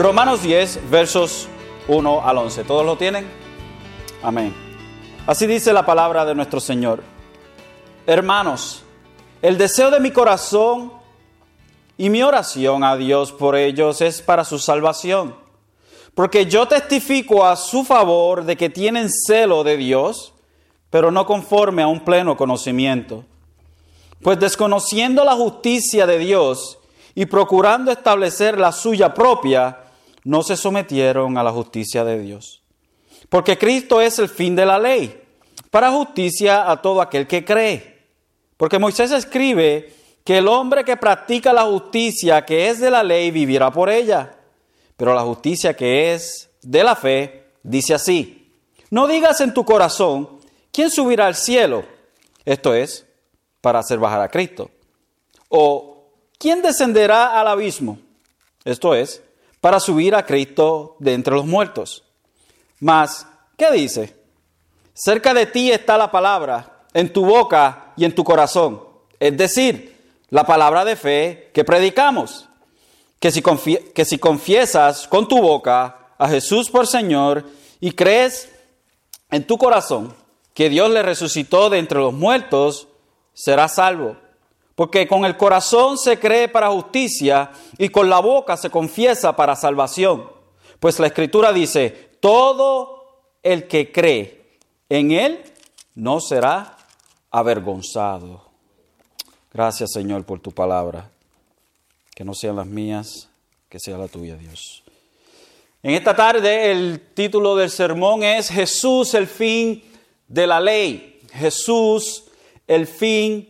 Romanos 0.00 0.42
10, 0.42 0.88
versos 0.90 1.46
1 1.86 2.26
al 2.26 2.38
11. 2.38 2.64
¿Todos 2.64 2.86
lo 2.86 2.96
tienen? 2.96 3.28
Amén. 4.22 4.54
Así 5.26 5.46
dice 5.46 5.74
la 5.74 5.84
palabra 5.84 6.24
de 6.24 6.34
nuestro 6.34 6.58
Señor. 6.58 7.02
Hermanos, 8.06 8.82
el 9.42 9.58
deseo 9.58 9.90
de 9.90 10.00
mi 10.00 10.10
corazón 10.10 10.90
y 11.98 12.08
mi 12.08 12.22
oración 12.22 12.82
a 12.82 12.96
Dios 12.96 13.30
por 13.30 13.56
ellos 13.56 14.00
es 14.00 14.22
para 14.22 14.46
su 14.46 14.58
salvación. 14.58 15.36
Porque 16.14 16.46
yo 16.46 16.66
testifico 16.66 17.44
a 17.44 17.54
su 17.56 17.84
favor 17.84 18.44
de 18.44 18.56
que 18.56 18.70
tienen 18.70 19.10
celo 19.10 19.64
de 19.64 19.76
Dios, 19.76 20.32
pero 20.88 21.10
no 21.10 21.26
conforme 21.26 21.82
a 21.82 21.88
un 21.88 22.00
pleno 22.06 22.38
conocimiento. 22.38 23.26
Pues 24.22 24.40
desconociendo 24.40 25.24
la 25.24 25.34
justicia 25.34 26.06
de 26.06 26.16
Dios 26.16 26.78
y 27.14 27.26
procurando 27.26 27.92
establecer 27.92 28.58
la 28.58 28.72
suya 28.72 29.12
propia, 29.12 29.79
no 30.24 30.42
se 30.42 30.56
sometieron 30.56 31.38
a 31.38 31.42
la 31.42 31.52
justicia 31.52 32.04
de 32.04 32.18
Dios. 32.20 32.62
Porque 33.28 33.58
Cristo 33.58 34.00
es 34.00 34.18
el 34.18 34.28
fin 34.28 34.56
de 34.56 34.66
la 34.66 34.78
ley, 34.78 35.22
para 35.70 35.92
justicia 35.92 36.70
a 36.70 36.80
todo 36.82 37.00
aquel 37.00 37.26
que 37.26 37.44
cree. 37.44 37.98
Porque 38.56 38.78
Moisés 38.78 39.10
escribe 39.12 39.94
que 40.24 40.38
el 40.38 40.48
hombre 40.48 40.84
que 40.84 40.96
practica 40.96 41.52
la 41.52 41.64
justicia 41.64 42.44
que 42.44 42.68
es 42.68 42.80
de 42.80 42.90
la 42.90 43.02
ley 43.02 43.30
vivirá 43.30 43.70
por 43.70 43.88
ella. 43.88 44.36
Pero 44.96 45.14
la 45.14 45.22
justicia 45.22 45.74
que 45.74 46.12
es 46.12 46.50
de 46.62 46.84
la 46.84 46.94
fe 46.94 47.46
dice 47.62 47.94
así, 47.94 48.52
no 48.90 49.06
digas 49.06 49.40
en 49.40 49.54
tu 49.54 49.64
corazón, 49.64 50.40
¿quién 50.72 50.90
subirá 50.90 51.26
al 51.26 51.36
cielo? 51.36 51.84
Esto 52.44 52.74
es, 52.74 53.06
para 53.60 53.78
hacer 53.78 53.98
bajar 53.98 54.20
a 54.20 54.28
Cristo. 54.28 54.70
O, 55.48 56.10
¿quién 56.38 56.62
descenderá 56.62 57.40
al 57.40 57.48
abismo? 57.48 57.98
Esto 58.64 58.94
es, 58.94 59.22
para 59.60 59.80
subir 59.80 60.14
a 60.14 60.24
Cristo 60.24 60.96
de 60.98 61.14
entre 61.14 61.34
los 61.34 61.46
muertos. 61.46 62.04
Mas, 62.78 63.26
¿qué 63.56 63.70
dice? 63.70 64.16
Cerca 64.94 65.34
de 65.34 65.46
ti 65.46 65.70
está 65.70 65.96
la 65.96 66.10
palabra, 66.10 66.84
en 66.92 67.12
tu 67.12 67.24
boca 67.24 67.92
y 67.96 68.04
en 68.04 68.14
tu 68.14 68.24
corazón. 68.24 68.82
Es 69.18 69.36
decir, 69.36 69.96
la 70.30 70.44
palabra 70.44 70.84
de 70.84 70.96
fe 70.96 71.50
que 71.52 71.64
predicamos. 71.64 72.48
Que 73.18 73.30
si, 73.30 73.42
que 73.42 74.04
si 74.06 74.18
confiesas 74.18 75.06
con 75.06 75.28
tu 75.28 75.42
boca 75.42 76.14
a 76.16 76.28
Jesús 76.28 76.70
por 76.70 76.86
Señor 76.86 77.44
y 77.78 77.92
crees 77.92 78.50
en 79.30 79.46
tu 79.46 79.58
corazón 79.58 80.14
que 80.54 80.70
Dios 80.70 80.90
le 80.90 81.02
resucitó 81.02 81.68
de 81.68 81.78
entre 81.78 81.98
los 81.98 82.14
muertos, 82.14 82.88
serás 83.34 83.74
salvo. 83.74 84.16
Porque 84.80 85.06
con 85.06 85.26
el 85.26 85.36
corazón 85.36 85.98
se 85.98 86.18
cree 86.18 86.48
para 86.48 86.70
justicia 86.70 87.52
y 87.76 87.90
con 87.90 88.08
la 88.08 88.18
boca 88.18 88.56
se 88.56 88.70
confiesa 88.70 89.36
para 89.36 89.54
salvación. 89.54 90.26
Pues 90.78 90.98
la 90.98 91.08
escritura 91.08 91.52
dice, 91.52 91.90
todo 92.18 93.04
el 93.42 93.68
que 93.68 93.92
cree 93.92 94.56
en 94.88 95.10
Él 95.10 95.44
no 95.94 96.18
será 96.18 96.78
avergonzado. 97.30 98.48
Gracias 99.52 99.90
Señor 99.92 100.24
por 100.24 100.40
tu 100.40 100.50
palabra. 100.50 101.10
Que 102.14 102.24
no 102.24 102.32
sean 102.32 102.56
las 102.56 102.66
mías, 102.66 103.28
que 103.68 103.78
sea 103.78 103.98
la 103.98 104.08
tuya 104.08 104.36
Dios. 104.36 104.82
En 105.82 105.92
esta 105.92 106.16
tarde 106.16 106.70
el 106.70 107.02
título 107.12 107.54
del 107.54 107.68
sermón 107.68 108.22
es 108.22 108.48
Jesús 108.48 109.12
el 109.12 109.26
fin 109.26 109.84
de 110.26 110.46
la 110.46 110.58
ley. 110.58 111.20
Jesús 111.34 112.24
el 112.66 112.86
fin 112.86 113.49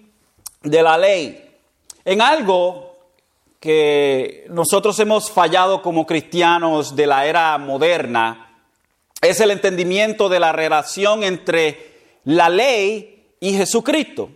de 0.62 0.82
la 0.82 0.98
ley, 0.98 1.50
en 2.04 2.20
algo 2.20 2.96
que 3.58 4.46
nosotros 4.48 4.98
hemos 4.98 5.30
fallado 5.30 5.82
como 5.82 6.06
cristianos 6.06 6.96
de 6.96 7.06
la 7.06 7.26
era 7.26 7.58
moderna, 7.58 8.62
es 9.20 9.40
el 9.40 9.50
entendimiento 9.50 10.28
de 10.28 10.40
la 10.40 10.52
relación 10.52 11.22
entre 11.24 11.98
la 12.24 12.48
ley 12.48 13.34
y 13.38 13.52
Jesucristo. 13.52 14.30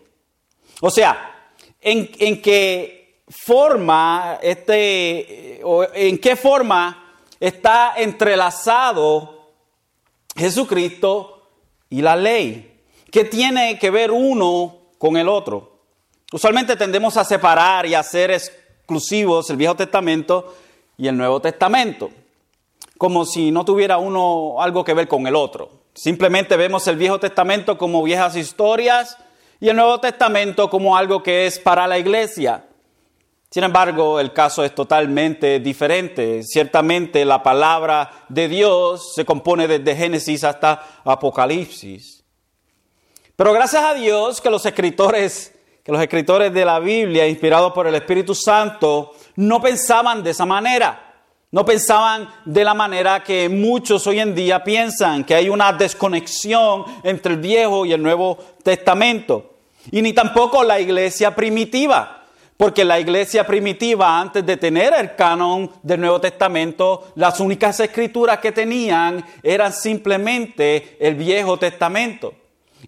O 0.80 0.90
sea, 0.90 1.50
en, 1.80 2.10
en 2.18 2.42
qué 2.42 3.04
forma 3.28 4.38
este, 4.42 5.60
en 5.94 6.18
qué 6.18 6.36
forma 6.36 7.16
está 7.40 7.94
entrelazado 7.96 9.50
Jesucristo 10.36 11.48
y 11.90 12.02
la 12.02 12.16
ley. 12.16 12.80
¿Qué 13.10 13.24
tiene 13.24 13.78
que 13.78 13.90
ver 13.90 14.10
uno 14.10 14.76
con 14.98 15.16
el 15.16 15.28
otro? 15.28 15.73
Usualmente 16.34 16.74
tendemos 16.74 17.16
a 17.16 17.22
separar 17.22 17.86
y 17.86 17.94
a 17.94 18.00
hacer 18.00 18.32
exclusivos 18.32 19.48
el 19.50 19.56
Viejo 19.56 19.76
Testamento 19.76 20.52
y 20.96 21.06
el 21.06 21.16
Nuevo 21.16 21.38
Testamento, 21.38 22.10
como 22.98 23.24
si 23.24 23.52
no 23.52 23.64
tuviera 23.64 23.98
uno 23.98 24.60
algo 24.60 24.82
que 24.82 24.94
ver 24.94 25.06
con 25.06 25.28
el 25.28 25.36
otro. 25.36 25.70
Simplemente 25.94 26.56
vemos 26.56 26.88
el 26.88 26.96
Viejo 26.96 27.20
Testamento 27.20 27.78
como 27.78 28.02
viejas 28.02 28.34
historias 28.34 29.16
y 29.60 29.68
el 29.68 29.76
Nuevo 29.76 30.00
Testamento 30.00 30.68
como 30.68 30.96
algo 30.96 31.22
que 31.22 31.46
es 31.46 31.60
para 31.60 31.86
la 31.86 32.00
iglesia. 32.00 32.64
Sin 33.48 33.62
embargo, 33.62 34.18
el 34.18 34.32
caso 34.32 34.64
es 34.64 34.74
totalmente 34.74 35.60
diferente. 35.60 36.42
Ciertamente 36.42 37.24
la 37.24 37.44
palabra 37.44 38.10
de 38.28 38.48
Dios 38.48 39.14
se 39.14 39.24
compone 39.24 39.68
desde 39.68 39.94
Génesis 39.94 40.42
hasta 40.42 40.84
Apocalipsis. 41.04 42.24
Pero 43.36 43.52
gracias 43.52 43.84
a 43.84 43.94
Dios 43.94 44.40
que 44.40 44.50
los 44.50 44.66
escritores 44.66 45.53
que 45.84 45.92
los 45.92 46.00
escritores 46.00 46.52
de 46.52 46.64
la 46.64 46.78
Biblia, 46.80 47.28
inspirados 47.28 47.72
por 47.74 47.86
el 47.86 47.94
Espíritu 47.94 48.34
Santo, 48.34 49.12
no 49.36 49.60
pensaban 49.60 50.22
de 50.22 50.30
esa 50.30 50.46
manera. 50.46 51.12
No 51.50 51.64
pensaban 51.64 52.26
de 52.46 52.64
la 52.64 52.72
manera 52.72 53.22
que 53.22 53.50
muchos 53.50 54.06
hoy 54.06 54.18
en 54.18 54.34
día 54.34 54.64
piensan, 54.64 55.24
que 55.24 55.34
hay 55.34 55.50
una 55.50 55.74
desconexión 55.74 56.84
entre 57.02 57.34
el 57.34 57.40
Viejo 57.40 57.84
y 57.84 57.92
el 57.92 58.02
Nuevo 58.02 58.38
Testamento. 58.62 59.56
Y 59.90 60.00
ni 60.00 60.14
tampoco 60.14 60.64
la 60.64 60.80
iglesia 60.80 61.34
primitiva, 61.34 62.24
porque 62.56 62.82
la 62.82 62.98
iglesia 62.98 63.46
primitiva, 63.46 64.18
antes 64.18 64.44
de 64.44 64.56
tener 64.56 64.94
el 64.94 65.14
canon 65.14 65.70
del 65.82 66.00
Nuevo 66.00 66.18
Testamento, 66.18 67.12
las 67.14 67.38
únicas 67.40 67.78
escrituras 67.78 68.38
que 68.38 68.52
tenían 68.52 69.22
eran 69.42 69.72
simplemente 69.72 70.96
el 70.98 71.14
Viejo 71.14 71.58
Testamento. 71.58 72.32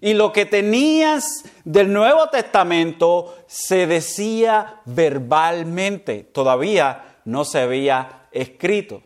Y 0.01 0.13
lo 0.13 0.31
que 0.31 0.45
tenías 0.45 1.43
del 1.63 1.91
Nuevo 1.91 2.29
Testamento 2.29 3.35
se 3.47 3.87
decía 3.87 4.81
verbalmente, 4.85 6.23
todavía 6.23 7.19
no 7.25 7.45
se 7.45 7.59
había 7.59 8.27
escrito. 8.31 9.01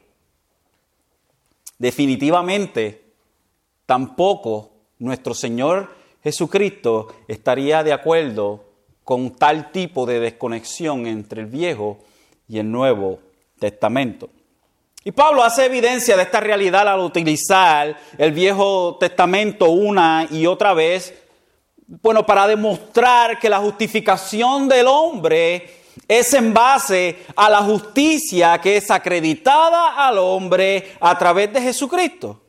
Definitivamente, 1.78 3.13
tampoco 3.85 4.72
nuestro 5.00 5.34
Señor 5.34 5.96
Jesucristo 6.24 7.08
estaría 7.28 7.84
de 7.84 7.94
acuerdo 7.94 8.66
con 9.03 9.31
tal 9.31 9.72
tipo 9.72 10.06
de 10.06 10.19
desconexión 10.19 11.08
entre 11.08 11.41
el 11.41 11.47
Viejo 11.47 12.00
y 12.47 12.59
el 12.59 12.72
Nuevo 12.72 13.19
Testamento. 13.58 14.29
Y 15.04 15.12
Pablo 15.12 15.44
hace 15.44 15.66
evidencia 15.66 16.16
de 16.16 16.22
esta 16.22 16.40
realidad 16.40 16.88
al 16.88 17.00
utilizar 17.00 17.98
el 18.20 18.32
Viejo 18.32 18.98
Testamento 19.00 19.72
una 19.72 20.28
y 20.30 20.46
otra 20.46 20.76
vez, 20.76 21.16
bueno, 21.88 22.24
para 22.24 22.46
demostrar 22.46 23.40
que 23.40 23.50
la 23.50 23.58
justificación 23.58 24.70
del 24.70 24.86
hombre 24.86 25.82
es 26.08 26.32
en 26.36 26.54
base 26.54 27.18
a 27.36 27.50
la 27.50 27.64
justicia 27.64 28.60
que 28.60 28.78
es 28.78 28.92
acreditada 28.92 30.06
al 30.08 30.20
hombre 30.20 30.94
a 31.00 31.18
través 31.18 31.52
de 31.52 31.62
Jesucristo. 31.62 32.40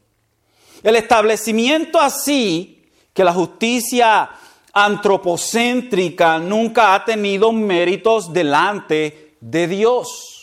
El 0.82 0.96
establecimiento 0.96 1.98
así 1.98 2.84
que 3.14 3.25
la 3.25 3.32
justicia 3.32 4.28
antropocéntrica 4.75 6.38
nunca 6.38 6.94
ha 6.94 7.02
tenido 7.02 7.50
méritos 7.50 8.31
delante 8.31 9.37
de 9.40 9.66
Dios. 9.69 10.41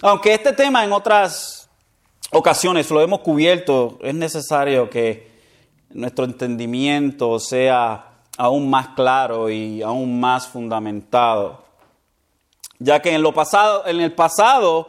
Aunque 0.00 0.32
este 0.32 0.52
tema 0.52 0.84
en 0.84 0.92
otras 0.92 1.68
ocasiones 2.30 2.88
lo 2.90 3.00
hemos 3.00 3.20
cubierto, 3.20 3.98
es 4.00 4.14
necesario 4.14 4.88
que 4.88 5.28
nuestro 5.90 6.24
entendimiento 6.24 7.40
sea 7.40 8.20
aún 8.36 8.70
más 8.70 8.90
claro 8.90 9.50
y 9.50 9.82
aún 9.82 10.20
más 10.20 10.46
fundamentado. 10.46 11.64
Ya 12.78 13.02
que 13.02 13.12
en, 13.12 13.22
lo 13.22 13.34
pasado, 13.34 13.84
en 13.88 14.00
el 14.00 14.12
pasado, 14.12 14.88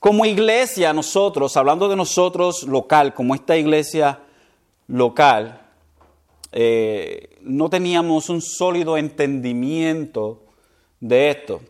como 0.00 0.24
iglesia, 0.24 0.94
nosotros, 0.94 1.54
hablando 1.58 1.86
de 1.86 1.96
nosotros 1.96 2.62
local, 2.62 3.12
como 3.12 3.34
esta 3.34 3.54
iglesia 3.58 4.20
local, 4.86 5.60
eh, 6.52 7.36
no 7.42 7.68
teníamos 7.68 8.30
un 8.30 8.40
sólido 8.40 8.96
entendimiento 8.96 10.40
de 11.00 11.28
esto. 11.28 11.60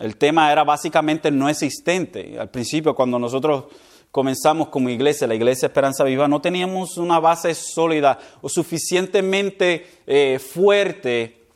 El 0.00 0.16
tema 0.16 0.52
era 0.52 0.64
básicamente 0.64 1.30
no 1.30 1.48
existente. 1.48 2.38
Al 2.38 2.50
principio, 2.50 2.94
cuando 2.94 3.18
nosotros 3.18 3.64
comenzamos 4.10 4.68
como 4.68 4.88
iglesia, 4.88 5.26
la 5.26 5.34
iglesia 5.34 5.66
Esperanza 5.66 6.04
Viva, 6.04 6.28
no 6.28 6.40
teníamos 6.40 6.96
una 6.96 7.20
base 7.20 7.54
sólida 7.54 8.18
o 8.40 8.48
suficientemente 8.48 9.86
eh, 10.06 10.38
fuerte 10.38 11.46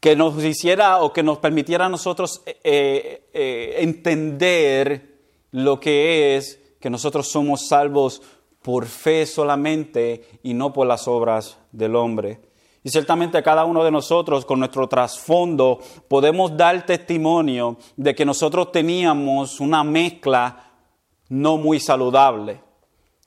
que 0.00 0.16
nos 0.16 0.42
hiciera 0.42 1.02
o 1.02 1.12
que 1.12 1.22
nos 1.22 1.38
permitiera 1.38 1.86
a 1.86 1.88
nosotros 1.88 2.42
eh, 2.46 3.28
eh, 3.32 3.74
entender 3.78 5.18
lo 5.50 5.80
que 5.80 6.36
es 6.36 6.60
que 6.80 6.90
nosotros 6.90 7.28
somos 7.28 7.66
salvos 7.68 8.22
por 8.62 8.86
fe 8.86 9.26
solamente 9.26 10.40
y 10.42 10.54
no 10.54 10.72
por 10.72 10.86
las 10.86 11.08
obras 11.08 11.58
del 11.72 11.96
hombre. 11.96 12.40
Y 12.84 12.90
ciertamente 12.90 13.42
cada 13.42 13.64
uno 13.64 13.82
de 13.82 13.90
nosotros 13.90 14.44
con 14.44 14.60
nuestro 14.60 14.88
trasfondo 14.88 15.80
podemos 16.06 16.56
dar 16.56 16.86
testimonio 16.86 17.76
de 17.96 18.14
que 18.14 18.24
nosotros 18.24 18.72
teníamos 18.72 19.60
una 19.60 19.82
mezcla 19.82 20.64
no 21.28 21.56
muy 21.56 21.80
saludable. 21.80 22.60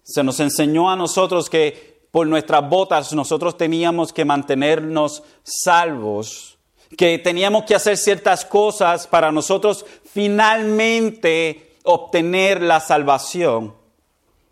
Se 0.03 0.23
nos 0.23 0.39
enseñó 0.39 0.89
a 0.89 0.95
nosotros 0.95 1.49
que 1.49 1.91
por 2.11 2.27
nuestras 2.27 2.67
botas 2.67 3.13
nosotros 3.13 3.57
teníamos 3.57 4.11
que 4.11 4.25
mantenernos 4.25 5.23
salvos, 5.43 6.57
que 6.97 7.19
teníamos 7.19 7.63
que 7.63 7.75
hacer 7.75 7.97
ciertas 7.97 8.43
cosas 8.45 9.07
para 9.07 9.31
nosotros 9.31 9.85
finalmente 10.03 11.77
obtener 11.83 12.61
la 12.61 12.79
salvación. 12.79 13.73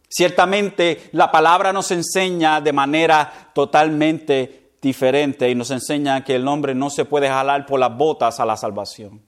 Ciertamente 0.07 1.09
la 1.11 1.31
palabra 1.31 1.71
nos 1.71 1.91
enseña 1.91 2.61
de 2.61 2.73
manera 2.73 3.51
totalmente 3.53 4.58
diferente 4.81 5.49
y 5.49 5.55
nos 5.55 5.71
enseña 5.71 6.23
que 6.23 6.35
el 6.35 6.47
hombre 6.47 6.73
no 6.73 6.89
se 6.89 7.05
puede 7.05 7.27
jalar 7.27 7.65
por 7.65 7.79
las 7.79 7.95
botas 7.95 8.39
a 8.39 8.45
la 8.45 8.57
salvación. 8.57 9.21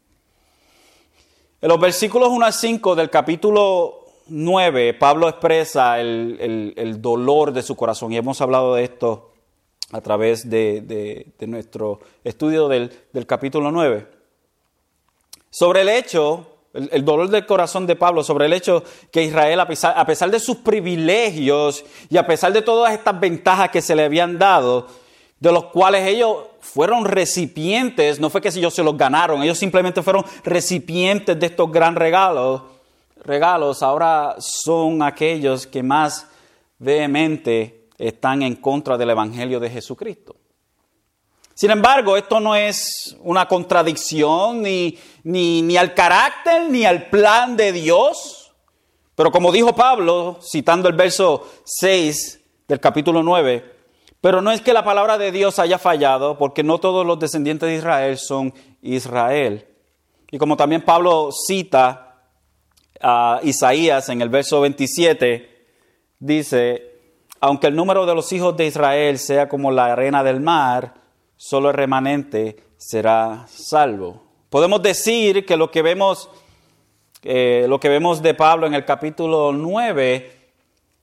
En 1.61 1.69
los 1.69 1.79
versículos 1.79 2.29
1 2.29 2.45
a 2.45 2.51
5 2.51 2.95
del 2.95 3.09
capítulo 3.09 4.05
9, 4.27 4.93
Pablo 4.95 5.29
expresa 5.29 5.99
el, 5.99 6.97
dolor 6.99 7.51
de 7.51 7.61
su 7.61 7.75
corazón 7.75 8.11
y 8.13 8.17
hemos 8.17 8.41
hablado 8.41 8.75
de 8.75 8.83
esto 8.83 9.31
a 9.91 10.01
través 10.01 10.49
de, 10.49 11.33
nuestro 11.41 11.99
estudio 12.23 12.67
del, 12.67 12.91
del 13.11 13.27
capítulo 13.27 13.71
9. 13.71 14.07
Sobre 15.49 15.81
el 15.81 15.89
hecho 15.89 16.47
el, 16.73 17.03
dolor 17.03 17.29
del 17.29 17.45
corazón 17.45 17.85
de 17.85 17.95
Pablo 17.95 18.23
sobre 18.23 18.45
el 18.45 18.53
hecho 18.53 18.83
que 19.11 19.23
Israel, 19.23 19.59
a 19.59 19.67
pesar, 19.67 19.97
a 19.97 20.05
pesar 20.05 20.31
de 20.31 20.39
sus 20.39 20.57
privilegios 20.57 21.83
y 22.09 22.17
a 22.17 22.25
pesar 22.25 22.53
de 22.53 22.61
todas 22.61 22.93
estas 22.93 23.19
ventajas 23.19 23.69
que 23.69 23.81
se 23.81 23.95
le 23.95 24.05
habían 24.05 24.39
dado, 24.39 24.87
de 25.41 25.51
los 25.51 25.65
cuales 25.65 26.07
ellos 26.07 26.37
fueron 26.59 27.03
recipientes, 27.03 28.19
no 28.19 28.29
fue 28.29 28.41
que 28.41 28.49
ellos 28.49 28.75
se 28.75 28.83
los 28.83 28.95
ganaron, 28.95 29.41
ellos 29.41 29.57
simplemente 29.57 30.03
fueron 30.03 30.23
recipientes 30.43 31.37
de 31.37 31.47
estos 31.47 31.69
gran 31.71 31.95
regalos, 31.95 32.61
regalos, 33.23 33.81
ahora 33.81 34.35
son 34.37 35.01
aquellos 35.01 35.65
que 35.65 35.81
más 35.81 36.27
vehemente 36.77 37.87
están 37.97 38.43
en 38.43 38.55
contra 38.55 38.99
del 38.99 39.09
Evangelio 39.09 39.59
de 39.59 39.71
Jesucristo. 39.71 40.35
Sin 41.55 41.71
embargo, 41.71 42.15
esto 42.15 42.39
no 42.39 42.55
es 42.55 43.17
una 43.21 43.47
contradicción 43.47 44.61
ni, 44.61 44.97
ni, 45.23 45.75
al 45.75 45.95
carácter 45.95 46.69
ni 46.69 46.85
al 46.85 47.09
plan 47.09 47.57
de 47.57 47.71
Dios. 47.71 48.51
Pero 49.15 49.31
como 49.31 49.51
dijo 49.51 49.73
Pablo, 49.73 50.39
citando 50.41 50.87
el 50.87 50.95
verso 50.95 51.47
6 51.65 52.41
del 52.67 52.79
capítulo 52.79 53.21
9, 53.21 53.80
pero 54.21 54.43
no 54.43 54.51
es 54.51 54.61
que 54.61 54.73
la 54.73 54.83
palabra 54.83 55.17
de 55.17 55.31
Dios 55.31 55.57
haya 55.57 55.79
fallado, 55.79 56.37
porque 56.37 56.63
no 56.63 56.77
todos 56.77 57.05
los 57.05 57.19
descendientes 57.19 57.67
de 57.67 57.75
Israel 57.75 58.17
son 58.19 58.53
Israel. 58.83 59.67
Y 60.29 60.37
como 60.37 60.55
también 60.55 60.83
Pablo 60.83 61.31
cita 61.31 62.21
a 63.01 63.39
Isaías 63.41 64.09
en 64.09 64.21
el 64.21 64.29
verso 64.29 64.61
27, 64.61 65.65
dice, 66.19 66.91
aunque 67.39 67.67
el 67.67 67.75
número 67.75 68.05
de 68.05 68.13
los 68.13 68.31
hijos 68.31 68.55
de 68.55 68.67
Israel 68.67 69.17
sea 69.17 69.49
como 69.49 69.71
la 69.71 69.91
arena 69.91 70.23
del 70.23 70.39
mar, 70.39 70.93
solo 71.35 71.69
el 71.69 71.75
remanente 71.75 72.63
será 72.77 73.47
salvo. 73.49 74.23
Podemos 74.51 74.83
decir 74.83 75.47
que 75.47 75.57
lo 75.57 75.71
que 75.71 75.81
vemos, 75.81 76.29
eh, 77.23 77.65
lo 77.67 77.79
que 77.79 77.89
vemos 77.89 78.21
de 78.21 78.35
Pablo 78.35 78.67
en 78.67 78.75
el 78.75 78.85
capítulo 78.85 79.51
9 79.51 80.39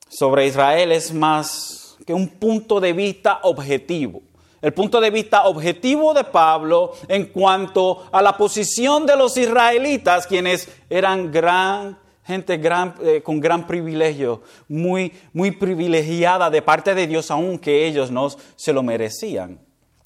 sobre 0.07 0.47
Israel 0.47 0.93
es 0.93 1.13
más 1.13 1.78
que 2.09 2.13
un 2.15 2.27
punto 2.27 2.79
de 2.79 2.91
vista 2.91 3.41
objetivo. 3.43 4.23
El 4.63 4.73
punto 4.73 4.99
de 4.99 5.11
vista 5.11 5.43
objetivo 5.43 6.11
de 6.11 6.23
Pablo 6.23 6.93
en 7.07 7.27
cuanto 7.27 8.03
a 8.11 8.19
la 8.23 8.35
posición 8.35 9.05
de 9.05 9.15
los 9.15 9.37
israelitas, 9.37 10.25
quienes 10.25 10.67
eran 10.89 11.31
gran 11.31 11.99
gente 12.23 12.57
gran, 12.57 12.95
eh, 13.03 13.21
con 13.21 13.39
gran 13.39 13.67
privilegio, 13.67 14.41
muy, 14.67 15.13
muy 15.33 15.51
privilegiada 15.51 16.49
de 16.49 16.63
parte 16.63 16.95
de 16.95 17.05
Dios, 17.05 17.29
aunque 17.29 17.85
ellos 17.85 18.09
no 18.09 18.29
se 18.55 18.73
lo 18.73 18.81
merecían. 18.81 19.59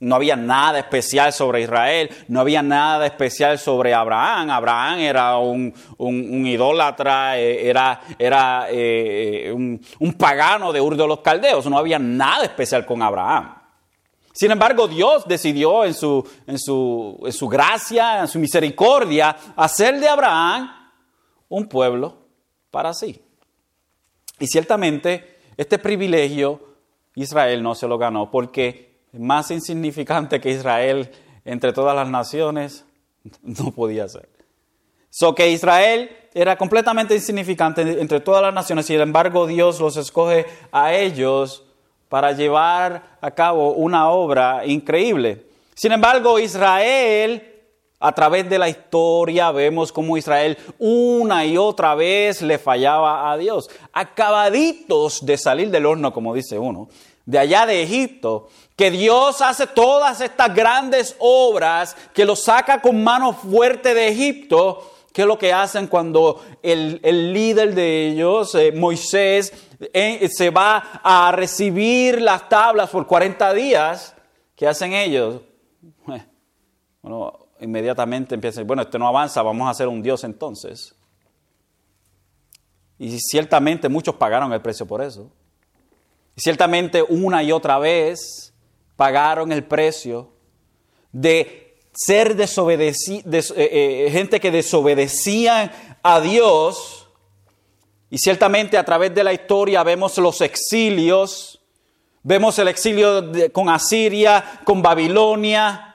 No 0.03 0.15
había 0.15 0.35
nada 0.35 0.79
especial 0.79 1.31
sobre 1.31 1.61
Israel, 1.61 2.09
no 2.27 2.41
había 2.41 2.61
nada 2.61 3.05
especial 3.05 3.57
sobre 3.57 3.93
Abraham. 3.93 4.49
Abraham 4.49 4.99
era 4.99 5.37
un, 5.37 5.73
idólatra, 6.45 7.39
eh, 7.39 7.69
era, 7.69 8.01
era 8.19 8.67
eh, 8.69 9.51
un, 9.53 10.13
pagano 10.17 10.73
de 10.73 10.81
Ur 10.81 10.97
de 10.97 11.07
los 11.07 11.19
Caldeos. 11.21 11.65
No 11.67 11.77
había 11.77 11.99
nada 11.99 12.43
especial 12.43 12.85
con 12.85 13.01
Abraham. 13.01 13.55
Sin 14.33 14.51
embargo, 14.51 14.87
Dios 14.87 15.27
decidió 15.27 15.85
en 15.85 15.93
su, 15.93 16.27
en 16.47 16.59
su, 16.59 17.21
en 17.23 17.31
su 17.31 17.47
gracia, 17.47 18.19
en 18.19 18.27
su 18.27 18.39
misericordia, 18.39 19.35
hacer 19.55 19.99
de 19.99 20.09
Abraham 20.09 20.69
un 21.47 21.67
pueblo 21.67 22.17
para 22.71 22.93
sí. 22.93 23.21
Y 24.39 24.47
ciertamente 24.47 25.39
este 25.55 25.77
privilegio 25.77 26.73
Israel 27.15 27.61
no 27.61 27.75
se 27.75 27.87
lo 27.87 27.97
ganó 27.97 28.31
porque 28.31 28.92
más 29.13 29.51
insignificante 29.51 30.41
que 30.41 30.51
Israel 30.51 31.09
entre 31.45 31.73
todas 31.73 31.95
las 31.95 32.07
naciones, 32.07 32.85
no 33.41 33.71
podía 33.71 34.07
ser. 34.07 34.29
So 35.09 35.35
que 35.35 35.51
Israel 35.51 36.09
era 36.33 36.57
completamente 36.57 37.13
insignificante 37.13 37.81
entre 37.81 38.19
todas 38.19 38.41
las 38.41 38.53
naciones, 38.53 38.87
sin 38.87 38.99
embargo 38.99 39.45
Dios 39.45 39.79
los 39.79 39.97
escoge 39.97 40.45
a 40.71 40.93
ellos 40.93 41.63
para 42.09 42.31
llevar 42.31 43.17
a 43.21 43.31
cabo 43.31 43.73
una 43.73 44.09
obra 44.09 44.65
increíble. 44.65 45.45
Sin 45.75 45.91
embargo, 45.91 46.39
Israel, 46.39 47.43
a 47.99 48.11
través 48.11 48.49
de 48.49 48.59
la 48.59 48.69
historia, 48.69 49.51
vemos 49.51 49.91
cómo 49.91 50.17
Israel 50.17 50.57
una 50.77 51.45
y 51.45 51.57
otra 51.57 51.95
vez 51.95 52.41
le 52.41 52.57
fallaba 52.57 53.31
a 53.31 53.37
Dios. 53.37 53.69
Acabaditos 53.91 55.25
de 55.25 55.37
salir 55.37 55.71
del 55.71 55.85
horno, 55.85 56.13
como 56.13 56.33
dice 56.33 56.59
uno, 56.59 56.89
de 57.25 57.39
allá 57.39 57.65
de 57.65 57.83
Egipto, 57.83 58.49
que 58.75 58.91
Dios 58.91 59.41
hace 59.41 59.67
todas 59.67 60.19
estas 60.21 60.53
grandes 60.53 61.15
obras, 61.19 61.95
que 62.13 62.25
los 62.25 62.43
saca 62.43 62.81
con 62.81 63.03
mano 63.03 63.33
fuerte 63.33 63.93
de 63.93 64.09
Egipto, 64.09 64.91
que 65.13 65.21
es 65.21 65.27
lo 65.27 65.37
que 65.37 65.53
hacen 65.53 65.87
cuando 65.87 66.43
el, 66.63 66.99
líder 67.33 67.75
de 67.75 68.09
ellos, 68.09 68.55
eh, 68.55 68.71
Moisés, 68.71 69.53
eh, 69.93 70.27
se 70.29 70.49
va 70.49 71.01
a 71.03 71.31
recibir 71.31 72.19
las 72.19 72.49
tablas 72.49 72.89
por 72.89 73.05
40 73.05 73.53
días, 73.53 74.15
¿qué 74.55 74.67
hacen 74.67 74.93
ellos? 74.93 75.41
Eh, 76.07 76.25
bueno, 77.03 77.47
inmediatamente 77.59 78.33
empiezan, 78.35 78.65
bueno, 78.65 78.81
esto 78.81 78.97
no 78.97 79.07
avanza, 79.07 79.43
vamos 79.43 79.67
a 79.67 79.71
hacer 79.71 79.87
un 79.87 80.01
Dios 80.01 80.23
entonces. 80.23 80.95
Y 82.97 83.19
ciertamente 83.19 83.89
muchos 83.89 84.15
pagaron 84.15 84.51
el 84.51 84.61
precio 84.61 84.85
por 84.87 85.01
eso. 85.01 85.29
Y 86.35 86.41
ciertamente 86.41 87.03
una 87.03 87.43
y 87.43 87.51
otra 87.51 87.77
vez 87.79 88.53
pagaron 88.95 89.51
el 89.51 89.63
precio 89.63 90.31
de 91.11 91.77
ser 91.93 92.35
desobedeci 92.35 93.23
eh, 93.31 93.43
eh, 93.55 94.09
gente 94.11 94.39
que 94.39 94.51
desobedecía 94.51 95.99
a 96.01 96.19
Dios. 96.19 97.07
Y 98.09 98.17
ciertamente 98.17 98.77
a 98.77 98.85
través 98.85 99.13
de 99.13 99.23
la 99.23 99.33
historia 99.33 99.83
vemos 99.83 100.17
los 100.17 100.41
exilios, 100.41 101.61
vemos 102.23 102.57
el 102.59 102.67
exilio 102.67 103.31
con 103.51 103.69
Asiria, 103.69 104.61
con 104.63 104.81
Babilonia, 104.81 105.92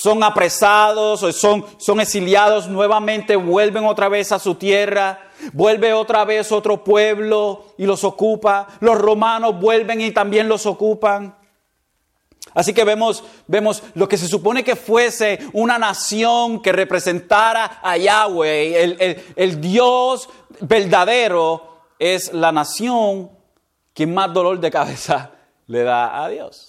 son 0.00 0.22
apresados, 0.22 1.20
son, 1.36 1.64
son 1.78 2.00
exiliados, 2.00 2.68
nuevamente 2.68 3.36
vuelven 3.36 3.84
otra 3.84 4.08
vez 4.08 4.32
a 4.32 4.38
su 4.38 4.54
tierra, 4.54 5.20
vuelve 5.52 5.92
otra 5.92 6.24
vez 6.24 6.52
otro 6.52 6.84
pueblo 6.84 7.66
y 7.76 7.86
los 7.86 8.04
ocupa, 8.04 8.68
los 8.80 8.98
romanos 8.98 9.58
vuelven 9.60 10.00
y 10.00 10.10
también 10.10 10.48
los 10.48 10.66
ocupan. 10.66 11.36
Así 12.54 12.72
que 12.72 12.84
vemos, 12.84 13.22
vemos 13.46 13.82
lo 13.94 14.08
que 14.08 14.16
se 14.16 14.26
supone 14.26 14.64
que 14.64 14.74
fuese 14.74 15.38
una 15.52 15.78
nación 15.78 16.62
que 16.62 16.72
representara 16.72 17.80
a 17.82 17.96
Yahweh, 17.96 18.82
el, 18.82 19.22
el 19.36 19.60
Dios 19.60 20.28
verdadero, 20.60 21.68
es 21.98 22.32
la 22.32 22.52
nación 22.52 23.30
que 23.92 24.06
más 24.06 24.32
dolor 24.32 24.60
de 24.60 24.70
cabeza 24.70 25.32
le 25.66 25.82
da 25.82 26.22
a 26.22 26.28
Dios. 26.28 26.67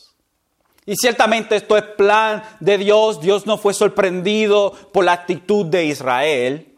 Y 0.90 0.96
ciertamente 0.96 1.56
esto 1.56 1.78
es 1.78 1.84
plan 1.84 2.42
de 2.60 2.80
Dios. 2.80 3.22
Dios 3.22 3.46
no 3.46 3.60
fue 3.60 3.76
sorprendido 3.76 4.72
por 4.92 5.06
la 5.06 5.14
actitud 5.14 5.68
de 5.68 5.86
Israel. 5.86 6.76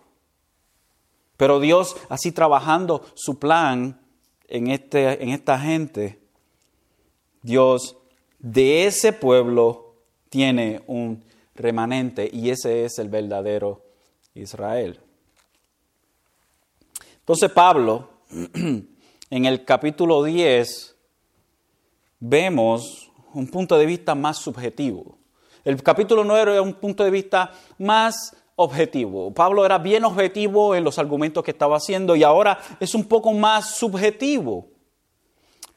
Pero 1.37 1.61
Dios, 1.61 1.95
así 2.09 2.33
trabajando 2.33 3.05
su 3.13 3.39
plan 3.39 4.01
en, 4.49 4.67
este, 4.67 5.23
en 5.23 5.29
esta 5.29 5.57
gente, 5.57 6.19
Dios 7.41 7.95
de 8.37 8.85
ese 8.85 9.13
pueblo 9.13 9.95
tiene 10.27 10.83
un 10.87 11.23
remanente 11.55 12.29
y 12.33 12.49
ese 12.49 12.83
es 12.83 12.99
el 12.99 13.07
verdadero 13.07 13.81
Israel. 14.33 14.99
Entonces 17.19 17.49
Pablo, 17.49 18.09
en 19.29 19.45
el 19.45 19.63
capítulo 19.63 20.21
10, 20.21 20.97
vemos 22.19 23.10
un 23.33 23.47
punto 23.47 23.77
de 23.77 23.85
vista 23.85 24.15
más 24.15 24.37
subjetivo. 24.37 25.17
El 25.63 25.81
capítulo 25.83 26.23
9 26.23 26.53
era 26.53 26.61
un 26.61 26.73
punto 26.73 27.03
de 27.03 27.11
vista 27.11 27.51
más 27.77 28.35
objetivo. 28.55 29.33
Pablo 29.33 29.65
era 29.65 29.77
bien 29.77 30.05
objetivo 30.05 30.75
en 30.75 30.83
los 30.83 30.97
argumentos 30.97 31.43
que 31.43 31.51
estaba 31.51 31.77
haciendo 31.77 32.15
y 32.15 32.23
ahora 32.23 32.59
es 32.79 32.95
un 32.95 33.05
poco 33.05 33.31
más 33.33 33.75
subjetivo. 33.75 34.67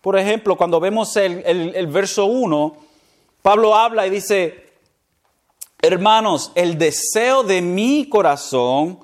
Por 0.01 0.19
ejemplo, 0.19 0.57
cuando 0.57 0.81
vemos 0.81 1.17
el, 1.17 1.43
el 1.47 1.87
verso 1.87 2.27
1, 2.27 2.77
Pablo 3.43 3.75
habla 3.75 4.07
y 4.07 4.11
dice, 4.11 4.73
hermanos, 5.81 6.53
el 6.55 6.77
deseo 6.79 7.43
de 7.43 7.63
mi 7.63 8.09
corazón 8.09 9.01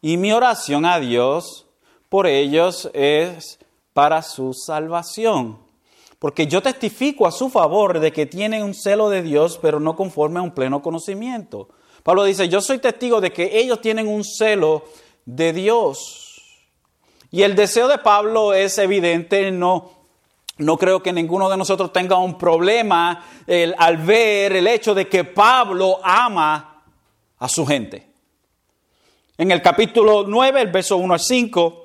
y 0.00 0.16
mi 0.16 0.32
oración 0.32 0.84
a 0.84 1.00
Dios 1.00 1.66
por 2.08 2.26
ellos 2.26 2.90
es 2.92 3.58
para 3.94 4.22
su 4.22 4.52
salvación. 4.52 5.63
Porque 6.24 6.46
yo 6.46 6.62
testifico 6.62 7.26
a 7.26 7.30
su 7.30 7.50
favor 7.50 8.00
de 8.00 8.10
que 8.10 8.24
tienen 8.24 8.62
un 8.62 8.72
celo 8.72 9.10
de 9.10 9.20
Dios, 9.20 9.58
pero 9.60 9.78
no 9.78 9.94
conforme 9.94 10.38
a 10.38 10.42
un 10.42 10.52
pleno 10.52 10.80
conocimiento. 10.80 11.68
Pablo 12.02 12.24
dice, 12.24 12.48
yo 12.48 12.62
soy 12.62 12.78
testigo 12.78 13.20
de 13.20 13.30
que 13.30 13.58
ellos 13.58 13.82
tienen 13.82 14.08
un 14.08 14.24
celo 14.24 14.86
de 15.26 15.52
Dios. 15.52 16.40
Y 17.30 17.42
el 17.42 17.54
deseo 17.54 17.88
de 17.88 17.98
Pablo 17.98 18.54
es 18.54 18.78
evidente, 18.78 19.50
no, 19.50 19.90
no 20.56 20.78
creo 20.78 21.02
que 21.02 21.12
ninguno 21.12 21.50
de 21.50 21.58
nosotros 21.58 21.92
tenga 21.92 22.16
un 22.16 22.38
problema 22.38 23.22
al 23.76 23.98
ver 23.98 24.56
el 24.56 24.66
hecho 24.66 24.94
de 24.94 25.06
que 25.06 25.24
Pablo 25.24 26.00
ama 26.02 26.84
a 27.36 27.48
su 27.50 27.66
gente. 27.66 28.14
En 29.36 29.50
el 29.50 29.60
capítulo 29.60 30.24
9, 30.26 30.62
el 30.62 30.68
verso 30.68 30.96
1 30.96 31.12
al 31.12 31.20
5, 31.20 31.83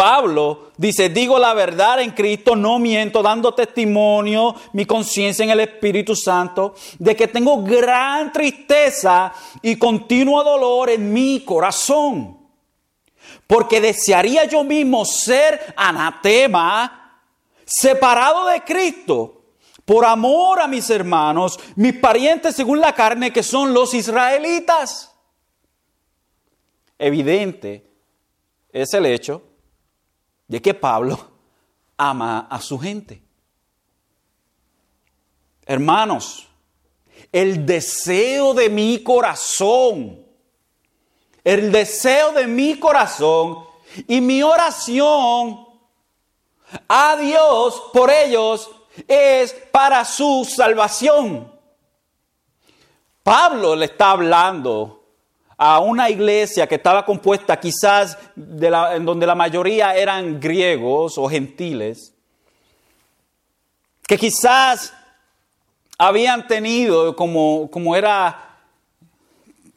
Pablo 0.00 0.70
dice, 0.78 1.10
digo 1.10 1.38
la 1.38 1.52
verdad 1.52 2.00
en 2.00 2.12
Cristo, 2.12 2.56
no 2.56 2.78
miento, 2.78 3.22
dando 3.22 3.52
testimonio, 3.52 4.54
mi 4.72 4.86
conciencia 4.86 5.44
en 5.44 5.50
el 5.50 5.60
Espíritu 5.60 6.16
Santo, 6.16 6.74
de 6.98 7.14
que 7.14 7.28
tengo 7.28 7.62
gran 7.62 8.32
tristeza 8.32 9.30
y 9.60 9.76
continuo 9.76 10.42
dolor 10.42 10.88
en 10.88 11.12
mi 11.12 11.44
corazón. 11.44 12.38
Porque 13.46 13.78
desearía 13.78 14.46
yo 14.46 14.64
mismo 14.64 15.04
ser 15.04 15.74
anatema, 15.76 17.20
separado 17.66 18.46
de 18.46 18.64
Cristo, 18.64 19.42
por 19.84 20.06
amor 20.06 20.60
a 20.60 20.66
mis 20.66 20.88
hermanos, 20.88 21.60
mis 21.76 21.92
parientes 21.92 22.56
según 22.56 22.80
la 22.80 22.94
carne, 22.94 23.34
que 23.34 23.42
son 23.42 23.74
los 23.74 23.92
israelitas. 23.92 25.14
Evidente 26.98 27.86
es 28.72 28.94
el 28.94 29.04
hecho 29.04 29.49
de 30.50 30.60
que 30.60 30.74
Pablo 30.74 31.16
ama 31.96 32.48
a 32.50 32.60
su 32.60 32.76
gente. 32.76 33.22
Hermanos, 35.64 36.48
el 37.30 37.64
deseo 37.64 38.52
de 38.52 38.68
mi 38.68 39.00
corazón, 39.04 40.26
el 41.44 41.70
deseo 41.70 42.32
de 42.32 42.48
mi 42.48 42.80
corazón 42.80 43.64
y 44.08 44.20
mi 44.20 44.42
oración 44.42 45.68
a 46.88 47.16
Dios 47.16 47.80
por 47.92 48.10
ellos 48.10 48.68
es 49.06 49.52
para 49.70 50.04
su 50.04 50.44
salvación. 50.44 51.48
Pablo 53.22 53.76
le 53.76 53.84
está 53.84 54.10
hablando 54.10 54.99
a 55.62 55.78
una 55.78 56.08
iglesia 56.08 56.66
que 56.66 56.76
estaba 56.76 57.04
compuesta 57.04 57.60
quizás 57.60 58.16
de 58.34 58.70
la, 58.70 58.96
en 58.96 59.04
donde 59.04 59.26
la 59.26 59.34
mayoría 59.34 59.94
eran 59.94 60.40
griegos 60.40 61.18
o 61.18 61.28
gentiles, 61.28 62.14
que 64.08 64.16
quizás 64.16 64.94
habían 65.98 66.46
tenido, 66.46 67.14
como, 67.14 67.68
como 67.70 67.94
era 67.94 68.56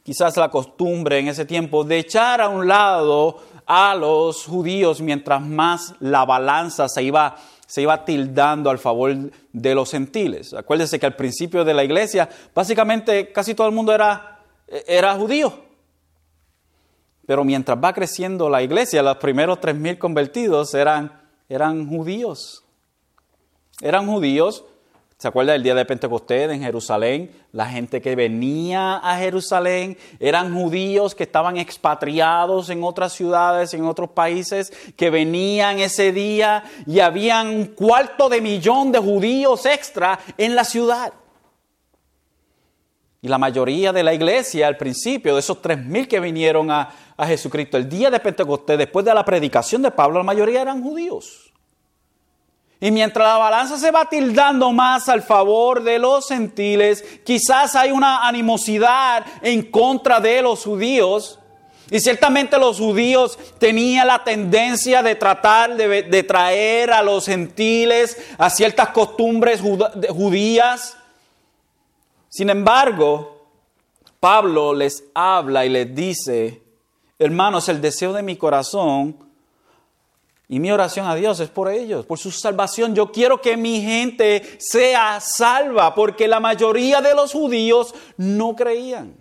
quizás 0.02 0.38
la 0.38 0.50
costumbre 0.50 1.18
en 1.18 1.28
ese 1.28 1.44
tiempo, 1.44 1.84
de 1.84 1.98
echar 1.98 2.40
a 2.40 2.48
un 2.48 2.66
lado 2.66 3.42
a 3.66 3.94
los 3.94 4.46
judíos 4.46 5.02
mientras 5.02 5.42
más 5.42 5.96
la 6.00 6.24
balanza 6.24 6.88
se 6.88 7.02
iba, 7.02 7.36
se 7.66 7.82
iba 7.82 8.06
tildando 8.06 8.70
al 8.70 8.78
favor 8.78 9.14
de 9.52 9.74
los 9.74 9.90
gentiles. 9.90 10.54
Acuérdense 10.54 10.98
que 10.98 11.04
al 11.04 11.14
principio 11.14 11.62
de 11.62 11.74
la 11.74 11.84
iglesia 11.84 12.26
básicamente 12.54 13.30
casi 13.32 13.54
todo 13.54 13.66
el 13.66 13.74
mundo 13.74 13.92
era, 13.92 14.40
era 14.86 15.14
judío. 15.14 15.63
Pero 17.26 17.44
mientras 17.44 17.78
va 17.82 17.92
creciendo 17.92 18.48
la 18.48 18.62
iglesia, 18.62 19.02
los 19.02 19.16
primeros 19.16 19.60
tres 19.60 19.74
mil 19.74 19.98
convertidos 19.98 20.74
eran, 20.74 21.20
eran 21.48 21.88
judíos. 21.88 22.64
Eran 23.80 24.06
judíos. 24.06 24.64
¿Se 25.16 25.28
acuerda 25.28 25.52
del 25.52 25.62
día 25.62 25.74
de 25.74 25.86
Pentecostés 25.86 26.50
en 26.50 26.60
Jerusalén? 26.60 27.30
La 27.52 27.66
gente 27.66 28.02
que 28.02 28.14
venía 28.14 28.96
a 28.96 29.16
Jerusalén 29.16 29.96
eran 30.20 30.52
judíos 30.52 31.14
que 31.14 31.22
estaban 31.22 31.56
expatriados 31.56 32.68
en 32.68 32.84
otras 32.84 33.12
ciudades, 33.12 33.72
en 33.72 33.84
otros 33.86 34.10
países, 34.10 34.70
que 34.96 35.08
venían 35.08 35.78
ese 35.78 36.12
día 36.12 36.64
y 36.86 37.00
habían 37.00 37.48
un 37.48 37.66
cuarto 37.66 38.28
de 38.28 38.40
millón 38.40 38.92
de 38.92 38.98
judíos 38.98 39.64
extra 39.64 40.18
en 40.36 40.54
la 40.54 40.64
ciudad. 40.64 41.12
Y 43.24 43.28
la 43.28 43.38
mayoría 43.38 43.90
de 43.90 44.02
la 44.02 44.12
iglesia 44.12 44.68
al 44.68 44.76
principio, 44.76 45.32
de 45.32 45.40
esos 45.40 45.62
tres 45.62 45.78
mil 45.78 46.06
que 46.06 46.20
vinieron 46.20 46.70
a, 46.70 46.90
a 47.16 47.26
Jesucristo 47.26 47.78
el 47.78 47.88
día 47.88 48.10
de 48.10 48.20
Pentecostés, 48.20 48.76
después 48.76 49.02
de 49.02 49.14
la 49.14 49.24
predicación 49.24 49.80
de 49.80 49.90
Pablo, 49.90 50.18
la 50.18 50.24
mayoría 50.24 50.60
eran 50.60 50.82
judíos. 50.82 51.50
Y 52.82 52.90
mientras 52.90 53.26
la 53.26 53.38
balanza 53.38 53.78
se 53.78 53.90
va 53.90 54.10
tildando 54.10 54.72
más 54.72 55.08
al 55.08 55.22
favor 55.22 55.82
de 55.82 55.98
los 55.98 56.28
gentiles, 56.28 57.02
quizás 57.24 57.74
hay 57.76 57.92
una 57.92 58.28
animosidad 58.28 59.24
en 59.40 59.70
contra 59.70 60.20
de 60.20 60.42
los 60.42 60.62
judíos. 60.62 61.38
Y 61.90 62.00
ciertamente 62.00 62.58
los 62.58 62.76
judíos 62.76 63.38
tenían 63.58 64.06
la 64.06 64.22
tendencia 64.22 65.02
de 65.02 65.14
tratar 65.14 65.76
de, 65.76 66.22
traer 66.24 66.90
a 66.90 67.02
los 67.02 67.24
gentiles 67.24 68.18
a 68.36 68.50
ciertas 68.50 68.90
costumbres 68.90 69.62
judías. 70.10 70.98
Sin 72.34 72.50
embargo, 72.50 73.46
Pablo 74.18 74.74
les 74.74 75.04
habla 75.14 75.64
y 75.64 75.68
les 75.68 75.94
dice, 75.94 76.64
Hermanos, 77.16 77.68
el 77.68 77.80
deseo 77.80 78.12
de 78.12 78.24
mi 78.24 78.34
corazón 78.34 79.16
y 80.48 80.58
mi 80.58 80.72
oración 80.72 81.06
a 81.06 81.14
Dios 81.14 81.38
es 81.38 81.48
por 81.48 81.70
ellos, 81.70 82.04
por 82.04 82.18
su 82.18 82.32
salvación. 82.32 82.92
Yo 82.92 83.12
quiero 83.12 83.40
que 83.40 83.56
mi 83.56 83.80
gente 83.82 84.42
sea 84.58 85.20
salva, 85.20 85.94
porque 85.94 86.26
la 86.26 86.40
mayoría 86.40 87.00
de 87.00 87.14
los 87.14 87.30
judíos 87.30 87.94
no 88.16 88.56
creían. 88.56 89.16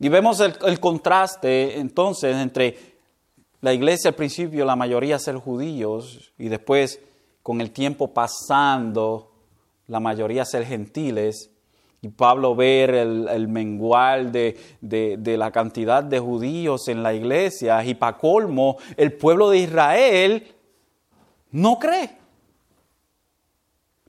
Y 0.00 0.08
vemos 0.08 0.40
el, 0.40 0.80
contraste 0.80 1.78
entonces 1.78 2.34
entre 2.34 2.96
la 3.60 3.72
iglesia 3.72 4.08
al 4.08 4.16
principio, 4.16 4.64
la 4.64 4.74
mayoría 4.74 5.20
ser 5.20 5.36
judíos, 5.36 6.32
y 6.36 6.48
después 6.48 6.98
con 7.44 7.60
el 7.60 7.70
tiempo 7.70 8.12
pasando, 8.12 9.31
la 9.86 10.00
mayoría 10.00 10.44
ser 10.44 10.64
gentiles. 10.64 11.50
Y 12.00 12.08
Pablo 12.08 12.56
ver 12.56 12.94
el, 12.94 13.46
mengual 13.46 14.32
de, 14.32 14.58
de, 14.80 15.36
la 15.36 15.52
cantidad 15.52 16.02
de 16.02 16.18
judíos 16.18 16.88
en 16.88 17.00
la 17.00 17.14
iglesia 17.14 17.84
y 17.84 17.94
para 17.94 18.18
colmo, 18.18 18.76
el 18.96 19.12
pueblo 19.12 19.50
de 19.50 19.58
Israel 19.58 20.52
no 21.52 21.78
cree. 21.78 22.18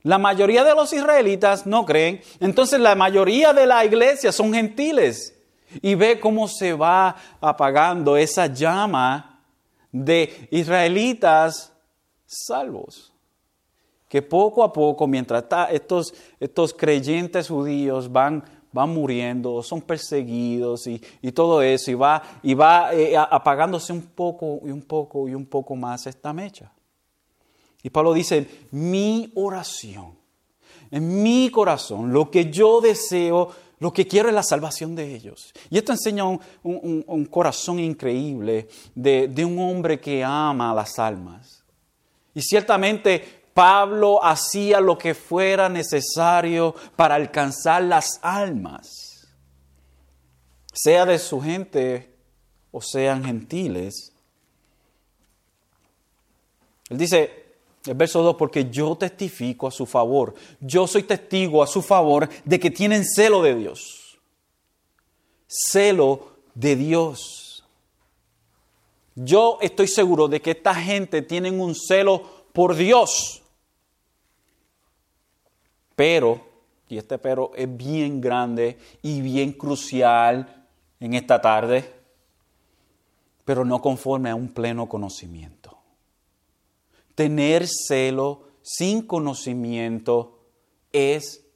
La 0.02 0.18
mayoría 0.18 0.64
de 0.64 0.74
los 0.74 0.92
israelitas 0.92 1.66
no 1.66 1.86
creen. 1.86 2.20
Entonces 2.40 2.80
la 2.80 2.96
mayoría 2.96 3.52
de 3.52 3.64
la 3.64 3.84
iglesia 3.84 4.32
son 4.32 4.52
gentiles. 4.52 5.32
Y 5.80 5.94
ve 5.94 6.18
cómo 6.18 6.48
se 6.48 6.72
va 6.72 7.14
apagando 7.40 8.16
esa 8.16 8.46
llama 8.48 9.40
de 9.92 10.48
israelitas 10.50 11.72
salvos 12.26 13.13
que 14.14 14.22
poco 14.22 14.62
a 14.62 14.72
poco, 14.72 15.08
mientras 15.08 15.44
estos, 15.72 16.14
estos 16.38 16.72
creyentes 16.72 17.48
judíos 17.48 18.12
van, 18.12 18.44
van 18.70 18.90
muriendo, 18.90 19.60
son 19.60 19.82
perseguidos 19.82 20.86
y, 20.86 21.00
todo 21.32 21.60
eso, 21.60 21.90
y 21.90 21.94
va, 21.94 22.22
y 22.40 22.54
va 22.54 22.94
eh, 22.94 23.16
apagándose 23.16 23.92
un 23.92 24.02
poco 24.02 24.60
y 24.64 24.70
un 24.70 24.82
poco 24.82 25.28
y 25.28 25.34
un 25.34 25.46
poco 25.46 25.74
más 25.74 26.06
esta 26.06 26.32
mecha. 26.32 26.72
Y 27.82 27.90
Pablo 27.90 28.12
dice, 28.12 28.46
mi 28.70 29.32
oración, 29.34 30.16
en 30.92 31.20
mi 31.20 31.50
corazón, 31.50 32.12
lo 32.12 32.30
que 32.30 32.52
yo 32.52 32.80
deseo, 32.80 33.48
lo 33.80 33.92
que 33.92 34.06
quiero 34.06 34.28
es 34.28 34.34
la 34.36 34.44
salvación 34.44 34.94
de 34.94 35.12
ellos. 35.12 35.52
Y 35.70 35.78
esto 35.78 35.90
enseña 35.90 36.22
un, 36.22 37.28
corazón 37.32 37.80
increíble 37.80 38.68
de, 38.94 39.26
de 39.26 39.44
un 39.44 39.58
hombre 39.58 39.98
que 39.98 40.22
ama 40.22 40.72
las 40.72 41.00
almas. 41.00 41.64
Y 42.32 42.42
ciertamente 42.42 43.33
Pablo 43.54 44.22
hacía 44.22 44.80
lo 44.80 44.98
que 44.98 45.14
fuera 45.14 45.68
necesario 45.68 46.74
para 46.96 47.14
alcanzar 47.14 47.84
las 47.84 48.18
almas, 48.20 49.28
sea 50.72 51.06
de 51.06 51.20
su 51.20 51.40
gente 51.40 52.12
o 52.72 52.82
sean 52.82 53.24
gentiles. 53.24 54.12
Él 56.90 56.98
dice, 56.98 57.44
el 57.86 57.94
verso 57.94 58.22
2, 58.22 58.34
porque 58.36 58.68
yo 58.70 58.96
testifico 58.96 59.68
a 59.68 59.70
su 59.70 59.86
favor, 59.86 60.34
yo 60.60 60.88
soy 60.88 61.04
testigo 61.04 61.62
a 61.62 61.68
su 61.68 61.80
favor 61.80 62.28
de 62.44 62.58
que 62.58 62.72
tienen 62.72 63.04
celo 63.04 63.40
de 63.40 63.54
Dios. 63.54 64.18
Celo 65.46 66.34
de 66.54 66.74
Dios. 66.74 67.64
Yo 69.14 69.58
estoy 69.60 69.86
seguro 69.86 70.26
de 70.26 70.42
que 70.42 70.50
esta 70.50 70.74
gente 70.74 71.22
tiene 71.22 71.52
un 71.52 71.76
celo 71.76 72.48
por 72.52 72.74
Dios. 72.74 73.43
Pero, 75.96 76.40
y 76.88 76.98
este 76.98 77.18
pero 77.18 77.50
es 77.54 77.76
bien 77.76 78.20
grande 78.20 78.78
y 79.02 79.20
bien 79.20 79.52
crucial 79.52 80.66
en 81.00 81.14
esta 81.14 81.40
tarde, 81.40 81.92
pero 83.44 83.64
no 83.64 83.80
conforme 83.80 84.30
a 84.30 84.34
un 84.34 84.48
pleno 84.48 84.88
conocimiento. 84.88 85.78
Tener 87.14 87.66
celo 87.66 88.48
sin 88.62 89.06
conocimiento 89.06 90.40
es 90.92 91.46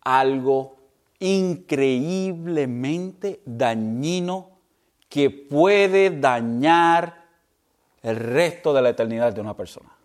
algo 0.00 0.76
increíblemente 1.18 3.40
dañino 3.44 4.50
que 5.08 5.30
puede 5.30 6.10
dañar 6.10 7.26
el 8.02 8.16
resto 8.16 8.74
de 8.74 8.82
la 8.82 8.90
eternidad 8.90 9.32
de 9.32 9.40
una 9.40 9.56
persona. 9.56 9.95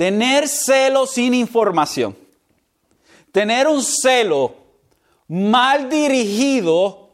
Tener 0.00 0.48
celo 0.48 1.04
sin 1.04 1.34
información. 1.34 2.16
Tener 3.32 3.68
un 3.68 3.82
celo 3.82 4.54
mal 5.28 5.90
dirigido 5.90 7.10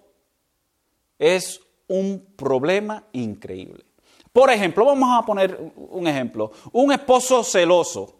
es 1.18 1.60
un 1.88 2.24
problema 2.36 3.02
increíble. 3.10 3.84
Por 4.32 4.52
ejemplo, 4.52 4.84
vamos 4.84 5.18
a 5.18 5.26
poner 5.26 5.72
un 5.74 6.06
ejemplo. 6.06 6.52
Un 6.70 6.92
esposo 6.92 7.42
celoso, 7.42 8.14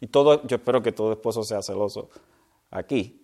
y 0.00 0.06
todo, 0.06 0.46
yo 0.46 0.58
espero 0.58 0.80
que 0.80 0.92
todo 0.92 1.10
esposo 1.10 1.42
sea 1.42 1.60
celoso 1.60 2.08
aquí. 2.70 3.20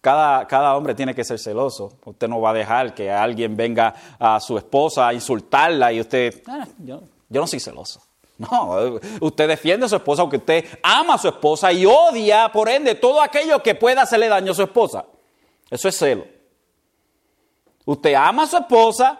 Cada, 0.00 0.46
cada, 0.46 0.74
hombre 0.78 0.94
tiene 0.94 1.14
que 1.14 1.24
ser 1.24 1.38
celoso. 1.38 1.98
Usted 2.06 2.26
no 2.26 2.40
va 2.40 2.52
a 2.52 2.54
dejar 2.54 2.94
que 2.94 3.10
alguien 3.10 3.54
venga 3.54 3.94
a 4.18 4.40
su 4.40 4.56
esposa 4.56 5.08
a 5.08 5.12
insultarla 5.12 5.92
y 5.92 6.00
usted, 6.00 6.42
ah, 6.46 6.66
yo, 6.78 7.02
yo 7.28 7.40
no 7.42 7.46
soy 7.46 7.60
celoso. 7.60 8.00
No, 8.38 8.98
usted 9.20 9.46
defiende 9.46 9.86
a 9.86 9.88
su 9.88 9.96
esposa 9.96 10.22
aunque 10.22 10.38
usted 10.38 10.64
ama 10.82 11.14
a 11.14 11.18
su 11.18 11.28
esposa 11.28 11.72
y 11.72 11.86
odia, 11.86 12.50
por 12.50 12.68
ende, 12.68 12.94
todo 12.94 13.20
aquello 13.20 13.62
que 13.62 13.74
pueda 13.74 14.02
hacerle 14.02 14.28
daño 14.28 14.52
a 14.52 14.54
su 14.54 14.62
esposa. 14.62 15.04
Eso 15.70 15.88
es 15.88 15.96
celo. 15.96 16.26
Usted 17.84 18.14
ama 18.14 18.44
a 18.44 18.46
su 18.46 18.56
esposa, 18.56 19.18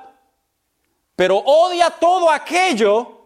pero 1.14 1.38
odia 1.38 1.90
todo 1.90 2.30
aquello 2.30 3.22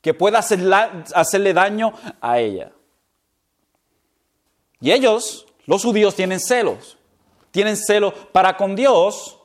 que 0.00 0.14
pueda 0.14 0.38
hacerle 0.38 1.52
daño 1.52 1.92
a 2.20 2.38
ella. 2.38 2.72
Y 4.80 4.92
ellos, 4.92 5.46
los 5.66 5.82
judíos, 5.82 6.14
tienen 6.14 6.40
celos. 6.40 6.96
Tienen 7.50 7.76
celos 7.76 8.14
para 8.32 8.56
con 8.56 8.76
Dios. 8.76 9.37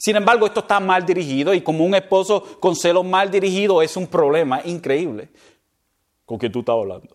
Sin 0.00 0.16
embargo, 0.16 0.46
esto 0.46 0.60
está 0.60 0.80
mal 0.80 1.04
dirigido 1.04 1.52
y 1.52 1.60
como 1.60 1.84
un 1.84 1.94
esposo 1.94 2.58
con 2.58 2.74
celos 2.74 3.04
mal 3.04 3.30
dirigido 3.30 3.82
es 3.82 3.98
un 3.98 4.06
problema 4.06 4.62
increíble. 4.64 5.28
¿Con 6.24 6.38
quién 6.38 6.50
tú 6.50 6.60
estás 6.60 6.72
hablando? 6.72 7.14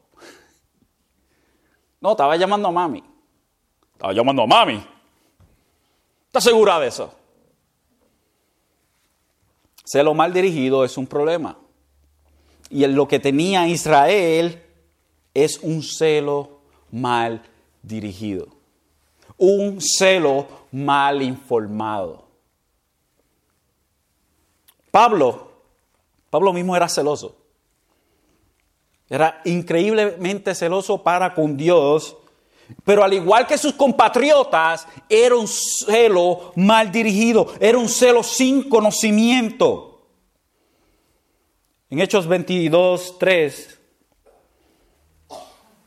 No, 2.00 2.12
estaba 2.12 2.36
llamando 2.36 2.68
a 2.68 2.72
mami. 2.72 3.04
Estaba 3.94 4.14
llamando 4.14 4.44
a 4.44 4.46
mami. 4.46 4.86
¿Estás 6.28 6.44
segura 6.44 6.80
de 6.80 6.90
eso? 6.90 7.12
Celo 9.84 10.14
mal 10.14 10.32
dirigido 10.32 10.86
es 10.86 10.96
un 10.96 11.08
problema. 11.08 11.58
Y 12.70 12.86
lo 12.86 13.08
que 13.08 13.18
tenía 13.18 13.68
Israel 13.68 14.62
es 15.34 15.58
un 15.58 15.82
celo 15.82 16.60
mal 16.92 17.42
dirigido. 17.82 18.48
Un 19.38 19.82
celo 19.82 20.46
mal 20.72 21.24
informado. 21.24 22.25
Pablo, 24.96 25.52
Pablo 26.30 26.54
mismo 26.54 26.74
era 26.74 26.88
celoso. 26.88 27.36
Era 29.10 29.42
increíblemente 29.44 30.56
celoso 30.56 31.04
para 31.04 31.34
con 31.34 31.58
Dios, 31.58 32.16
pero 32.86 33.04
al 33.04 33.12
igual 33.12 33.46
que 33.46 33.58
sus 33.58 33.74
compatriotas, 33.74 34.88
era 35.10 35.36
un 35.36 35.50
celo 35.50 36.54
mal 36.56 36.94
dirigido, 36.94 37.52
era 37.60 37.78
un 37.78 37.90
celo 37.90 38.24
sin 38.24 38.70
conocimiento. 38.70 40.08
En 41.90 42.00
Hechos 42.00 42.26
22, 42.26 43.20
3, 43.20 43.80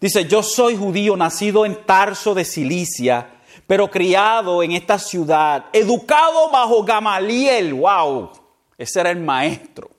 dice, 0.02 0.26
yo 0.26 0.42
soy 0.42 0.76
judío, 0.76 1.16
nacido 1.16 1.64
en 1.64 1.82
Tarso 1.86 2.34
de 2.34 2.44
Cilicia, 2.44 3.40
pero 3.66 3.90
criado 3.90 4.62
en 4.62 4.72
esta 4.72 4.98
ciudad, 4.98 5.64
educado 5.72 6.50
bajo 6.50 6.84
Gamaliel, 6.84 7.72
wow, 7.72 8.32
ese 8.78 9.00
era 9.00 9.10
el 9.10 9.20
maestro. 9.20 9.90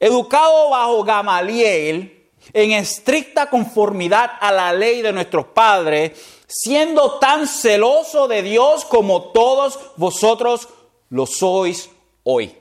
Educado 0.00 0.70
bajo 0.70 1.04
Gamaliel, 1.04 2.28
en 2.54 2.72
estricta 2.72 3.50
conformidad 3.50 4.30
a 4.40 4.50
la 4.50 4.72
ley 4.72 5.02
de 5.02 5.12
nuestros 5.12 5.46
padres, 5.46 6.12
siendo 6.48 7.18
tan 7.18 7.46
celoso 7.46 8.26
de 8.26 8.42
Dios 8.42 8.84
como 8.86 9.24
todos 9.24 9.78
vosotros 9.96 10.68
lo 11.10 11.26
sois 11.26 11.90
hoy. 12.24 12.56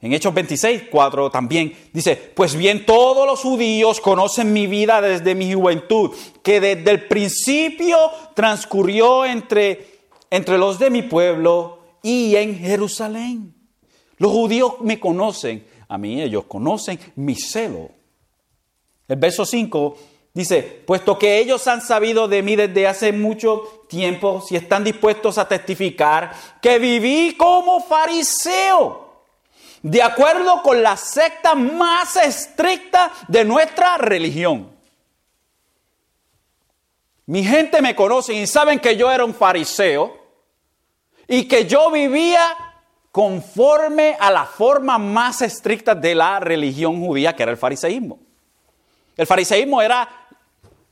En 0.00 0.12
Hechos 0.12 0.32
26, 0.32 0.84
4 0.90 1.30
también 1.30 1.76
dice, 1.92 2.16
pues 2.16 2.54
bien 2.54 2.86
todos 2.86 3.26
los 3.26 3.40
judíos 3.40 4.00
conocen 4.00 4.52
mi 4.52 4.66
vida 4.66 5.00
desde 5.00 5.34
mi 5.34 5.52
juventud, 5.52 6.14
que 6.42 6.60
desde 6.60 6.90
el 6.90 7.08
principio 7.08 7.98
transcurrió 8.34 9.24
entre, 9.24 9.95
entre 10.30 10.58
los 10.58 10.78
de 10.78 10.90
mi 10.90 11.02
pueblo 11.02 11.78
y 12.02 12.36
en 12.36 12.58
Jerusalén. 12.58 13.54
Los 14.18 14.32
judíos 14.32 14.74
me 14.80 14.98
conocen 14.98 15.66
a 15.88 15.98
mí, 15.98 16.20
ellos 16.22 16.44
conocen 16.44 16.98
mi 17.16 17.34
celo. 17.34 17.90
El 19.08 19.16
verso 19.16 19.46
5 19.46 19.96
dice, 20.34 20.82
puesto 20.86 21.18
que 21.18 21.38
ellos 21.38 21.66
han 21.66 21.80
sabido 21.80 22.26
de 22.28 22.42
mí 22.42 22.56
desde 22.56 22.86
hace 22.86 23.12
mucho 23.12 23.84
tiempo, 23.88 24.42
si 24.46 24.56
están 24.56 24.84
dispuestos 24.84 25.38
a 25.38 25.48
testificar 25.48 26.32
que 26.60 26.78
viví 26.78 27.36
como 27.36 27.80
fariseo, 27.80 29.06
de 29.82 30.02
acuerdo 30.02 30.62
con 30.62 30.82
la 30.82 30.96
secta 30.96 31.54
más 31.54 32.16
estricta 32.16 33.12
de 33.28 33.44
nuestra 33.44 33.98
religión. 33.98 34.75
Mi 37.26 37.44
gente 37.44 37.82
me 37.82 37.96
conoce 37.96 38.32
y 38.34 38.46
saben 38.46 38.78
que 38.78 38.96
yo 38.96 39.10
era 39.10 39.24
un 39.24 39.34
fariseo 39.34 40.16
y 41.26 41.48
que 41.48 41.66
yo 41.66 41.90
vivía 41.90 42.56
conforme 43.10 44.16
a 44.20 44.30
la 44.30 44.44
forma 44.44 44.98
más 44.98 45.42
estricta 45.42 45.94
de 45.94 46.14
la 46.14 46.38
religión 46.38 47.04
judía, 47.04 47.34
que 47.34 47.42
era 47.42 47.52
el 47.52 47.58
fariseísmo. 47.58 48.18
El 49.16 49.26
fariseísmo 49.26 49.80
era 49.80 50.28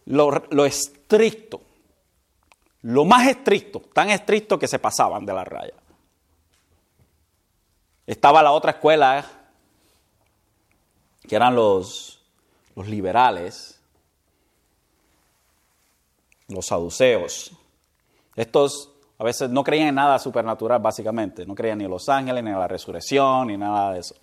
lo, 0.07 0.65
estricto, 0.65 1.61
lo 2.83 3.05
más 3.05 3.29
estricto, 3.29 3.81
tan 3.81 4.11
estricto 4.11 4.59
que 4.59 4.67
se 4.67 4.79
pasaban 4.79 5.25
de 5.27 5.35
la 5.35 5.45
raya. 5.45 5.75
Estaba 8.07 8.43
la 8.43 8.53
otra 8.53 8.73
escuela, 8.73 9.25
que 11.29 11.37
eran 11.37 11.55
los, 11.55 12.23
los 12.75 12.89
liberales, 12.89 13.74
los 16.49 16.67
saduceos. 16.67 17.53
Estos 18.37 18.91
a 19.19 19.25
veces 19.25 19.51
no 19.51 19.63
creían 19.63 19.89
en 19.89 19.95
nada 19.95 20.19
supernatural, 20.19 20.81
básicamente. 20.81 21.47
No 21.47 21.55
creían 21.55 21.79
ni 21.79 21.85
en 21.85 21.91
los 21.91 22.09
ángeles, 22.09 22.43
ni 22.43 22.51
en 22.51 22.59
la 22.59 22.69
resurrección, 22.69 23.49
ni 23.49 23.57
nada 23.57 23.93
de 23.93 24.01
eso. 24.01 24.15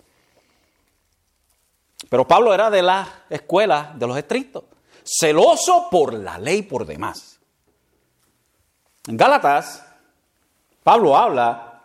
Pero 2.08 2.26
Pablo 2.26 2.52
era 2.52 2.70
de 2.70 2.82
la 2.82 3.24
escuela 3.30 3.94
de 3.96 4.06
los 4.06 4.16
estrictos, 4.16 4.64
celoso 5.04 5.88
por 5.90 6.12
la 6.12 6.38
ley 6.38 6.62
por 6.62 6.84
demás. 6.84 7.40
En 9.06 9.16
Gálatas, 9.16 9.84
Pablo 10.82 11.16
habla, 11.16 11.84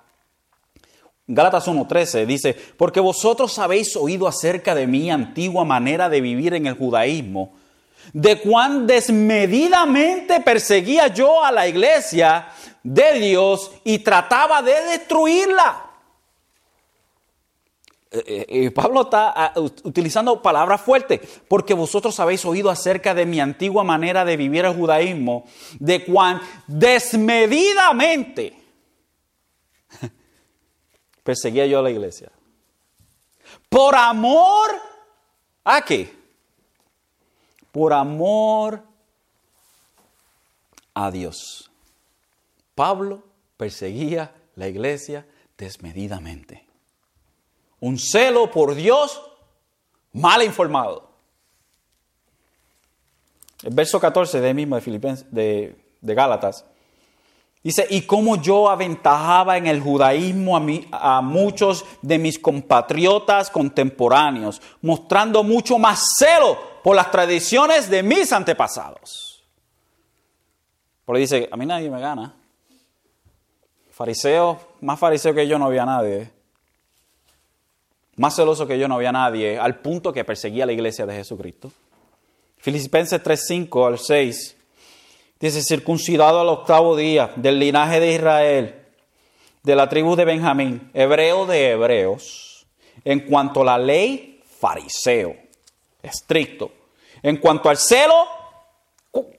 en 1.28 1.36
Gálatas 1.36 1.68
1.13 1.68 2.26
dice, 2.26 2.56
porque 2.78 3.00
vosotros 3.00 3.58
habéis 3.60 3.96
oído 3.96 4.28
acerca 4.28 4.76
de 4.76 4.88
mi 4.88 5.10
antigua 5.10 5.66
manera 5.66 6.10
de 6.10 6.22
vivir 6.22 6.54
en 6.54 6.68
el 6.68 6.76
judaísmo, 6.76 7.57
de 8.14 8.40
cuán 8.40 8.88
desmedidamente 8.88 10.40
perseguía 10.42 11.08
yo 11.08 11.44
a 11.44 11.52
la 11.52 11.68
iglesia 11.68 12.48
de 12.84 13.20
Dios 13.20 13.72
y 13.84 14.00
trataba 14.00 14.62
de 14.62 14.74
destruirla. 14.86 15.84
Eh, 18.10 18.24
eh, 18.26 18.46
eh, 18.48 18.72
Pablo 18.72 19.02
está 19.02 19.34
ah, 19.36 19.54
utilizando 19.84 20.42
palabras 20.42 20.80
fuertes, 20.82 21.20
porque 21.48 21.74
vosotros 21.74 22.18
habéis 22.20 22.46
oído 22.46 22.70
acerca 22.70 23.14
de 23.14 23.26
mi 23.26 23.42
antigua 23.42 23.84
manera 23.84 24.24
de 24.24 24.38
vivir 24.38 24.64
el 24.64 24.74
judaísmo, 24.74 25.46
de 25.80 26.06
cuán 26.06 26.42
desmedidamente 26.68 28.56
perseguía 31.24 31.66
yo 31.66 31.80
a 31.80 31.84
la 31.84 31.92
iglesia? 31.92 32.32
Por 33.68 33.96
amor 33.96 34.72
a 35.66 35.82
qué? 35.82 36.17
Por 37.78 37.94
amor 37.94 38.82
a 40.96 41.12
Dios. 41.12 41.70
Pablo 42.74 43.22
perseguía 43.56 44.34
la 44.56 44.68
iglesia 44.68 45.28
desmedidamente. 45.56 46.66
Un 47.80 48.00
celo 48.00 48.50
por 48.50 48.74
Dios 48.74 49.22
mal 50.14 50.42
informado. 50.42 51.08
El 53.62 53.76
verso 53.76 54.00
14 54.00 54.42
de 54.42 54.56
mismo 54.56 54.76
de, 54.76 54.82
Filipenses, 54.82 55.32
de, 55.32 55.80
de 56.02 56.16
Gálatas 56.16 56.66
Dice, 57.64 57.86
y 57.90 58.04
como 58.04 58.42
yo 58.42 58.70
aventajaba 58.70 59.58
en 59.58 59.68
el 59.68 59.82
judaísmo 59.82 60.58
a, 60.58 61.18
a 61.18 61.22
muchos 61.22 61.86
de 62.02 62.18
mis 62.18 62.40
compatriotas 62.40 63.50
contemporáneos, 63.50 64.62
mostrando 64.82 65.44
mucho 65.44 65.78
más 65.78 66.02
celo 66.18 66.58
por 66.84 66.96
las 66.96 67.12
tradiciones 67.12 67.90
de 67.90 68.04
mis 68.04 68.32
antepasados. 68.32 69.44
Porque 71.06 71.22
dice, 71.22 71.50
a 71.52 71.58
mí 71.58 71.66
nadie 71.66 71.90
me 71.90 72.00
gana. 72.00 72.34
Fariseo, 73.92 74.60
más 74.82 75.00
fariseo 75.00 75.34
que 75.34 75.48
yo 75.48 75.58
no 75.58 75.66
había 75.66 75.86
nadie. 75.86 76.30
Más 78.18 78.36
celoso 78.36 78.68
que 78.68 78.80
yo 78.80 78.88
no 78.88 78.96
había 78.96 79.12
nadie, 79.12 79.60
al 79.60 79.80
punto 79.80 80.12
que 80.12 80.26
perseguía 80.26 80.66
la 80.66 80.74
iglesia 80.74 81.06
de 81.06 81.16
Jesucristo. 81.16 81.72
Filipenses 82.58 83.24
3.5 83.24 83.88
al 83.88 84.00
6 84.00 84.58
Dice, 85.40 85.62
circuncidado 85.62 86.42
al 86.42 86.50
octavo 86.50 86.96
día, 86.96 87.32
del 87.36 87.60
linaje 87.60 88.00
de 88.00 88.14
Israel, 88.14 88.76
de 89.62 89.76
la 89.76 89.88
tribu 89.88 90.16
de 90.16 90.26
Benjamín, 90.26 90.90
hebreo 90.96 91.46
de 91.46 91.72
hebreos, 91.72 92.66
en 93.06 93.20
cuanto 93.20 93.62
a 93.62 93.66
la 93.66 93.78
ley, 93.78 94.42
fariseo, 94.60 95.36
estricto. 96.08 96.72
En 97.22 97.38
cuanto 97.38 97.70
al 97.70 97.78
celo, 97.78 98.28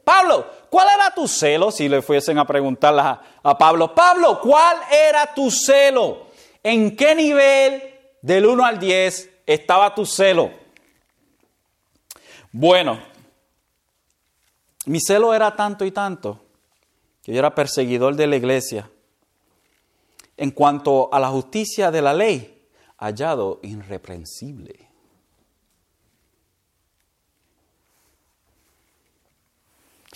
Pablo, 0.04 0.46
¿cuál 0.70 0.88
era 0.94 1.14
tu 1.14 1.28
celo? 1.28 1.70
Si 1.70 1.88
le 1.88 2.02
fuesen 2.02 2.38
a 2.38 2.46
preguntar 2.46 2.98
a, 2.98 3.22
a 3.42 3.58
Pablo, 3.58 3.94
Pablo, 3.94 4.40
¿cuál 4.40 4.76
era 4.90 5.32
tu 5.34 5.50
celo? 5.50 6.28
¿En 6.62 6.96
qué 6.96 7.14
nivel 7.14 7.82
del 8.22 8.46
1 8.46 8.64
al 8.64 8.78
10 8.78 9.30
estaba 9.46 9.94
tu 9.94 10.04
celo? 10.04 10.50
Bueno, 12.50 12.98
mi 14.86 15.00
celo 15.00 15.34
era 15.34 15.54
tanto 15.54 15.84
y 15.84 15.90
tanto 15.90 16.40
que 17.22 17.32
yo 17.32 17.38
era 17.38 17.54
perseguidor 17.54 18.16
de 18.16 18.26
la 18.26 18.36
iglesia. 18.36 18.90
En 20.36 20.50
cuanto 20.50 21.12
a 21.12 21.20
la 21.20 21.28
justicia 21.28 21.90
de 21.90 22.00
la 22.00 22.14
ley, 22.14 22.66
hallado 22.96 23.60
irreprensible. 23.62 24.87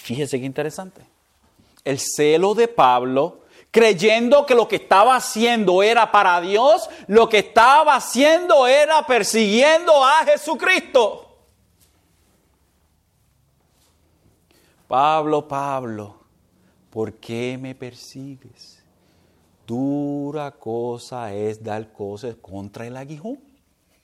Fíjese 0.03 0.41
qué 0.41 0.47
interesante. 0.47 1.01
El 1.85 2.01
celo 2.01 2.55
de 2.55 2.67
Pablo, 2.67 3.43
creyendo 3.71 4.45
que 4.45 4.55
lo 4.57 4.67
que 4.67 4.75
estaba 4.77 5.15
haciendo 5.15 5.81
era 5.81 6.11
para 6.11 6.41
Dios, 6.41 6.91
lo 7.07 7.29
que 7.29 7.39
estaba 7.39 7.95
haciendo 7.95 8.67
era 8.67 9.07
persiguiendo 9.07 10.05
a 10.05 10.25
Jesucristo. 10.25 11.29
Pablo, 14.89 15.47
Pablo, 15.47 16.17
¿por 16.91 17.15
qué 17.15 17.57
me 17.57 17.77
persigues? 17.77 18.83
Dura 19.65 20.51
cosa 20.51 21.33
es 21.33 21.63
dar 21.63 21.93
cosas 21.93 22.35
contra 22.43 22.89
el 22.89 22.97
aguijón. 22.97 23.39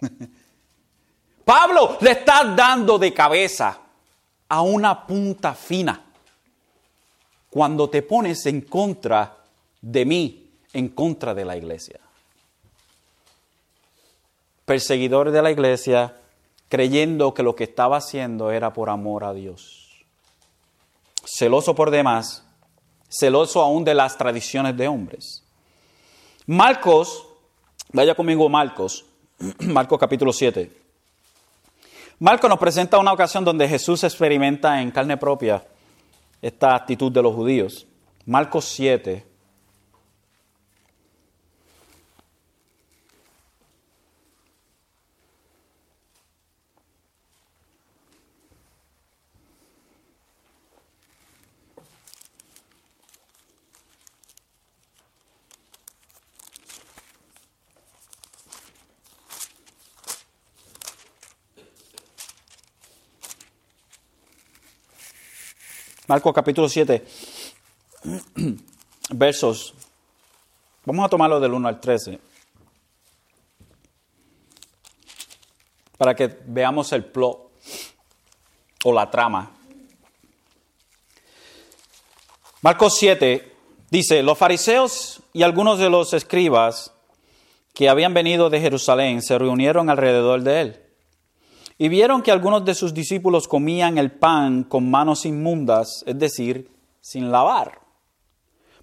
Pablo 1.44 1.98
le 2.00 2.12
está 2.12 2.44
dando 2.54 3.00
de 3.00 3.12
cabeza 3.12 3.80
a 4.48 4.62
una 4.62 5.06
punta 5.06 5.54
fina 5.54 6.04
cuando 7.50 7.88
te 7.90 8.02
pones 8.02 8.44
en 8.46 8.62
contra 8.62 9.36
de 9.80 10.04
mí, 10.04 10.50
en 10.72 10.88
contra 10.88 11.34
de 11.34 11.44
la 11.44 11.56
iglesia. 11.56 12.00
Perseguidor 14.64 15.30
de 15.30 15.42
la 15.42 15.50
iglesia, 15.50 16.16
creyendo 16.68 17.32
que 17.32 17.42
lo 17.42 17.56
que 17.56 17.64
estaba 17.64 17.96
haciendo 17.96 18.50
era 18.50 18.72
por 18.72 18.90
amor 18.90 19.24
a 19.24 19.32
Dios 19.32 19.88
celoso 21.28 21.74
por 21.74 21.90
demás, 21.90 22.44
celoso 23.08 23.60
aún 23.62 23.84
de 23.84 23.94
las 23.94 24.16
tradiciones 24.16 24.76
de 24.76 24.88
hombres. 24.88 25.44
Marcos, 26.46 27.26
vaya 27.92 28.14
conmigo 28.14 28.48
Marcos, 28.48 29.04
Marcos 29.60 29.98
capítulo 29.98 30.32
7. 30.32 30.72
Marcos 32.20 32.50
nos 32.50 32.58
presenta 32.58 32.98
una 32.98 33.12
ocasión 33.12 33.44
donde 33.44 33.68
Jesús 33.68 34.02
experimenta 34.02 34.82
en 34.82 34.90
carne 34.90 35.16
propia 35.16 35.64
esta 36.42 36.74
actitud 36.74 37.12
de 37.12 37.22
los 37.22 37.32
judíos. 37.32 37.86
Marcos 38.26 38.64
7, 38.64 39.24
Marcos 66.08 66.32
capítulo 66.32 66.70
7, 66.70 67.06
versos. 69.10 69.74
Vamos 70.86 71.04
a 71.04 71.08
tomarlo 71.10 71.38
del 71.38 71.52
1 71.52 71.68
al 71.68 71.78
13. 71.78 72.18
Para 75.98 76.16
que 76.16 76.34
veamos 76.46 76.90
el 76.94 77.04
plot 77.04 77.50
o 78.84 78.92
la 78.94 79.10
trama. 79.10 79.50
Marcos 82.62 82.96
7 82.96 83.54
dice, 83.90 84.22
los 84.22 84.38
fariseos 84.38 85.20
y 85.34 85.42
algunos 85.42 85.78
de 85.78 85.90
los 85.90 86.14
escribas 86.14 86.90
que 87.74 87.90
habían 87.90 88.14
venido 88.14 88.48
de 88.48 88.62
Jerusalén 88.62 89.20
se 89.20 89.38
reunieron 89.38 89.90
alrededor 89.90 90.40
de 90.40 90.60
él 90.62 90.87
y 91.78 91.88
vieron 91.88 92.22
que 92.22 92.32
algunos 92.32 92.64
de 92.64 92.74
sus 92.74 92.92
discípulos 92.92 93.46
comían 93.46 93.98
el 93.98 94.10
pan 94.10 94.64
con 94.64 94.90
manos 94.90 95.24
inmundas, 95.24 96.02
es 96.06 96.18
decir, 96.18 96.68
sin 97.00 97.30
lavar. 97.30 97.80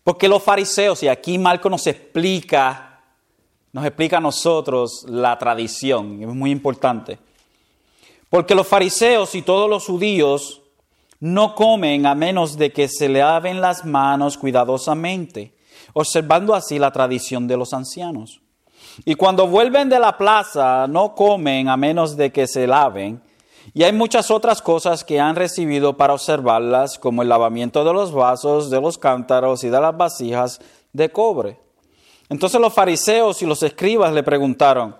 Porque 0.01 0.29
los 0.29 0.41
fariseos, 0.41 1.03
y 1.03 1.09
aquí 1.09 1.37
Marco 1.37 1.69
nos 1.69 1.85
explica, 1.87 3.01
nos 3.73 3.85
explica 3.85 4.17
a 4.17 4.21
nosotros 4.21 5.05
la 5.09 5.37
tradición, 5.37 6.21
es 6.21 6.27
muy 6.29 6.51
importante. 6.51 7.19
Porque 8.29 8.55
los 8.55 8.67
fariseos 8.67 9.35
y 9.35 9.41
todos 9.41 9.69
los 9.69 9.85
judíos 9.85 10.61
no 11.19 11.53
comen 11.53 12.05
a 12.05 12.15
menos 12.15 12.57
de 12.57 12.71
que 12.71 12.87
se 12.87 13.09
laven 13.09 13.59
las 13.59 13.83
manos 13.83 14.37
cuidadosamente, 14.37 15.53
observando 15.93 16.55
así 16.55 16.79
la 16.79 16.91
tradición 16.91 17.47
de 17.47 17.57
los 17.57 17.73
ancianos. 17.73 18.41
Y 19.03 19.15
cuando 19.15 19.47
vuelven 19.47 19.89
de 19.89 19.99
la 19.99 20.17
plaza 20.17 20.87
no 20.87 21.15
comen 21.15 21.67
a 21.67 21.75
menos 21.75 22.15
de 22.15 22.31
que 22.31 22.47
se 22.47 22.67
laven. 22.67 23.21
Y 23.73 23.83
hay 23.83 23.91
muchas 23.91 24.31
otras 24.31 24.61
cosas 24.61 25.03
que 25.03 25.19
han 25.19 25.35
recibido 25.35 25.97
para 25.97 26.13
observarlas, 26.13 26.97
como 26.97 27.23
el 27.23 27.29
lavamiento 27.29 27.83
de 27.83 27.91
los 27.91 28.13
vasos, 28.13 28.69
de 28.69 28.79
los 28.79 28.97
cántaros 28.97 29.63
y 29.63 29.69
de 29.69 29.81
las 29.81 29.97
vasijas 29.97 30.61
de 30.93 31.09
cobre. 31.09 31.59
Entonces 32.29 32.61
los 32.61 32.73
fariseos 32.73 33.41
y 33.41 33.45
los 33.45 33.61
escribas 33.63 34.13
le 34.13 34.23
preguntaron, 34.23 34.95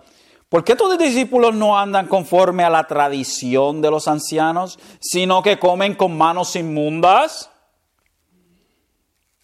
¿por 0.50 0.64
qué 0.64 0.76
tus 0.76 0.98
discípulos 0.98 1.56
no 1.56 1.78
andan 1.78 2.08
conforme 2.08 2.64
a 2.64 2.70
la 2.70 2.86
tradición 2.86 3.82
de 3.82 3.92
los 3.92 4.08
ancianos, 4.08 4.78
sino 5.00 5.42
que 5.42 5.58
comen 5.58 5.96
con 5.96 6.18
manos 6.18 6.56
inmundas? 6.56 7.50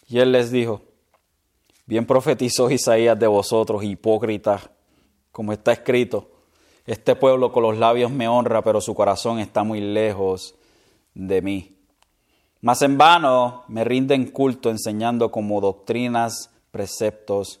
Y 0.08 0.18
él 0.18 0.32
les 0.32 0.50
dijo, 0.50 0.82
Bien 1.84 2.06
profetizó 2.06 2.70
Isaías 2.70 3.18
de 3.18 3.26
vosotros, 3.26 3.82
hipócritas, 3.82 4.70
como 5.30 5.52
está 5.52 5.72
escrito. 5.72 6.30
Este 6.86 7.14
pueblo 7.16 7.52
con 7.52 7.62
los 7.62 7.76
labios 7.76 8.10
me 8.10 8.28
honra, 8.28 8.62
pero 8.62 8.80
su 8.80 8.94
corazón 8.94 9.38
está 9.38 9.62
muy 9.62 9.80
lejos 9.80 10.54
de 11.14 11.42
mí. 11.42 11.76
Mas 12.60 12.82
en 12.82 12.96
vano 12.96 13.64
me 13.68 13.84
rinden 13.84 14.30
culto 14.30 14.70
enseñando 14.70 15.30
como 15.30 15.60
doctrinas, 15.60 16.50
preceptos 16.70 17.60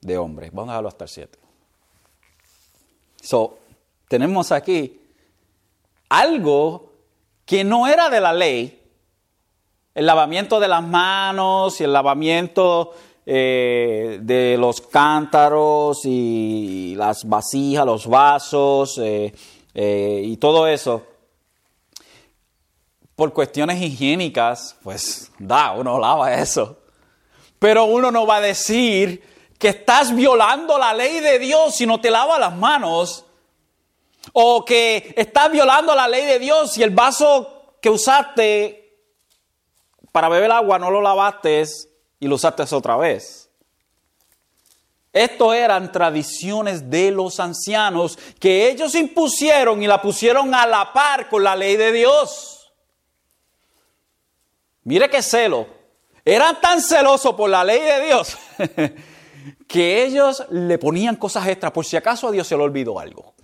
de 0.00 0.18
hombres. 0.18 0.50
Vamos 0.52 0.70
a 0.70 0.72
dejarlo 0.72 0.88
hasta 0.88 1.04
el 1.04 1.10
7. 1.10 1.38
So, 3.20 3.58
tenemos 4.08 4.50
aquí 4.52 5.00
algo 6.08 6.92
que 7.44 7.64
no 7.64 7.86
era 7.86 8.08
de 8.08 8.20
la 8.20 8.32
ley, 8.32 8.82
el 9.94 10.06
lavamiento 10.06 10.60
de 10.60 10.68
las 10.68 10.82
manos 10.82 11.80
y 11.80 11.84
el 11.84 11.92
lavamiento 11.92 12.92
eh, 13.32 14.18
de 14.22 14.56
los 14.58 14.80
cántaros 14.80 16.00
y 16.04 16.96
las 16.96 17.28
vasijas, 17.28 17.86
los 17.86 18.08
vasos 18.08 18.98
eh, 18.98 19.32
eh, 19.72 20.22
y 20.24 20.36
todo 20.38 20.66
eso, 20.66 21.06
por 23.14 23.32
cuestiones 23.32 23.80
higiénicas, 23.80 24.74
pues 24.82 25.30
da, 25.38 25.70
uno 25.70 26.00
lava 26.00 26.34
eso. 26.34 26.78
Pero 27.60 27.84
uno 27.84 28.10
no 28.10 28.26
va 28.26 28.38
a 28.38 28.40
decir 28.40 29.22
que 29.60 29.68
estás 29.68 30.12
violando 30.12 30.76
la 30.76 30.92
ley 30.92 31.20
de 31.20 31.38
Dios 31.38 31.76
si 31.76 31.86
no 31.86 32.00
te 32.00 32.10
lava 32.10 32.36
las 32.36 32.56
manos. 32.56 33.26
O 34.32 34.64
que 34.64 35.14
estás 35.16 35.52
violando 35.52 35.94
la 35.94 36.08
ley 36.08 36.26
de 36.26 36.40
Dios 36.40 36.72
si 36.72 36.82
el 36.82 36.90
vaso 36.90 37.76
que 37.80 37.90
usaste 37.90 38.98
para 40.10 40.28
beber 40.28 40.50
agua 40.50 40.80
no 40.80 40.90
lo 40.90 41.00
lavaste 41.00 41.64
y 42.20 42.28
lo 42.28 42.36
usaste 42.36 42.62
otra 42.74 42.96
vez. 42.96 43.48
Esto 45.12 45.52
eran 45.52 45.90
tradiciones 45.90 46.88
de 46.88 47.10
los 47.10 47.40
ancianos 47.40 48.16
que 48.38 48.70
ellos 48.70 48.94
impusieron 48.94 49.82
y 49.82 49.88
la 49.88 50.00
pusieron 50.00 50.54
a 50.54 50.66
la 50.66 50.92
par 50.92 51.28
con 51.28 51.42
la 51.42 51.56
ley 51.56 51.76
de 51.76 51.90
Dios. 51.90 52.70
Mire 54.84 55.10
qué 55.10 55.20
celo. 55.20 55.66
Eran 56.24 56.60
tan 56.60 56.80
celosos 56.80 57.34
por 57.34 57.50
la 57.50 57.64
ley 57.64 57.80
de 57.80 58.06
Dios 58.06 58.36
que 59.66 60.04
ellos 60.04 60.44
le 60.50 60.78
ponían 60.78 61.16
cosas 61.16 61.48
extras 61.48 61.72
por 61.72 61.84
si 61.84 61.96
acaso 61.96 62.28
a 62.28 62.30
Dios 62.30 62.46
se 62.46 62.56
le 62.56 62.62
olvidó 62.62 63.00
algo. 63.00 63.34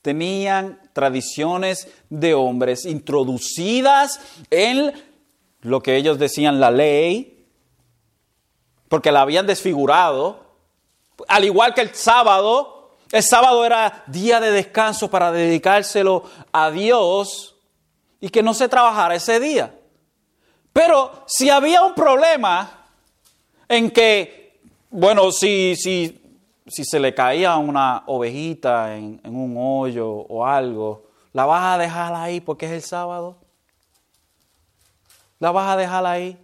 Tenían 0.00 0.80
tradiciones 0.92 1.86
de 2.08 2.34
hombres 2.34 2.86
introducidas 2.86 4.20
en 4.50 4.92
lo 5.62 5.82
que 5.82 5.96
ellos 5.96 6.18
decían 6.18 6.60
la 6.60 6.70
ley, 6.70 7.46
porque 8.88 9.10
la 9.10 9.22
habían 9.22 9.46
desfigurado, 9.46 10.44
al 11.28 11.44
igual 11.44 11.74
que 11.74 11.80
el 11.80 11.94
sábado. 11.94 12.90
El 13.10 13.22
sábado 13.22 13.64
era 13.64 14.04
día 14.06 14.40
de 14.40 14.50
descanso 14.50 15.10
para 15.10 15.32
dedicárselo 15.32 16.24
a 16.50 16.70
Dios 16.70 17.56
y 18.20 18.30
que 18.30 18.42
no 18.42 18.54
se 18.54 18.68
trabajara 18.68 19.14
ese 19.14 19.38
día. 19.38 19.74
Pero 20.72 21.24
si 21.26 21.50
había 21.50 21.82
un 21.82 21.94
problema 21.94 22.86
en 23.68 23.90
que, 23.90 24.60
bueno, 24.90 25.30
si, 25.30 25.76
si, 25.76 26.22
si 26.66 26.84
se 26.84 27.00
le 27.00 27.14
caía 27.14 27.56
una 27.56 28.04
ovejita 28.06 28.96
en, 28.96 29.20
un 29.24 29.56
hoyo 29.58 30.08
o 30.08 30.46
algo, 30.46 31.10
¿la 31.32 31.44
vas 31.44 31.74
a 31.74 31.78
dejar 31.78 32.14
ahí 32.14 32.40
porque 32.40 32.66
es 32.66 32.72
el 32.72 32.82
sábado? 32.82 33.36
¿La 35.42 35.50
vas 35.50 35.70
a 35.70 35.76
dejar 35.76 36.06
ahí? 36.06 36.38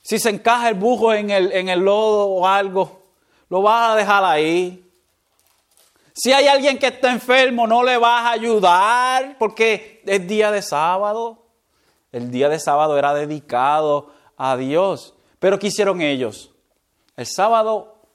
Si 0.00 0.18
se 0.18 0.30
encaja 0.30 0.70
el 0.70 0.76
bujo 0.76 1.12
en 1.12 1.28
el, 1.28 1.52
en 1.52 1.68
el 1.68 1.80
lodo 1.80 2.24
o 2.24 2.46
algo, 2.46 3.02
¿lo 3.50 3.60
vas 3.60 3.90
a 3.90 3.96
dejar 3.96 4.24
ahí? 4.24 4.90
Si 6.14 6.32
hay 6.32 6.46
alguien 6.46 6.78
que 6.78 6.86
está 6.86 7.12
enfermo, 7.12 7.66
no 7.66 7.82
le 7.82 7.98
vas 7.98 8.22
a 8.22 8.30
ayudar 8.30 9.36
porque 9.38 10.00
es 10.06 10.26
día 10.26 10.50
de 10.50 10.62
sábado. 10.62 11.44
El 12.12 12.30
día 12.30 12.48
de 12.48 12.58
sábado 12.58 12.96
era 12.96 13.12
dedicado 13.12 14.10
a 14.38 14.56
Dios. 14.56 15.12
Pero 15.38 15.58
¿qué 15.58 15.66
hicieron 15.66 16.00
ellos? 16.00 16.50
El 17.18 17.26
sábado 17.26 18.06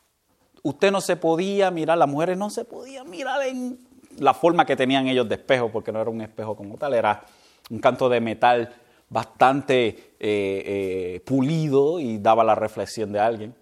usted 0.63 0.91
no 0.91 1.02
se 1.02 1.17
podía 1.17 1.69
mirar, 1.69 2.00
las 2.00 2.10
mujeres 2.10 2.36
no 2.36 2.50
se 2.50 2.65
podían 2.65 3.12
mirar 3.12 3.43
en 3.43 3.78
la 4.17 4.34
forma 4.34 4.65
que 4.65 4.76
tenían 4.76 5.08
ellos 5.08 5.30
de 5.30 5.36
espejo, 5.36 5.69
porque 5.72 5.91
no 5.91 6.02
era 6.02 6.10
un 6.10 6.22
espejo 6.22 6.56
como 6.56 6.80
tal, 6.80 6.95
era 6.95 7.22
un 7.69 7.78
canto 7.78 8.10
de 8.10 8.19
metal 8.19 8.74
bastante 9.10 9.88
eh, 9.88 10.15
eh, 10.19 11.24
pulido 11.26 12.00
y 12.00 12.19
daba 12.19 12.43
la 12.43 12.56
reflexión 12.56 13.12
de 13.12 13.19
alguien. 13.19 13.56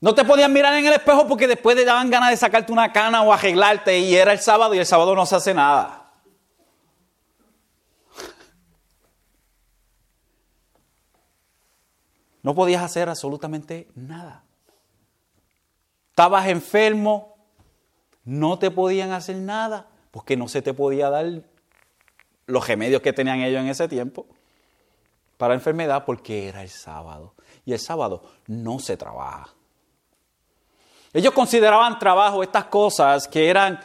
No 0.00 0.14
te 0.14 0.24
podían 0.24 0.52
mirar 0.52 0.74
en 0.74 0.86
el 0.86 0.94
espejo 0.94 1.28
porque 1.28 1.46
después 1.46 1.76
te 1.76 1.84
daban 1.84 2.10
ganas 2.10 2.30
de 2.30 2.36
sacarte 2.36 2.72
una 2.72 2.92
cana 2.92 3.22
o 3.22 3.32
arreglarte 3.32 4.00
y 4.00 4.16
era 4.16 4.32
el 4.32 4.40
sábado 4.40 4.74
y 4.74 4.78
el 4.78 4.86
sábado 4.86 5.14
no 5.14 5.26
se 5.26 5.36
hace 5.36 5.54
nada. 5.54 5.98
No 12.42 12.56
podías 12.56 12.82
hacer 12.82 13.08
absolutamente 13.08 13.86
nada. 13.94 14.42
Estabas 16.10 16.48
enfermo, 16.48 17.36
no 18.24 18.58
te 18.58 18.72
podían 18.72 19.12
hacer 19.12 19.36
nada 19.36 19.88
porque 20.10 20.36
no 20.36 20.48
se 20.48 20.62
te 20.62 20.74
podía 20.74 21.08
dar 21.08 21.44
los 22.46 22.66
remedios 22.66 23.00
que 23.02 23.12
tenían 23.12 23.40
ellos 23.40 23.60
en 23.60 23.68
ese 23.68 23.86
tiempo 23.86 24.26
para 25.42 25.54
enfermedad 25.54 26.04
porque 26.04 26.46
era 26.46 26.62
el 26.62 26.68
sábado. 26.68 27.34
Y 27.66 27.72
el 27.72 27.80
sábado 27.80 28.22
no 28.46 28.78
se 28.78 28.96
trabaja. 28.96 29.48
Ellos 31.12 31.34
consideraban 31.34 31.98
trabajo 31.98 32.44
estas 32.44 32.66
cosas 32.66 33.26
que 33.26 33.48
eran, 33.48 33.80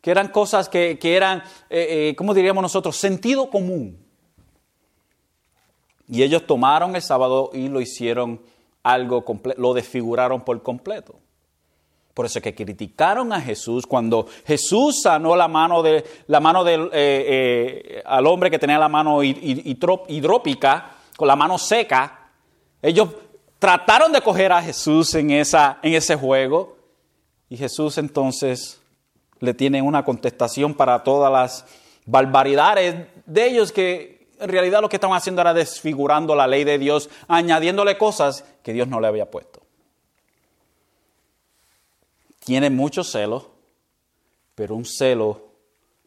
que 0.00 0.12
eran 0.12 0.28
cosas 0.28 0.68
que, 0.68 0.96
eran, 1.02 1.40
eh, 1.68 2.10
eh, 2.10 2.14
¿cómo 2.14 2.32
diríamos 2.32 2.62
nosotros? 2.62 2.96
Sentido 2.96 3.50
común. 3.50 3.98
Y 6.06 6.22
ellos 6.22 6.46
tomaron 6.46 6.94
el 6.94 7.02
sábado 7.02 7.50
y 7.52 7.68
lo 7.68 7.80
hicieron 7.80 8.40
algo 8.84 9.24
completo, 9.24 9.60
lo 9.60 9.74
desfiguraron 9.74 10.42
por 10.42 10.62
completo. 10.62 11.16
Por 12.14 12.26
eso 12.26 12.38
es 12.38 12.44
que 12.44 12.54
criticaron 12.54 13.32
a 13.32 13.40
Jesús 13.40 13.84
cuando 13.84 14.28
Jesús 14.46 15.00
sanó 15.02 15.34
la 15.34 15.48
mano, 15.48 15.82
de, 15.82 16.04
la 16.28 16.38
mano 16.38 16.62
del, 16.62 16.88
eh, 16.92 18.00
al 18.06 18.28
hombre 18.28 18.48
que 18.48 18.60
tenía 18.60 18.78
la 18.78 18.88
mano 18.88 19.24
hidrópica, 19.24 20.98
con 21.20 21.28
la 21.28 21.36
mano 21.36 21.58
seca. 21.58 22.30
Ellos 22.80 23.10
Trataron 23.60 24.10
de 24.10 24.22
coger 24.22 24.52
a 24.52 24.62
Jesús 24.62 25.14
en, 25.14 25.30
esa, 25.32 25.78
en 25.82 25.92
ese 25.92 26.16
juego 26.16 26.78
y 27.50 27.58
Jesús 27.58 27.98
entonces 27.98 28.80
le 29.38 29.52
tiene 29.52 29.82
una 29.82 30.02
contestación 30.02 30.72
para 30.72 31.04
todas 31.04 31.30
las 31.30 31.66
barbaridades 32.06 33.06
de 33.26 33.46
ellos 33.46 33.70
que 33.70 34.30
en 34.40 34.48
realidad 34.48 34.80
lo 34.80 34.88
que 34.88 34.96
estaban 34.96 35.14
haciendo 35.14 35.42
era 35.42 35.52
desfigurando 35.52 36.34
la 36.34 36.46
ley 36.46 36.64
de 36.64 36.78
Dios, 36.78 37.10
añadiéndole 37.28 37.98
cosas 37.98 38.46
que 38.62 38.72
Dios 38.72 38.88
no 38.88 38.98
le 38.98 39.08
había 39.08 39.30
puesto. 39.30 39.60
Tiene 42.38 42.70
mucho 42.70 43.04
celo, 43.04 43.50
pero 44.54 44.74
un 44.74 44.86
celo 44.86 45.50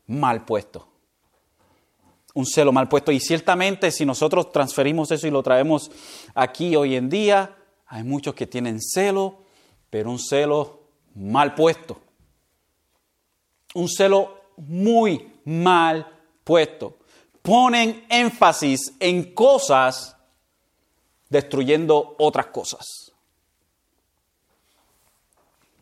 mal 0.08 0.44
puesto 0.44 0.88
un 2.34 2.46
celo 2.46 2.72
mal 2.72 2.90
puesto. 2.90 3.12
Y 3.12 3.20
ciertamente 3.20 3.92
si 3.92 4.06
nosotros 4.06 4.52
transferimos 4.52 5.12
eso 5.12 5.28
y 5.28 5.32
lo 5.32 5.44
traemos 5.44 5.92
aquí 6.34 6.76
hoy 6.76 6.96
en 6.96 7.10
día, 7.10 7.56
hay 7.88 8.04
muchos 8.04 8.34
que 8.34 8.48
tienen 8.48 8.82
celo, 8.82 9.44
pero 9.90 10.10
un 10.10 10.20
celo 10.20 10.82
mal 11.16 11.54
puesto. 11.54 12.00
Un 13.76 13.88
celo 13.88 14.42
muy 14.58 15.34
mal 15.46 16.08
puesto. 16.44 16.98
Ponen 17.42 18.06
énfasis 18.10 18.94
en 19.00 19.34
cosas 19.34 20.16
destruyendo 21.30 22.16
otras 22.20 22.48
cosas. 22.48 23.12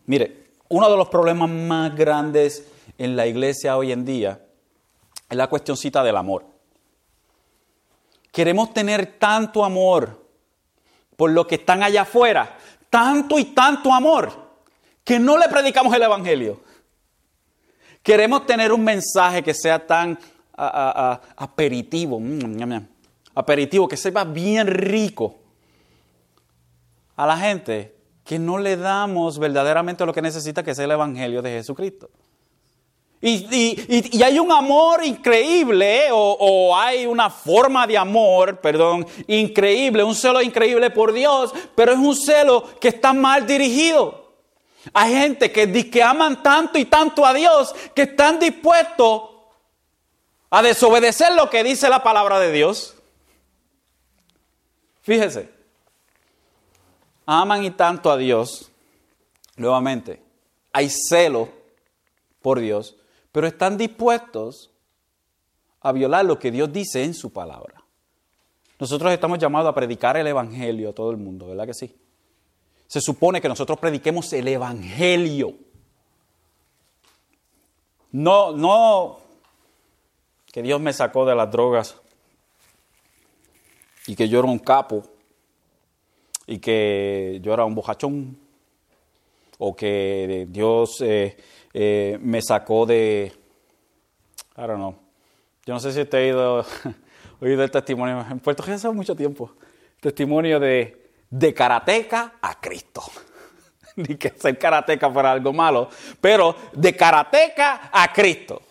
Mire, 0.06 0.52
uno 0.70 0.90
de 0.90 0.98
los 0.98 1.10
problemas 1.10 1.50
más 1.50 1.96
grandes 1.96 2.66
en 2.98 3.16
la 3.16 3.28
iglesia 3.28 3.78
hoy 3.78 3.92
en 3.92 4.06
día 4.06 4.42
es 5.32 5.38
la 5.38 5.48
cuestioncita 5.48 6.04
del 6.04 6.18
amor. 6.18 6.46
Queremos 8.32 8.74
tener 8.74 9.18
tanto 9.18 9.64
amor 9.64 10.28
por 11.16 11.32
lo 11.32 11.48
que 11.48 11.56
están 11.56 11.84
allá 11.84 12.02
afuera, 12.02 12.58
tanto 12.90 13.40
y 13.40 13.46
tanto 13.46 13.94
amor, 13.94 14.32
que 15.06 15.20
no 15.20 15.38
le 15.38 15.48
predicamos 15.48 15.96
el 15.96 16.04
Evangelio. 16.04 16.62
Queremos 18.04 18.46
tener 18.46 18.74
un 18.74 18.84
mensaje 18.84 19.42
que 19.42 19.54
sea 19.54 19.86
tan 19.86 20.20
aperitivo, 20.58 22.20
mm, 22.20 22.88
aperitivo, 23.34 23.88
que 23.88 23.98
sepa 23.98 24.26
bien 24.26 24.68
rico 24.68 25.40
a 27.16 27.26
la 27.26 27.38
gente, 27.38 27.96
que 28.26 28.38
no 28.38 28.58
le 28.58 28.76
damos 28.76 29.40
verdaderamente 29.40 30.06
lo 30.06 30.14
que 30.14 30.22
necesita, 30.22 30.62
que 30.62 30.76
sea 30.76 30.86
el 30.86 30.92
Evangelio 30.92 31.42
de 31.42 31.52
Jesucristo. 31.52 32.10
Y, 33.24 34.24
hay 34.24 34.40
un 34.40 34.52
amor 34.52 35.06
increíble, 35.06 36.12
o, 36.12 36.38
o, 36.40 36.76
hay 36.76 37.06
una 37.06 37.30
forma 37.30 37.86
de 37.86 37.96
amor, 37.98 38.60
perdón, 38.60 39.06
increíble, 39.28 40.04
un 40.04 40.16
celo 40.16 40.42
increíble 40.42 40.90
por 40.90 41.14
Dios, 41.14 41.54
pero 41.76 41.92
es 41.92 42.00
un 42.00 42.16
celo 42.16 42.80
que 42.80 42.88
está 42.88 43.14
mal 43.14 43.46
dirigido. 43.46 44.34
Hay 44.94 45.14
gente 45.14 45.52
que, 45.52 45.92
que 45.92 46.02
aman 46.02 46.42
tanto 46.42 46.80
y 46.80 46.86
tanto 46.86 47.24
a 47.24 47.34
Dios 47.34 47.76
que 47.94 48.04
están 48.04 48.40
dispuestos 48.40 49.30
a 50.50 50.62
desobedecer 50.64 51.34
lo 51.36 51.50
que 51.50 51.64
dice 51.64 51.90
la 51.90 52.02
palabra 52.02 52.40
de 52.40 52.52
Dios. 52.52 52.96
Fíjese, 55.04 55.50
aman 57.28 57.64
y 57.64 57.72
tanto 57.72 58.10
a 58.10 58.18
Dios, 58.18 58.72
nuevamente, 59.56 60.22
hay 60.74 60.90
celo 60.90 61.50
por 62.42 62.60
Dios, 62.60 62.96
pero 63.32 63.48
están 63.48 63.78
dispuestos 63.78 64.72
a 65.82 65.92
violar 65.92 66.26
lo 66.26 66.38
que 66.38 66.52
Dios 66.52 66.72
dice 66.72 67.04
en 67.04 67.14
su 67.14 67.32
palabra. 67.32 67.84
Nosotros 68.80 69.12
estamos 69.12 69.40
llamados 69.40 69.70
a 69.70 69.76
predicar 69.76 70.18
el 70.18 70.28
Evangelio 70.28 70.90
a 70.90 70.94
todo 70.94 71.12
el 71.12 71.18
mundo, 71.18 71.48
¿verdad 71.48 71.68
que 71.68 71.74
sí? 71.74 71.96
Se 72.88 73.00
supone 73.00 73.40
que 73.40 73.48
nosotros 73.48 73.80
prediquemos 73.80 74.32
el 74.34 74.48
Evangelio. 74.48 75.56
No, 78.12 78.52
no 78.52 79.20
que 80.52 80.62
Dios 80.62 80.82
me 80.82 80.92
sacó 80.92 81.26
de 81.26 81.36
las 81.36 81.50
drogas 81.50 81.96
y 84.06 84.16
que 84.16 84.28
yo 84.28 84.40
era 84.40 84.50
un 84.50 84.60
capo 84.60 85.04
y 86.46 86.60
que 86.60 87.40
yo 87.42 87.54
era 87.54 87.64
un 87.64 87.76
bojachón 87.76 88.38
o 89.58 89.76
que 89.76 90.48
Dios 90.50 91.00
eh, 91.02 91.38
eh, 91.74 92.18
me 92.22 92.42
sacó 92.42 92.86
de, 92.86 93.32
I 94.58 94.62
don't 94.62 94.76
know, 94.76 94.96
yo 95.66 95.74
no 95.74 95.80
sé 95.80 95.92
si 95.92 96.06
te 96.06 96.18
he 96.18 96.32
oído, 96.32 96.66
oído 97.42 97.64
el 97.64 97.72
testimonio, 97.72 98.26
en 98.30 98.40
Puerto 98.40 98.64
Rico 98.64 98.76
hace 98.76 98.90
mucho 98.90 99.16
tiempo, 99.16 99.54
testimonio 100.00 100.60
de, 100.60 101.12
de 101.30 101.54
karateca 101.54 102.34
a 102.42 102.60
Cristo. 102.60 103.04
Ni 103.96 104.16
que 104.16 104.30
ser 104.30 104.58
karateca 104.58 105.12
fuera 105.12 105.32
algo 105.32 105.52
malo, 105.52 105.90
pero 106.20 106.56
de 106.74 106.96
karateca 106.96 107.90
a 107.92 108.12
Cristo. 108.12 108.62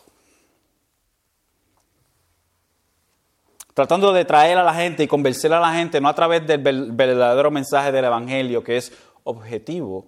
tratando 3.81 4.13
de 4.13 4.27
traer 4.27 4.59
a 4.59 4.63
la 4.63 4.75
gente 4.75 5.05
y 5.05 5.07
convencer 5.07 5.51
a 5.55 5.59
la 5.59 5.73
gente, 5.73 6.03
no 6.03 6.09
a 6.09 6.15
través 6.15 6.47
del 6.47 6.93
verdadero 6.93 7.51
mensaje 7.51 7.91
del 7.91 8.05
Evangelio, 8.05 8.63
que 8.63 8.77
es 8.77 8.93
objetivo. 9.25 10.07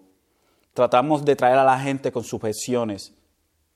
Tratamos 0.75 1.25
de 1.25 1.37
traer 1.37 1.59
a 1.59 1.65
la 1.65 1.79
gente 1.79 2.11
con 2.11 2.25
sujeciones. 2.25 3.13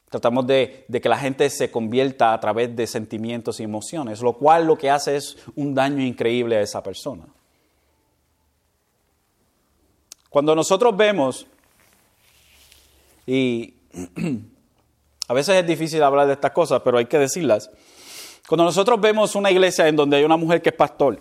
Tratamos 0.08 0.46
de, 0.46 0.86
que 1.02 1.08
la 1.08 1.18
gente 1.18 1.50
se 1.50 1.70
convierta 1.70 2.32
a 2.32 2.40
través 2.40 2.74
de 2.74 2.86
sentimientos 2.86 3.58
y 3.60 3.64
emociones, 3.64 4.22
lo 4.22 4.34
cual 4.34 4.66
lo 4.66 4.78
que 4.78 4.88
hace 4.88 5.16
es 5.16 5.36
un 5.56 5.74
daño 5.74 6.02
increíble 6.02 6.56
a 6.56 6.60
esa 6.60 6.82
persona. 6.82 7.24
Cuando 10.30 10.54
nosotros 10.54 10.96
vemos, 10.96 11.46
y 13.26 13.74
a 15.28 15.34
veces 15.34 15.56
es 15.56 15.66
difícil 15.66 16.02
hablar 16.02 16.26
de 16.28 16.34
estas 16.34 16.52
cosas, 16.52 16.80
pero 16.84 16.98
hay 16.98 17.06
que 17.06 17.18
decirlas, 17.18 17.70
cuando 18.48 18.64
nosotros 18.64 19.00
vemos 19.00 19.34
una 19.34 19.50
iglesia 19.50 19.88
en 19.88 19.96
donde 19.96 20.18
hay 20.18 20.24
una 20.24 20.36
mujer 20.36 20.62
que 20.62 20.68
es 20.70 20.76
pastor, 20.76 21.20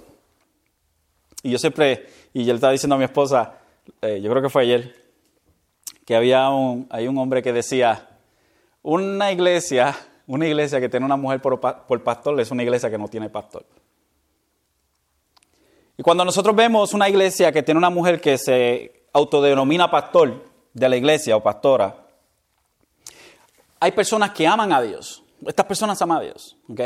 y 1.41 1.51
yo 1.51 1.57
siempre, 1.57 2.07
y 2.33 2.45
yo 2.45 2.53
le 2.53 2.55
estaba 2.55 2.73
diciendo 2.73 2.95
a 2.95 2.99
mi 2.99 3.05
esposa, 3.05 3.59
eh, 4.01 4.21
yo 4.21 4.29
creo 4.29 4.43
que 4.43 4.49
fue 4.49 4.61
ayer, 4.63 5.04
que 6.05 6.15
había 6.15 6.49
un, 6.49 6.87
hay 6.91 7.07
un 7.07 7.17
hombre 7.17 7.41
que 7.41 7.51
decía, 7.51 8.07
una 8.83 9.31
iglesia, 9.31 9.97
una 10.27 10.47
iglesia 10.47 10.79
que 10.79 10.87
tiene 10.87 11.05
una 11.05 11.17
mujer 11.17 11.41
por, 11.41 11.59
por 11.59 12.03
pastor 12.03 12.39
es 12.39 12.51
una 12.51 12.63
iglesia 12.63 12.89
que 12.89 12.97
no 12.97 13.07
tiene 13.07 13.29
pastor. 13.29 13.65
Y 15.97 16.03
cuando 16.03 16.23
nosotros 16.23 16.55
vemos 16.55 16.93
una 16.93 17.09
iglesia 17.09 17.51
que 17.51 17.63
tiene 17.63 17.79
una 17.79 17.89
mujer 17.89 18.21
que 18.21 18.37
se 18.37 19.07
autodenomina 19.13 19.89
pastor 19.89 20.43
de 20.73 20.89
la 20.89 20.97
iglesia 20.97 21.35
o 21.35 21.41
pastora, 21.41 22.05
hay 23.79 23.91
personas 23.91 24.31
que 24.31 24.45
aman 24.45 24.71
a 24.73 24.81
Dios. 24.81 25.23
Estas 25.45 25.65
personas 25.65 26.01
aman 26.01 26.17
a 26.19 26.21
Dios, 26.21 26.57
¿ok? 26.69 26.81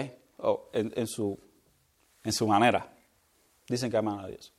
en, 0.73 1.07
su, 1.07 1.37
en 2.23 2.31
su 2.31 2.47
manera. 2.47 2.87
Dicen 3.67 3.91
que 3.91 3.97
aman 3.97 4.19
a 4.19 4.27
Dios. 4.27 4.53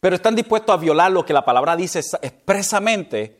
Pero 0.00 0.16
están 0.16 0.34
dispuestos 0.34 0.74
a 0.74 0.78
violar 0.78 1.12
lo 1.12 1.24
que 1.24 1.32
la 1.32 1.44
palabra 1.44 1.76
dice 1.76 2.00
expresamente 2.22 3.39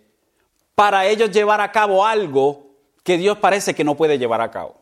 para 0.80 1.06
ellos 1.06 1.30
llevar 1.30 1.60
a 1.60 1.70
cabo 1.70 2.06
algo 2.06 2.70
que 3.02 3.18
Dios 3.18 3.36
parece 3.36 3.74
que 3.74 3.84
no 3.84 3.96
puede 3.96 4.18
llevar 4.18 4.40
a 4.40 4.50
cabo. 4.50 4.80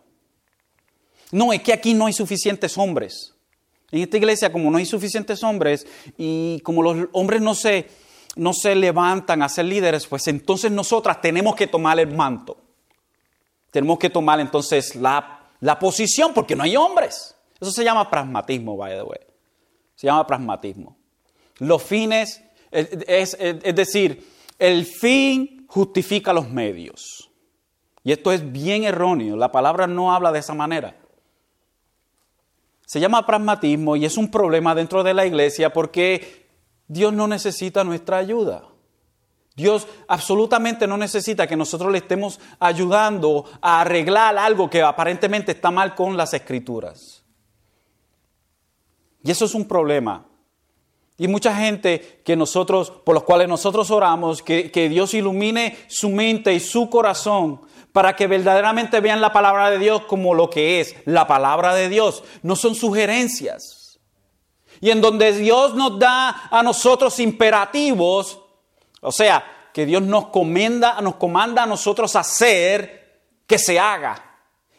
No, 1.32 1.52
es 1.52 1.60
que 1.60 1.72
aquí 1.72 1.92
no 1.92 2.06
hay 2.06 2.12
suficientes 2.12 2.78
hombres. 2.78 3.34
En 3.90 4.02
esta 4.02 4.16
iglesia, 4.16 4.52
como 4.52 4.70
no 4.70 4.78
hay 4.78 4.86
suficientes 4.86 5.42
hombres 5.42 5.88
y 6.16 6.60
como 6.60 6.84
los 6.84 7.08
hombres 7.10 7.42
no 7.42 7.56
se, 7.56 7.88
no 8.36 8.52
se 8.52 8.76
levantan 8.76 9.42
a 9.42 9.48
ser 9.48 9.64
líderes, 9.64 10.06
pues 10.06 10.28
entonces 10.28 10.70
nosotras 10.70 11.20
tenemos 11.20 11.56
que 11.56 11.66
tomar 11.66 11.98
el 11.98 12.14
manto. 12.14 12.58
Tenemos 13.72 13.98
que 13.98 14.08
tomar 14.08 14.38
entonces 14.38 14.94
la 14.94 15.38
la 15.60 15.78
posición 15.78 16.32
porque 16.34 16.54
no 16.54 16.62
hay 16.62 16.76
hombres. 16.76 17.34
Eso 17.60 17.72
se 17.72 17.84
llama 17.84 18.08
pragmatismo, 18.08 18.76
by 18.76 18.94
the 18.94 19.02
way. 19.02 19.20
Se 19.96 20.06
llama 20.06 20.26
pragmatismo. 20.26 20.96
Los 21.58 21.82
fines, 21.82 22.42
es, 22.70 23.36
decir, 23.74 24.24
el 24.58 24.86
fin 24.86 25.57
justifica 25.68 26.32
los 26.32 26.50
medios. 26.50 27.30
Y 28.02 28.12
esto 28.12 28.32
es 28.32 28.50
bien 28.50 28.84
erróneo. 28.84 29.36
La 29.36 29.52
palabra 29.52 29.86
no 29.86 30.12
habla 30.12 30.32
de 30.32 30.40
esa 30.40 30.54
manera. 30.54 30.96
Se 32.86 32.98
llama 32.98 33.26
pragmatismo 33.26 33.94
y 33.96 34.06
es 34.06 34.16
un 34.16 34.30
problema 34.30 34.74
dentro 34.74 35.04
de 35.04 35.14
la 35.14 35.26
iglesia 35.26 35.72
porque 35.72 36.48
Dios 36.88 37.12
no 37.12 37.28
necesita 37.28 37.84
nuestra 37.84 38.16
ayuda. 38.16 38.64
Dios 39.54 39.86
absolutamente 40.06 40.86
no 40.86 40.96
necesita 40.96 41.46
que 41.46 41.56
nosotros 41.56 41.92
le 41.92 41.98
estemos 41.98 42.40
ayudando 42.58 43.44
a 43.60 43.82
arreglar 43.82 44.38
algo 44.38 44.70
que 44.70 44.82
aparentemente 44.82 45.52
está 45.52 45.70
mal 45.70 45.94
con 45.94 46.16
las 46.16 46.32
escrituras. 46.32 47.24
Y 49.22 49.30
eso 49.30 49.44
es 49.44 49.54
un 49.54 49.68
problema. 49.68 50.26
Y 51.18 51.26
mucha 51.26 51.54
gente 51.54 52.22
que 52.24 52.36
nosotros, 52.36 52.90
por 52.90 53.14
los 53.14 53.24
cuales 53.24 53.48
nosotros 53.48 53.90
oramos, 53.90 54.40
que, 54.40 54.70
que 54.70 54.88
Dios 54.88 55.14
ilumine 55.14 55.76
su 55.88 56.10
mente 56.10 56.54
y 56.54 56.60
su 56.60 56.88
corazón 56.88 57.60
para 57.92 58.14
que 58.14 58.28
verdaderamente 58.28 59.00
vean 59.00 59.20
la 59.20 59.32
palabra 59.32 59.70
de 59.70 59.78
Dios 59.78 60.02
como 60.06 60.32
lo 60.32 60.48
que 60.48 60.80
es, 60.80 60.94
la 61.04 61.26
palabra 61.26 61.74
de 61.74 61.88
Dios. 61.88 62.22
No 62.42 62.54
son 62.54 62.76
sugerencias. 62.76 63.98
Y 64.80 64.90
en 64.90 65.00
donde 65.00 65.32
Dios 65.32 65.74
nos 65.74 65.98
da 65.98 66.48
a 66.50 66.62
nosotros 66.62 67.18
imperativos, 67.18 68.40
o 69.00 69.10
sea, 69.10 69.44
que 69.74 69.86
Dios 69.86 70.02
nos 70.02 70.28
comanda, 70.28 71.00
nos 71.00 71.16
comanda 71.16 71.64
a 71.64 71.66
nosotros 71.66 72.14
hacer, 72.14 73.22
que 73.46 73.58
se 73.58 73.80
haga. 73.80 74.27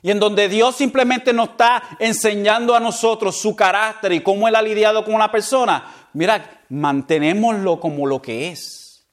Y 0.01 0.11
en 0.11 0.19
donde 0.19 0.47
Dios 0.47 0.75
simplemente 0.75 1.33
nos 1.33 1.49
está 1.49 1.83
enseñando 1.99 2.75
a 2.75 2.79
nosotros 2.79 3.37
su 3.37 3.55
carácter 3.55 4.13
y 4.13 4.21
cómo 4.21 4.47
Él 4.47 4.55
ha 4.55 4.61
lidiado 4.61 5.03
con 5.03 5.13
una 5.13 5.31
persona, 5.31 6.07
mira, 6.13 6.63
mantenémoslo 6.69 7.79
como 7.79 8.07
lo 8.07 8.21
que 8.21 8.49
es. 8.49 9.05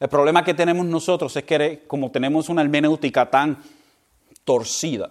El 0.00 0.08
problema 0.08 0.44
que 0.44 0.54
tenemos 0.54 0.86
nosotros 0.86 1.36
es 1.36 1.44
que 1.44 1.84
como 1.86 2.10
tenemos 2.10 2.48
una 2.48 2.62
hermenéutica 2.62 3.30
tan 3.30 3.62
torcida, 4.44 5.10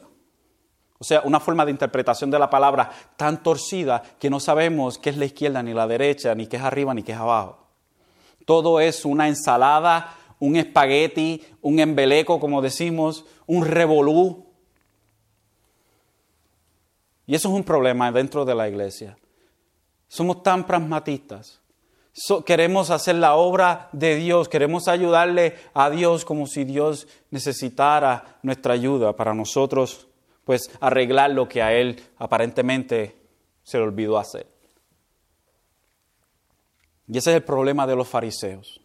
o 1.00 1.04
sea, 1.04 1.22
una 1.26 1.40
forma 1.40 1.66
de 1.66 1.72
interpretación 1.72 2.32
de 2.32 2.40
la 2.40 2.50
palabra 2.50 2.90
tan 3.18 3.44
torcida 3.44 4.02
que 4.20 4.30
no 4.30 4.40
sabemos 4.40 4.98
qué 4.98 5.10
es 5.10 5.18
la 5.18 5.26
izquierda 5.26 5.62
ni 5.62 5.74
la 5.74 5.88
derecha, 5.88 6.34
ni 6.34 6.48
qué 6.48 6.58
es 6.58 6.64
arriba 6.64 6.94
ni 6.94 7.04
qué 7.04 7.12
es 7.12 7.18
abajo. 7.18 7.60
Todo 8.46 8.80
es 8.80 9.06
una 9.06 9.28
ensalada, 9.28 10.16
un 10.44 10.58
espagueti, 10.58 11.42
un 11.62 11.80
embeleco, 11.80 12.38
como 12.38 12.62
decimos, 12.62 13.24
un 13.48 13.66
revolú. 13.66 14.46
Y 17.26 17.34
eso 17.34 17.48
es 17.48 17.56
un 17.56 17.64
problema 17.64 18.12
dentro 18.12 18.44
de 18.44 18.54
la 18.54 18.68
iglesia. 18.68 19.18
Somos 20.10 20.44
tan 20.44 20.68
pragmatistas. 20.68 21.62
queremos 22.46 22.90
hacer 22.90 23.16
la 23.16 23.36
obra 23.36 23.88
de 23.94 24.18
Dios, 24.18 24.50
queremos 24.50 24.90
ayudarle 24.90 25.56
a 25.74 25.90
Dios 25.90 26.26
como 26.26 26.46
si 26.46 26.66
Dios 26.66 27.08
necesitara 27.32 28.38
nuestra 28.44 28.74
ayuda 28.74 29.16
para 29.16 29.34
nosotros, 29.34 30.08
pues 30.44 30.70
arreglar 30.82 31.32
lo 31.32 31.48
que 31.48 31.62
a 31.62 31.72
Él 31.72 32.04
aparentemente 32.18 33.16
se 33.64 33.78
le 33.78 33.86
olvidó 33.86 34.18
hacer. 34.18 34.46
Y 37.08 37.18
ese 37.18 37.30
es 37.32 37.38
el 37.38 37.44
problema 37.44 37.88
de 37.88 37.96
los 37.96 38.10
fariseos. 38.10 38.83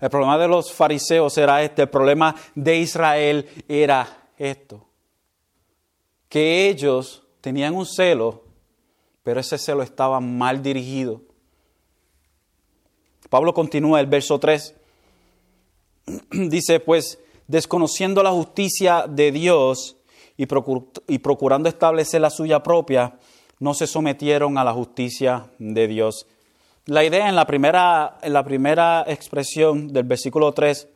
El 0.00 0.10
problema 0.10 0.38
de 0.38 0.48
los 0.48 0.72
fariseos 0.72 1.36
era 1.38 1.62
este, 1.62 1.82
el 1.82 1.88
problema 1.88 2.34
de 2.54 2.78
Israel 2.78 3.48
era 3.68 4.28
esto, 4.36 4.86
que 6.28 6.68
ellos 6.68 7.22
tenían 7.40 7.74
un 7.74 7.86
celo, 7.86 8.42
pero 9.22 9.40
ese 9.40 9.58
celo 9.58 9.82
estaba 9.82 10.20
mal 10.20 10.62
dirigido. 10.62 11.22
Pablo 13.30 13.54
continúa 13.54 14.00
el 14.00 14.06
verso 14.06 14.38
3, 14.38 14.74
dice, 16.30 16.80
pues 16.80 17.18
desconociendo 17.46 18.22
la 18.22 18.30
justicia 18.30 19.06
de 19.08 19.32
Dios 19.32 19.96
y, 20.36 20.46
y 21.08 21.18
procurando 21.18 21.68
establecer 21.68 22.20
la 22.20 22.30
suya 22.30 22.62
propia, 22.62 23.18
no 23.60 23.74
se 23.74 23.86
sometieron 23.86 24.58
a 24.58 24.64
la 24.64 24.72
justicia 24.72 25.50
de 25.58 25.86
Dios 25.88 26.26
la 26.86 27.04
idea 27.04 27.28
en 27.28 27.36
la 27.36 27.46
primera, 27.46 28.18
en 28.22 28.32
la 28.32 28.44
primera 28.44 29.04
expresión 29.06 29.88
del 29.88 30.04
versículo 30.04 30.52
3, 30.52 30.88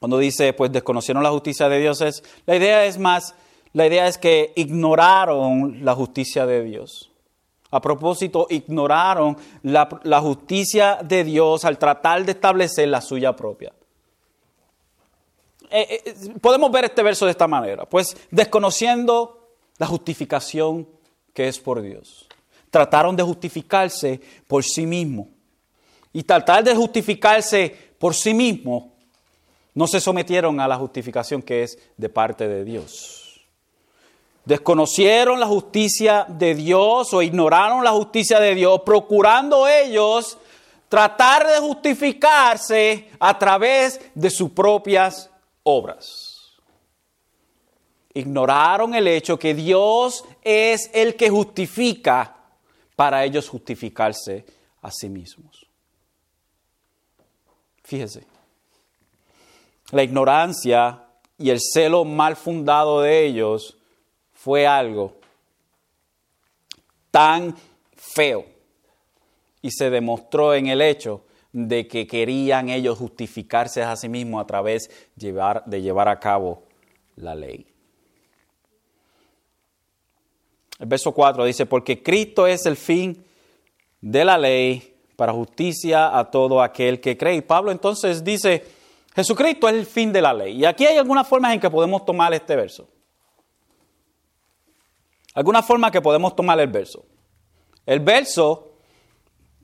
cuando 0.00 0.18
dice, 0.18 0.52
pues 0.52 0.72
desconocieron 0.72 1.22
la 1.22 1.30
justicia 1.30 1.68
de 1.68 1.78
Dios, 1.80 2.00
es, 2.00 2.22
la 2.46 2.56
idea 2.56 2.84
es 2.84 2.98
más, 2.98 3.34
la 3.72 3.86
idea 3.86 4.06
es 4.06 4.16
que 4.16 4.52
ignoraron 4.56 5.84
la 5.84 5.94
justicia 5.94 6.46
de 6.46 6.62
Dios. 6.62 7.10
A 7.70 7.82
propósito, 7.82 8.46
ignoraron 8.48 9.36
la, 9.62 9.88
la 10.04 10.20
justicia 10.20 11.00
de 11.02 11.22
Dios 11.24 11.64
al 11.64 11.76
tratar 11.76 12.24
de 12.24 12.32
establecer 12.32 12.88
la 12.88 13.02
suya 13.02 13.36
propia. 13.36 13.72
Eh, 15.70 16.02
eh, 16.06 16.14
podemos 16.40 16.70
ver 16.70 16.86
este 16.86 17.02
verso 17.02 17.26
de 17.26 17.32
esta 17.32 17.46
manera, 17.46 17.84
pues 17.84 18.16
desconociendo 18.30 19.50
la 19.76 19.86
justificación 19.86 20.88
que 21.34 21.48
es 21.48 21.58
por 21.58 21.82
Dios. 21.82 22.27
Trataron 22.70 23.16
de 23.16 23.22
justificarse 23.22 24.20
por 24.46 24.64
sí 24.64 24.86
mismos. 24.86 25.28
Y 26.12 26.22
tratar 26.22 26.64
de 26.64 26.74
justificarse 26.74 27.74
por 27.98 28.14
sí 28.14 28.34
mismos, 28.34 28.84
no 29.74 29.86
se 29.86 30.00
sometieron 30.00 30.58
a 30.60 30.68
la 30.68 30.76
justificación 30.76 31.42
que 31.42 31.62
es 31.62 31.78
de 31.96 32.08
parte 32.08 32.48
de 32.48 32.64
Dios. 32.64 33.40
Desconocieron 34.44 35.38
la 35.38 35.46
justicia 35.46 36.24
de 36.28 36.54
Dios 36.54 37.12
o 37.12 37.22
ignoraron 37.22 37.84
la 37.84 37.92
justicia 37.92 38.40
de 38.40 38.54
Dios, 38.54 38.80
procurando 38.84 39.68
ellos 39.68 40.38
tratar 40.88 41.46
de 41.46 41.58
justificarse 41.58 43.10
a 43.20 43.38
través 43.38 44.00
de 44.14 44.30
sus 44.30 44.50
propias 44.50 45.30
obras 45.62 46.28
ignoraron 48.18 48.94
el 48.94 49.06
hecho 49.06 49.38
que 49.38 49.54
Dios 49.54 50.24
es 50.42 50.90
el 50.92 51.14
que 51.14 51.30
justifica 51.30 52.37
para 52.98 53.24
ellos 53.24 53.48
justificarse 53.48 54.44
a 54.82 54.90
sí 54.90 55.08
mismos. 55.08 55.64
Fíjese, 57.84 58.24
la 59.92 60.02
ignorancia 60.02 61.04
y 61.38 61.50
el 61.50 61.60
celo 61.60 62.04
mal 62.04 62.34
fundado 62.34 63.02
de 63.02 63.24
ellos 63.24 63.78
fue 64.32 64.66
algo 64.66 65.14
tan 67.12 67.54
feo 67.94 68.44
y 69.62 69.70
se 69.70 69.90
demostró 69.90 70.52
en 70.54 70.66
el 70.66 70.82
hecho 70.82 71.24
de 71.52 71.86
que 71.86 72.04
querían 72.04 72.68
ellos 72.68 72.98
justificarse 72.98 73.80
a 73.80 73.94
sí 73.94 74.08
mismos 74.08 74.42
a 74.42 74.46
través 74.48 74.90
de 75.14 75.82
llevar 75.82 76.08
a 76.08 76.18
cabo 76.18 76.64
la 77.14 77.36
ley. 77.36 77.64
El 80.78 80.86
verso 80.86 81.12
4 81.12 81.44
dice, 81.44 81.66
porque 81.66 82.02
Cristo 82.02 82.46
es 82.46 82.66
el 82.66 82.76
fin 82.76 83.24
de 84.00 84.24
la 84.24 84.38
ley 84.38 84.96
para 85.16 85.32
justicia 85.32 86.16
a 86.16 86.30
todo 86.30 86.62
aquel 86.62 87.00
que 87.00 87.16
cree. 87.16 87.36
Y 87.36 87.40
Pablo 87.40 87.72
entonces 87.72 88.22
dice, 88.22 88.64
Jesucristo 89.14 89.68
es 89.68 89.74
el 89.74 89.86
fin 89.86 90.12
de 90.12 90.22
la 90.22 90.32
ley. 90.32 90.58
Y 90.58 90.64
aquí 90.64 90.86
hay 90.86 90.96
algunas 90.96 91.26
formas 91.26 91.52
en 91.52 91.60
que 91.60 91.68
podemos 91.68 92.04
tomar 92.04 92.32
este 92.32 92.54
verso. 92.54 92.88
Alguna 95.34 95.62
forma 95.62 95.90
que 95.90 96.00
podemos 96.00 96.36
tomar 96.36 96.58
el 96.60 96.68
verso. 96.68 97.04
El 97.84 98.00
verso, 98.00 98.74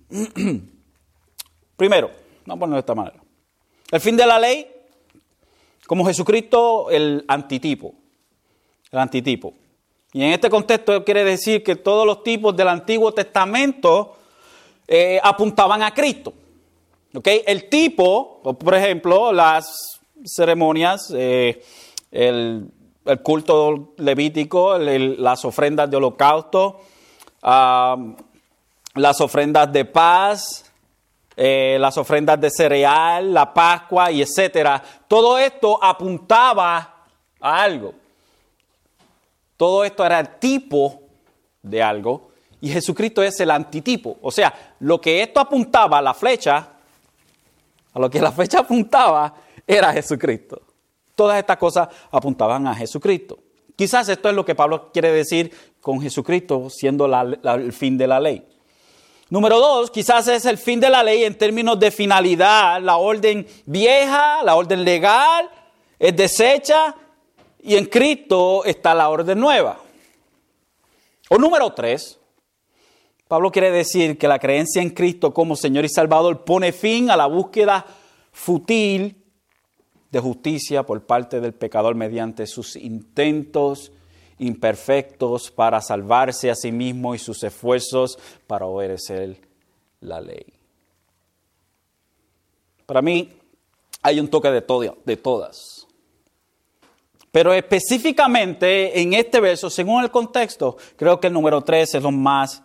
primero, 1.77 2.11
vamos 2.47 2.57
a 2.57 2.61
ponerlo 2.61 2.75
de 2.77 2.81
esta 2.81 2.95
manera. 2.95 3.23
El 3.91 4.01
fin 4.01 4.17
de 4.17 4.27
la 4.27 4.39
ley, 4.39 4.67
como 5.87 6.05
Jesucristo, 6.05 6.91
el 6.91 7.25
antitipo. 7.29 7.95
El 8.91 8.99
antitipo. 8.99 9.55
Y 10.15 10.23
en 10.23 10.31
este 10.31 10.49
contexto 10.49 11.05
quiere 11.05 11.25
decir 11.25 11.65
que 11.65 11.75
todos 11.75 12.07
los 12.07 12.23
tipos 12.23 12.55
del 12.55 12.69
Antiguo 12.69 13.13
Testamento 13.13 14.17
eh, 14.87 15.19
apuntaban 15.21 15.83
a 15.83 15.93
Cristo. 15.93 16.33
¿Okay? 17.13 17.43
El 17.45 17.69
tipo, 17.69 18.41
por 18.41 18.75
ejemplo, 18.77 19.33
las 19.33 20.01
ceremonias, 20.25 21.13
eh, 21.13 21.65
el, 22.13 22.71
culto 23.25 23.93
levítico, 23.99 24.79
las 24.79 25.45
ofrendas 25.45 25.91
de 25.91 25.97
holocausto, 25.97 26.81
las 27.43 29.21
ofrendas 29.21 29.73
de 29.73 29.85
paz, 29.85 30.73
eh, 31.37 31.77
las 31.81 31.99
ofrendas 31.99 32.41
de 32.41 32.51
cereal, 32.51 33.35
la 33.35 33.53
Pascua 33.53 34.13
y 34.13 34.23
etcétera. 34.23 34.81
Todo 35.09 35.37
esto 35.39 35.77
apuntaba 35.83 37.05
a 37.41 37.63
algo. 37.63 38.04
Todo 39.57 39.85
esto 39.85 40.05
era 40.05 40.23
tipo 40.25 41.03
de 41.63 41.83
algo 41.83 42.31
y 42.61 42.69
Jesucristo 42.69 43.23
es 43.23 43.39
el 43.41 43.51
antitipo. 43.51 44.19
O 44.23 44.31
sea, 44.31 44.75
lo 44.81 45.01
que 45.01 45.23
esto 45.23 45.41
apuntaba, 45.41 46.01
la 46.01 46.15
flecha, 46.15 46.69
a 47.93 47.99
lo 47.99 48.11
que 48.11 48.21
la 48.21 48.33
flecha 48.33 48.61
apuntaba 48.61 49.35
era 49.67 49.93
Jesucristo. 49.93 50.63
Todas 51.15 51.39
estas 51.39 51.59
cosas 51.59 51.89
apuntaban 52.11 52.67
a 52.67 52.75
Jesucristo. 52.75 53.39
Quizás 53.77 54.09
esto 54.09 54.29
es 54.29 54.35
lo 54.35 54.45
que 54.45 54.55
Pablo 54.55 54.91
quiere 54.93 55.13
decir 55.13 55.53
con 55.81 56.01
Jesucristo 56.01 56.71
siendo 56.71 57.07
el 57.07 57.73
fin 57.73 57.99
de 57.99 58.07
la 58.07 58.19
ley. 58.19 58.47
Número 59.31 59.59
dos, 59.59 59.91
quizás 59.91 60.29
es 60.29 60.45
el 60.45 60.59
fin 60.59 60.81
de 60.81 60.91
la 60.91 61.03
ley 61.03 61.25
en 61.25 61.37
términos 61.37 61.79
de 61.79 61.91
finalidad. 61.91 62.81
La 62.81 62.97
orden 62.97 63.47
vieja, 63.67 64.43
la 64.43 64.55
orden 64.55 64.85
legal, 64.85 65.51
es 65.99 66.15
deshecha 66.15 66.95
y 67.65 67.77
en 67.77 67.87
Cristo 67.87 68.63
está 68.65 68.95
la 68.95 69.09
orden 69.09 69.41
nueva. 69.41 69.79
O 71.31 71.39
número 71.39 71.73
tres, 71.73 72.21
Pablo 73.27 73.51
quiere 73.51 73.71
decir 73.71 74.19
que 74.19 74.29
la 74.29 74.39
creencia 74.39 74.83
en 74.83 74.91
Cristo 74.91 75.33
como 75.33 75.57
Señor 75.57 75.87
y 75.87 75.89
Salvador 75.89 76.45
pone 76.45 76.73
fin 76.73 77.11
a 77.11 77.17
la 77.17 77.27
búsqueda 77.27 77.87
fútil 78.33 79.17
de 80.11 80.21
justicia 80.21 80.83
por 80.83 81.07
parte 81.07 81.41
del 81.41 81.55
pecador 81.55 81.95
mediante 81.95 82.47
sus 82.47 82.77
intentos 82.77 83.91
imperfectos 84.39 85.51
para 85.51 85.81
salvarse 85.81 86.51
a 86.51 86.55
sí 86.55 86.71
mismo 86.71 87.15
y 87.15 87.19
sus 87.19 87.43
esfuerzos 87.45 88.19
para 88.47 88.67
obedecer 88.67 89.41
la 90.01 90.21
ley. 90.21 90.53
Para 92.85 93.01
mí 93.01 93.33
hay 94.03 94.21
un 94.21 94.29
toque 94.29 94.51
de, 94.51 94.61
todo, 94.61 94.99
de 95.03 95.17
todas. 95.17 95.84
Pero 97.35 97.53
específicamente 97.53 99.01
en 99.01 99.13
este 99.13 99.41
verso, 99.41 99.69
según 99.69 100.05
el 100.05 100.13
contexto, 100.13 100.77
creo 100.95 101.19
que 101.19 101.27
el 101.27 101.33
número 101.33 101.63
3 101.63 101.97
es 101.97 102.01
lo 102.01 102.13
más 102.13 102.63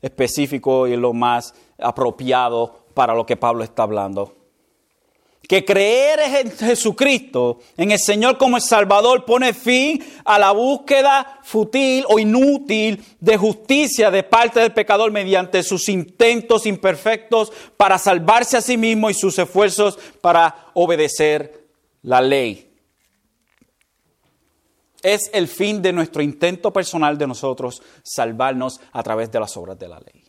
específico 0.00 0.86
y 0.86 0.94
lo 0.94 1.12
más 1.12 1.52
apropiado 1.76 2.84
para 2.94 3.16
lo 3.16 3.26
que 3.26 3.36
Pablo 3.36 3.64
está 3.64 3.82
hablando. 3.82 4.36
Que 5.48 5.64
creer 5.64 6.20
en 6.20 6.52
Jesucristo, 6.52 7.58
en 7.76 7.90
el 7.90 7.98
Señor 7.98 8.38
como 8.38 8.58
el 8.58 8.62
Salvador, 8.62 9.24
pone 9.24 9.52
fin 9.52 10.00
a 10.24 10.38
la 10.38 10.52
búsqueda 10.52 11.40
fútil 11.42 12.04
o 12.08 12.20
inútil 12.20 13.04
de 13.18 13.36
justicia 13.36 14.12
de 14.12 14.22
parte 14.22 14.60
del 14.60 14.72
pecador 14.72 15.10
mediante 15.10 15.64
sus 15.64 15.88
intentos 15.88 16.64
imperfectos 16.64 17.52
para 17.76 17.98
salvarse 17.98 18.56
a 18.56 18.60
sí 18.60 18.76
mismo 18.76 19.10
y 19.10 19.14
sus 19.14 19.36
esfuerzos 19.36 19.98
para 20.20 20.68
obedecer 20.74 21.66
la 22.02 22.20
ley 22.20 22.71
es 25.02 25.30
el 25.32 25.48
fin 25.48 25.82
de 25.82 25.92
nuestro 25.92 26.22
intento 26.22 26.72
personal 26.72 27.18
de 27.18 27.26
nosotros 27.26 27.82
salvarnos 28.02 28.80
a 28.92 29.02
través 29.02 29.30
de 29.30 29.40
las 29.40 29.56
obras 29.56 29.78
de 29.78 29.88
la 29.88 29.98
ley. 30.00 30.24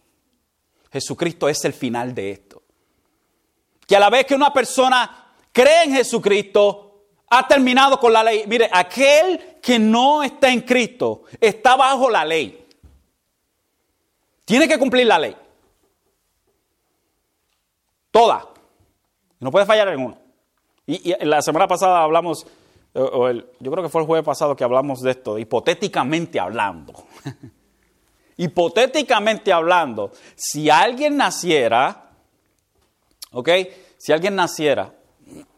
Jesucristo 0.91 1.49
es 1.49 1.63
el 1.65 1.74
final 1.74 2.13
de 2.13 2.32
esto. 2.32 2.63
Que 3.88 3.95
a 3.95 3.99
la 3.99 4.09
vez 4.09 4.26
que 4.26 4.36
una 4.36 4.53
persona 4.53 5.34
cree 5.51 5.84
en 5.84 5.93
Jesucristo, 5.93 6.93
ha 7.30 7.47
terminado 7.47 7.99
con 7.99 8.13
la 8.13 8.24
ley. 8.24 8.43
Mire, 8.47 8.69
aquel 8.71 9.57
que 9.61 9.80
no 9.80 10.24
está 10.24 10.51
en 10.51 10.61
Cristo 10.61 11.24
está 11.39 11.76
bajo 11.76 12.09
la 12.09 12.24
ley. 12.24 12.67
Tiene 14.45 14.67
que 14.67 14.78
cumplir 14.78 15.07
la 15.07 15.17
ley. 15.17 15.36
Toda. 18.11 18.47
No 19.39 19.49
puede 19.49 19.65
fallar 19.65 19.88
en 19.88 19.99
uno. 19.99 20.17
Y, 20.86 21.11
y 21.11 21.26
la 21.26 21.41
semana 21.41 21.67
pasada 21.67 22.03
hablamos 22.03 22.45
yo 22.94 23.72
creo 23.72 23.84
que 23.84 23.89
fue 23.89 24.02
el 24.02 24.08
jueves 24.08 24.26
pasado 24.26 24.56
que 24.56 24.64
hablamos 24.64 25.02
de 25.02 25.12
esto, 25.12 25.39
hipotéticamente 25.39 26.39
hablando. 26.39 26.94
hipotéticamente 28.38 29.52
hablando, 29.52 30.12
si 30.36 30.70
alguien 30.70 31.18
naciera, 31.18 32.12
¿ok? 33.32 33.50
Si 33.98 34.12
alguien 34.12 34.36
naciera 34.36 34.94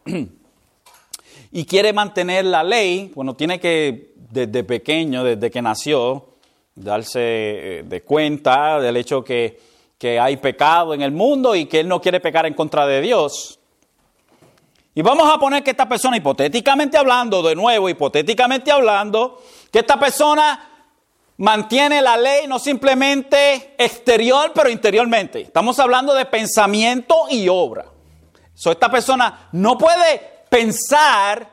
y 1.52 1.64
quiere 1.64 1.92
mantener 1.92 2.44
la 2.44 2.62
ley, 2.62 3.12
bueno, 3.14 3.34
tiene 3.34 3.58
que 3.58 4.12
desde 4.30 4.64
pequeño, 4.64 5.24
desde 5.24 5.50
que 5.50 5.62
nació, 5.62 6.26
darse 6.74 7.20
eh, 7.20 7.82
de 7.84 8.02
cuenta 8.02 8.80
del 8.80 8.96
hecho 8.98 9.24
que, 9.24 9.58
que 9.98 10.20
hay 10.20 10.36
pecado 10.36 10.94
en 10.94 11.02
el 11.02 11.12
mundo 11.12 11.54
y 11.54 11.66
que 11.66 11.80
él 11.80 11.88
no 11.88 12.00
quiere 12.00 12.20
pecar 12.20 12.46
en 12.46 12.54
contra 12.54 12.86
de 12.86 13.00
Dios. 13.00 13.55
Y 14.96 15.02
vamos 15.02 15.30
a 15.30 15.38
poner 15.38 15.62
que 15.62 15.72
esta 15.72 15.86
persona, 15.86 16.16
hipotéticamente 16.16 16.96
hablando, 16.96 17.42
de 17.42 17.54
nuevo, 17.54 17.86
hipotéticamente 17.90 18.72
hablando, 18.72 19.42
que 19.70 19.80
esta 19.80 20.00
persona 20.00 20.70
mantiene 21.36 22.00
la 22.00 22.16
ley 22.16 22.46
no 22.46 22.58
simplemente 22.58 23.74
exterior, 23.76 24.52
pero 24.54 24.70
interiormente. 24.70 25.42
Estamos 25.42 25.78
hablando 25.80 26.14
de 26.14 26.24
pensamiento 26.24 27.26
y 27.28 27.46
obra. 27.46 27.84
So, 28.54 28.72
esta 28.72 28.90
persona 28.90 29.50
no 29.52 29.76
puede 29.76 30.46
pensar 30.48 31.46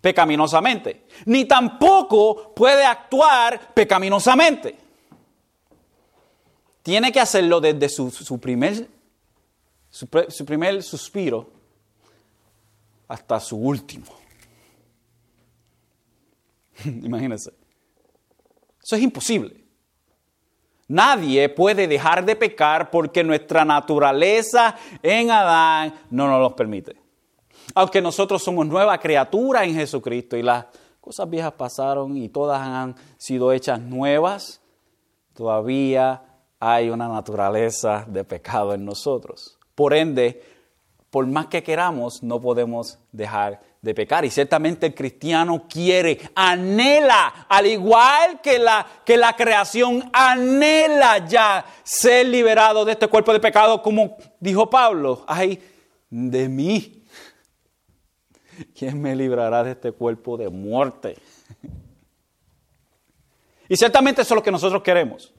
pecaminosamente, 0.00 1.04
ni 1.26 1.44
tampoco 1.44 2.54
puede 2.54 2.86
actuar 2.86 3.74
pecaminosamente. 3.74 4.78
Tiene 6.82 7.12
que 7.12 7.20
hacerlo 7.20 7.60
desde 7.60 7.90
su, 7.90 8.40
primer, 8.40 8.88
su 9.90 10.46
primer 10.46 10.82
suspiro 10.82 11.59
hasta 13.10 13.40
su 13.40 13.56
último. 13.56 14.06
Imagínense. 16.84 17.52
Eso 18.80 18.94
es 18.94 19.02
imposible. 19.02 19.64
Nadie 20.86 21.48
puede 21.48 21.88
dejar 21.88 22.24
de 22.24 22.36
pecar 22.36 22.88
porque 22.88 23.24
nuestra 23.24 23.64
naturaleza 23.64 24.76
en 25.02 25.28
Adán 25.32 25.92
no 26.10 26.28
nos 26.28 26.40
lo 26.40 26.54
permite. 26.54 26.96
Aunque 27.74 28.00
nosotros 28.00 28.44
somos 28.44 28.64
nueva 28.66 28.96
criatura 28.98 29.64
en 29.64 29.74
Jesucristo 29.74 30.36
y 30.36 30.42
las 30.42 30.66
cosas 31.00 31.28
viejas 31.28 31.52
pasaron 31.54 32.16
y 32.16 32.28
todas 32.28 32.60
han 32.60 32.94
sido 33.16 33.52
hechas 33.52 33.80
nuevas, 33.80 34.60
todavía 35.34 36.22
hay 36.60 36.90
una 36.90 37.08
naturaleza 37.08 38.04
de 38.06 38.22
pecado 38.22 38.72
en 38.72 38.84
nosotros. 38.84 39.58
Por 39.74 39.94
ende, 39.94 40.42
por 41.10 41.26
más 41.26 41.46
que 41.46 41.62
queramos, 41.62 42.22
no 42.22 42.40
podemos 42.40 42.98
dejar 43.10 43.60
de 43.82 43.94
pecar. 43.94 44.24
Y 44.24 44.30
ciertamente 44.30 44.86
el 44.86 44.94
cristiano 44.94 45.66
quiere, 45.68 46.20
anhela, 46.34 47.46
al 47.48 47.66
igual 47.66 48.40
que 48.40 48.58
la, 48.58 48.86
que 49.04 49.16
la 49.16 49.34
creación, 49.34 50.08
anhela 50.12 51.26
ya 51.26 51.64
ser 51.82 52.26
liberado 52.26 52.84
de 52.84 52.92
este 52.92 53.08
cuerpo 53.08 53.32
de 53.32 53.40
pecado, 53.40 53.82
como 53.82 54.16
dijo 54.38 54.70
Pablo, 54.70 55.24
ay, 55.26 55.60
de 56.08 56.48
mí. 56.48 57.04
¿Quién 58.76 59.00
me 59.00 59.16
librará 59.16 59.64
de 59.64 59.72
este 59.72 59.92
cuerpo 59.92 60.36
de 60.36 60.48
muerte? 60.48 61.16
Y 63.72 63.76
ciertamente 63.76 64.22
eso 64.22 64.34
es 64.34 64.36
lo 64.36 64.42
que 64.42 64.50
nosotros 64.50 64.82
queremos. 64.82 65.32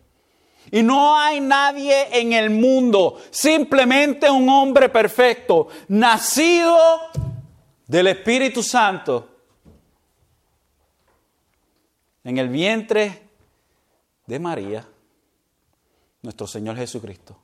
Y 0.72 0.84
no 0.84 1.18
hay 1.18 1.42
nadie 1.42 2.08
en 2.18 2.32
el 2.32 2.50
mundo, 2.50 3.22
simplemente 3.30 4.30
un 4.30 4.48
hombre 4.48 4.88
perfecto, 4.88 5.68
nacido 5.90 6.78
del 7.88 8.08
Espíritu 8.08 8.64
Santo 8.64 9.28
en 12.24 12.38
el 12.38 12.48
vientre 12.48 13.30
de 14.26 14.40
María, 14.40 14.88
nuestro 16.22 16.48
Señor 16.48 16.78
Jesucristo. 16.78 17.38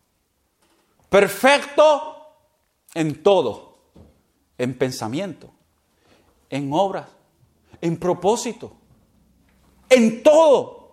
Perfecto 1.10 2.18
en 2.94 3.24
todo, 3.24 3.78
en 4.58 4.78
pensamiento, 4.78 5.52
en 6.50 6.72
obras, 6.72 7.08
en 7.82 7.98
propósito, 7.98 8.74
en 9.90 10.24
todo. 10.24 10.87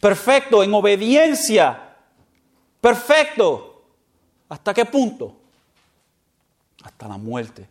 Perfecto 0.00 0.62
en 0.62 0.72
obediencia. 0.72 1.96
Perfecto. 2.80 3.84
¿Hasta 4.48 4.72
qué 4.72 4.86
punto? 4.86 5.36
Hasta 6.82 7.06
la 7.06 7.18
muerte 7.18 7.68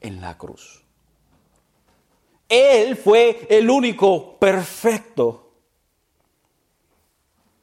en 0.00 0.20
la 0.20 0.38
cruz. 0.38 0.82
Él 2.48 2.96
fue 2.96 3.46
el 3.50 3.68
único 3.68 4.36
perfecto. 4.38 5.50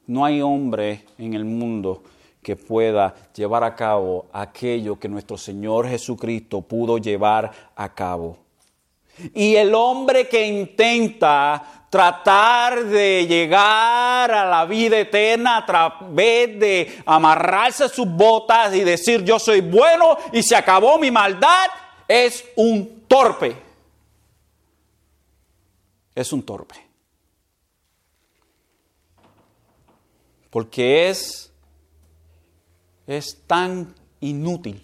No 0.06 0.24
hay 0.24 0.40
hombre 0.40 1.04
en 1.18 1.34
el 1.34 1.44
mundo 1.44 2.02
que 2.42 2.56
pueda 2.56 3.14
llevar 3.34 3.64
a 3.64 3.74
cabo 3.74 4.26
aquello 4.32 4.98
que 4.98 5.08
nuestro 5.08 5.36
Señor 5.36 5.86
Jesucristo 5.88 6.62
pudo 6.62 6.96
llevar 6.96 7.72
a 7.76 7.94
cabo. 7.94 8.38
Y 9.34 9.56
el 9.56 9.74
hombre 9.74 10.28
que 10.28 10.46
intenta 10.46 11.78
tratar 11.90 12.84
de 12.84 13.26
llegar 13.26 14.30
a 14.30 14.44
la 14.44 14.64
vida 14.66 14.98
eterna 14.98 15.58
a 15.58 15.66
través 15.66 16.58
de 16.58 17.02
amarrarse 17.06 17.88
sus 17.88 18.06
botas 18.06 18.74
y 18.74 18.80
decir 18.80 19.24
yo 19.24 19.38
soy 19.38 19.60
bueno 19.62 20.18
y 20.32 20.42
se 20.42 20.54
acabó 20.54 20.98
mi 20.98 21.10
maldad, 21.10 21.66
es 22.06 22.44
un 22.56 23.04
torpe. 23.08 23.56
Es 26.14 26.32
un 26.32 26.42
torpe. 26.42 26.74
Porque 30.50 31.08
es, 31.08 31.52
es 33.06 33.42
tan 33.46 33.94
inútil 34.20 34.82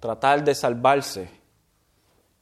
tratar 0.00 0.44
de 0.44 0.54
salvarse. 0.54 1.35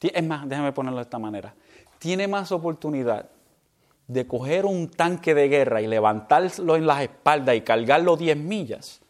Es 0.01 0.23
más, 0.23 0.47
déjame 0.47 0.71
ponerlo 0.71 0.97
de 0.97 1.03
esta 1.03 1.19
manera. 1.19 1.53
Tiene 1.99 2.27
más 2.27 2.51
oportunidad 2.51 3.29
de 4.07 4.27
coger 4.27 4.65
un 4.65 4.89
tanque 4.89 5.33
de 5.33 5.47
guerra 5.47 5.81
y 5.81 5.87
levantarlo 5.87 6.75
en 6.75 6.85
las 6.85 7.01
espaldas 7.01 7.55
y 7.55 7.61
cargarlo 7.61 8.15
10 8.15 8.37
millas 8.37 9.01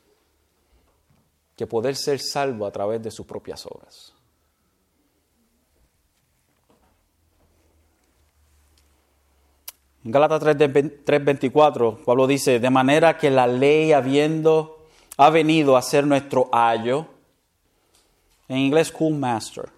que 1.56 1.68
poder 1.68 1.96
ser 1.96 2.20
salvo 2.20 2.66
a 2.66 2.72
través 2.72 3.02
de 3.02 3.12
sus 3.12 3.26
propias 3.26 3.66
obras. 3.66 4.14
En 10.04 10.12
Gálatas 10.12 10.44
3:24, 10.44 12.04
Pablo 12.06 12.28
dice, 12.28 12.60
de 12.60 12.70
manera 12.70 13.18
que 13.18 13.32
la 13.32 13.48
ley 13.48 13.92
habiendo, 13.92 14.86
ha 15.18 15.30
venido 15.30 15.78
a 15.78 15.82
ser 15.82 16.06
nuestro 16.06 16.50
ayo, 16.52 17.08
en 18.48 18.58
inglés 18.58 18.90
schoolmaster, 18.90 19.70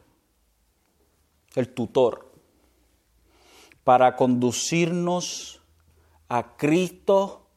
el 1.60 1.74
tutor, 1.74 2.32
para 3.84 4.16
conducirnos 4.16 5.62
a 6.30 6.56
Cristo 6.56 7.48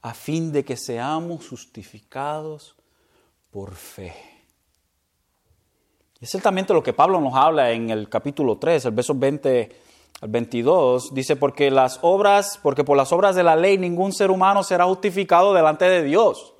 a 0.00 0.14
fin 0.14 0.52
de 0.52 0.64
que 0.64 0.76
seamos 0.76 1.48
justificados 1.48 2.76
por 3.50 3.74
fe. 3.74 4.14
Es 6.20 6.30
ciertamente 6.30 6.72
lo 6.72 6.82
que 6.82 6.92
Pablo 6.92 7.20
nos 7.20 7.34
habla 7.34 7.72
en 7.72 7.90
el 7.90 8.08
capítulo 8.08 8.56
3, 8.56 8.86
el 8.86 8.92
verso 8.92 9.14
20 9.14 9.80
al 10.20 10.28
22, 10.28 11.12
dice, 11.12 11.36
porque 11.36 11.70
las 11.70 11.98
obras, 12.02 12.58
porque 12.62 12.84
por 12.84 12.96
las 12.96 13.12
obras 13.12 13.34
de 13.34 13.42
la 13.42 13.56
ley 13.56 13.76
ningún 13.76 14.12
ser 14.12 14.30
humano 14.30 14.62
será 14.62 14.84
justificado 14.84 15.52
delante 15.52 15.84
de 15.84 16.02
Dios. 16.04 16.54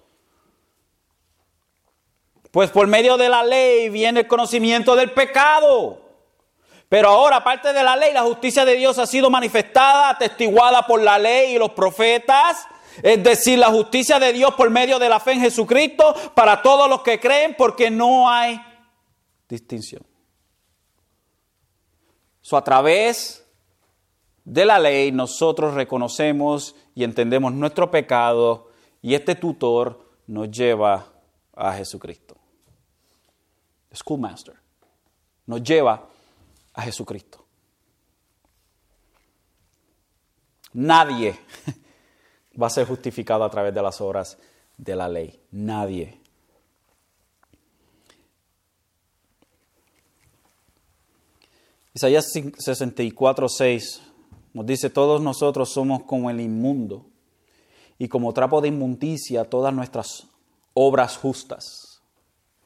Pues 2.50 2.70
por 2.70 2.86
medio 2.86 3.16
de 3.16 3.28
la 3.30 3.44
ley 3.44 3.88
viene 3.88 4.20
el 4.20 4.26
conocimiento 4.26 4.94
del 4.94 5.12
pecado. 5.12 6.11
Pero 6.92 7.08
ahora, 7.08 7.36
aparte 7.38 7.72
de 7.72 7.82
la 7.82 7.96
ley, 7.96 8.12
la 8.12 8.20
justicia 8.20 8.66
de 8.66 8.74
Dios 8.74 8.98
ha 8.98 9.06
sido 9.06 9.30
manifestada, 9.30 10.10
atestiguada 10.10 10.86
por 10.86 11.00
la 11.00 11.18
ley 11.18 11.54
y 11.54 11.58
los 11.58 11.70
profetas. 11.70 12.66
Es 13.02 13.24
decir, 13.24 13.58
la 13.58 13.68
justicia 13.68 14.18
de 14.18 14.30
Dios 14.34 14.52
por 14.56 14.68
medio 14.68 14.98
de 14.98 15.08
la 15.08 15.18
fe 15.18 15.32
en 15.32 15.40
Jesucristo 15.40 16.14
para 16.34 16.60
todos 16.60 16.90
los 16.90 17.00
que 17.00 17.18
creen, 17.18 17.54
porque 17.56 17.90
no 17.90 18.28
hay 18.28 18.60
distinción. 19.48 20.02
So, 22.42 22.58
a 22.58 22.62
través 22.62 23.42
de 24.44 24.66
la 24.66 24.78
ley 24.78 25.12
nosotros 25.12 25.72
reconocemos 25.72 26.76
y 26.94 27.04
entendemos 27.04 27.54
nuestro 27.54 27.90
pecado 27.90 28.68
y 29.00 29.14
este 29.14 29.34
tutor 29.34 30.10
nos 30.26 30.50
lleva 30.50 31.06
a 31.56 31.72
Jesucristo. 31.72 32.36
Schoolmaster 33.94 34.56
nos 35.46 35.62
lleva 35.62 36.11
a 36.74 36.82
Jesucristo. 36.82 37.44
Nadie 40.74 41.38
va 42.60 42.66
a 42.66 42.70
ser 42.70 42.86
justificado 42.86 43.44
a 43.44 43.50
través 43.50 43.74
de 43.74 43.82
las 43.82 44.00
obras 44.00 44.38
de 44.76 44.96
la 44.96 45.08
ley. 45.08 45.40
Nadie. 45.50 46.20
Isaías 51.94 52.32
64, 52.32 53.48
6 53.48 54.02
nos 54.54 54.66
dice, 54.66 54.90
todos 54.90 55.20
nosotros 55.20 55.72
somos 55.72 56.04
como 56.04 56.30
el 56.30 56.40
inmundo 56.40 57.06
y 57.98 58.08
como 58.08 58.32
trapo 58.32 58.60
de 58.60 58.68
inmundicia 58.68 59.48
todas 59.48 59.72
nuestras 59.74 60.26
obras 60.74 61.16
justas. 61.16 62.00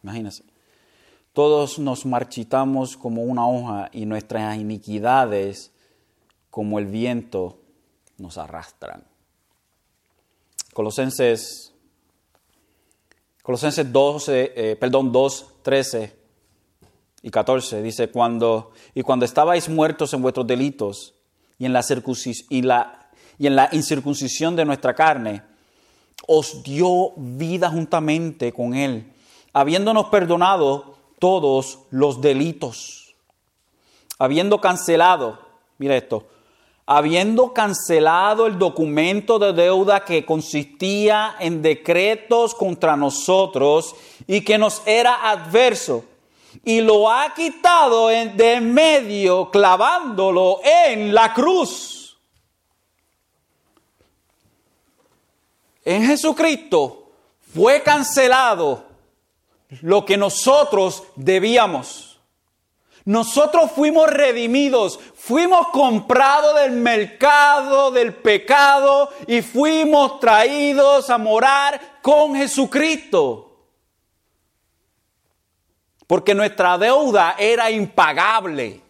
Imagínense. 0.03 0.45
Todos 1.37 1.79
nos 1.79 2.07
marchitamos 2.07 2.97
como 2.97 3.23
una 3.23 3.47
hoja 3.47 3.91
y 3.93 4.07
nuestras 4.07 4.57
iniquidades 4.57 5.71
como 6.49 6.79
el 6.79 6.87
viento 6.87 7.59
nos 8.17 8.39
arrastran. 8.39 9.05
Colosenses, 10.73 11.75
Colosenses 13.43 13.93
12, 13.93 14.53
eh, 14.57 14.77
perdón, 14.77 15.13
2, 15.13 15.47
13 15.61 16.17
y 17.21 17.29
14 17.29 17.83
dice, 17.83 18.09
cuando, 18.09 18.73
y 18.95 19.03
cuando 19.03 19.27
estabais 19.27 19.69
muertos 19.69 20.15
en 20.15 20.23
vuestros 20.23 20.47
delitos, 20.47 21.13
y 21.59 21.67
en 21.67 21.75
la, 21.75 21.85
y 22.49 22.65
y 23.39 23.47
en 23.47 23.57
la 23.57 23.69
incircuncisión 23.73 24.57
de 24.57 24.65
nuestra 24.65 24.95
carne, 24.95 25.43
os 26.27 26.63
dio 26.63 27.13
vida 27.15 27.69
juntamente 27.69 28.55
con 28.55 28.73
Él, 28.73 29.13
habiéndonos 29.53 30.07
perdonado 30.07 30.96
todos 31.19 31.81
los 31.91 32.21
delitos, 32.21 33.15
habiendo 34.19 34.61
cancelado, 34.61 35.39
mira 35.79 35.97
esto, 35.97 36.27
habiendo 36.87 37.53
cancelado 37.53 38.47
el 38.47 38.59
documento 38.59 39.39
de 39.39 39.53
deuda 39.53 40.05
que 40.05 40.25
consistía 40.25 41.37
en 41.41 41.63
decretos 41.63 42.55
contra 42.55 42.97
nosotros 42.97 43.95
y 44.27 44.43
que 44.43 44.59
nos 44.59 44.83
era 44.87 45.31
adverso 45.31 46.05
y 46.65 46.81
lo 46.81 47.11
ha 47.11 47.35
quitado 47.35 48.09
de 48.09 48.61
medio 48.61 49.51
clavándolo 49.51 50.61
en 50.65 51.15
la 51.15 51.35
cruz. 51.35 51.97
en 55.87 56.05
Jesucristo 56.05 57.13
fue 57.55 57.81
cancelado 57.83 58.86
lo 59.83 60.05
que 60.05 60.17
nosotros 60.17 61.05
debíamos. 61.17 62.21
Nosotros 63.05 63.71
fuimos 63.71 64.11
redimidos, 64.11 64.99
fuimos 65.15 65.69
comprados 65.69 66.57
del 66.57 66.73
mercado 66.73 67.93
del 67.93 68.13
pecado 68.13 69.11
y 69.29 69.43
fuimos 69.43 70.19
traídos 70.19 71.09
a 71.09 71.17
morar 71.17 71.99
con 72.03 72.35
Jesucristo. 72.35 73.43
Porque 76.09 76.35
nuestra 76.35 76.77
deuda 76.79 77.37
era 77.39 77.71
impagable. 77.71 78.81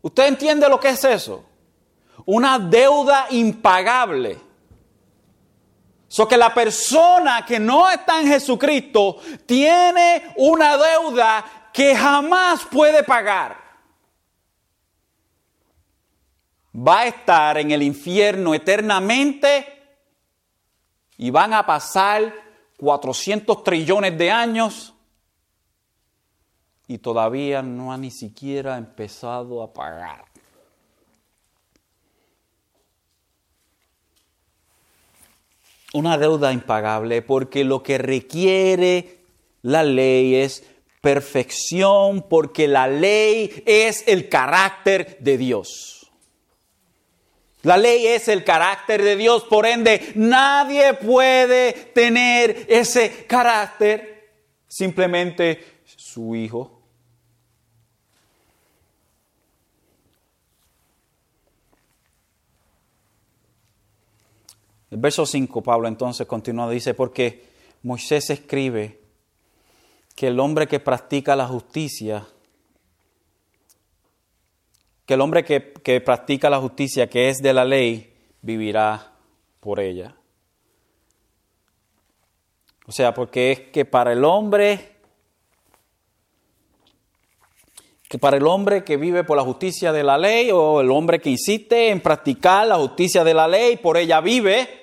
¿Usted 0.00 0.26
entiende 0.26 0.68
lo 0.68 0.78
que 0.78 0.90
es 0.90 1.04
eso? 1.04 1.44
Una 2.24 2.60
deuda 2.60 3.26
impagable. 3.30 4.38
So 6.12 6.28
que 6.28 6.36
la 6.36 6.52
persona 6.52 7.42
que 7.46 7.58
no 7.58 7.88
está 7.88 8.20
en 8.20 8.26
Jesucristo 8.26 9.16
tiene 9.46 10.34
una 10.36 10.76
deuda 10.76 11.70
que 11.72 11.96
jamás 11.96 12.66
puede 12.66 13.02
pagar. 13.02 13.56
Va 16.76 16.98
a 16.98 17.06
estar 17.06 17.56
en 17.56 17.70
el 17.70 17.82
infierno 17.82 18.54
eternamente 18.54 19.96
y 21.16 21.30
van 21.30 21.54
a 21.54 21.64
pasar 21.64 22.30
400 22.76 23.64
trillones 23.64 24.18
de 24.18 24.30
años 24.30 24.92
y 26.88 26.98
todavía 26.98 27.62
no 27.62 27.90
ha 27.90 27.96
ni 27.96 28.10
siquiera 28.10 28.76
empezado 28.76 29.62
a 29.62 29.72
pagar. 29.72 30.31
Una 35.94 36.16
deuda 36.16 36.52
impagable 36.52 37.22
porque 37.22 37.64
lo 37.64 37.82
que 37.82 37.98
requiere 37.98 39.18
la 39.62 39.82
ley 39.84 40.36
es 40.36 40.64
perfección, 41.00 42.22
porque 42.28 42.68
la 42.68 42.86
ley 42.86 43.62
es 43.66 44.04
el 44.06 44.28
carácter 44.28 45.18
de 45.20 45.36
Dios. 45.36 46.10
La 47.62 47.76
ley 47.76 48.06
es 48.06 48.28
el 48.28 48.42
carácter 48.42 49.02
de 49.02 49.16
Dios, 49.16 49.44
por 49.44 49.66
ende 49.66 50.12
nadie 50.16 50.94
puede 50.94 51.72
tener 51.72 52.66
ese 52.68 53.24
carácter, 53.26 54.30
simplemente 54.66 55.64
su 55.84 56.34
hijo 56.34 56.71
El 64.92 64.98
verso 64.98 65.24
5, 65.24 65.62
Pablo 65.62 65.88
entonces 65.88 66.26
continúa, 66.26 66.68
dice, 66.68 66.92
porque 66.92 67.46
Moisés 67.82 68.28
escribe 68.28 69.00
que 70.14 70.26
el 70.26 70.38
hombre 70.38 70.68
que 70.68 70.80
practica 70.80 71.34
la 71.34 71.46
justicia, 71.46 72.28
que 75.06 75.14
el 75.14 75.22
hombre 75.22 75.46
que, 75.46 75.72
que 75.82 76.02
practica 76.02 76.50
la 76.50 76.60
justicia, 76.60 77.08
que 77.08 77.30
es 77.30 77.38
de 77.38 77.54
la 77.54 77.64
ley, 77.64 78.14
vivirá 78.42 79.14
por 79.60 79.80
ella. 79.80 80.14
O 82.84 82.92
sea, 82.92 83.14
porque 83.14 83.50
es 83.50 83.60
que 83.60 83.86
para 83.86 84.12
el 84.12 84.22
hombre, 84.26 84.96
que 88.10 88.18
para 88.18 88.36
el 88.36 88.46
hombre 88.46 88.84
que 88.84 88.98
vive 88.98 89.24
por 89.24 89.38
la 89.38 89.42
justicia 89.42 89.90
de 89.90 90.02
la 90.02 90.18
ley 90.18 90.50
o 90.52 90.82
el 90.82 90.90
hombre 90.90 91.18
que 91.18 91.30
insiste 91.30 91.88
en 91.88 92.02
practicar 92.02 92.66
la 92.66 92.76
justicia 92.76 93.24
de 93.24 93.32
la 93.32 93.48
ley, 93.48 93.78
por 93.78 93.96
ella 93.96 94.20
vive, 94.20 94.81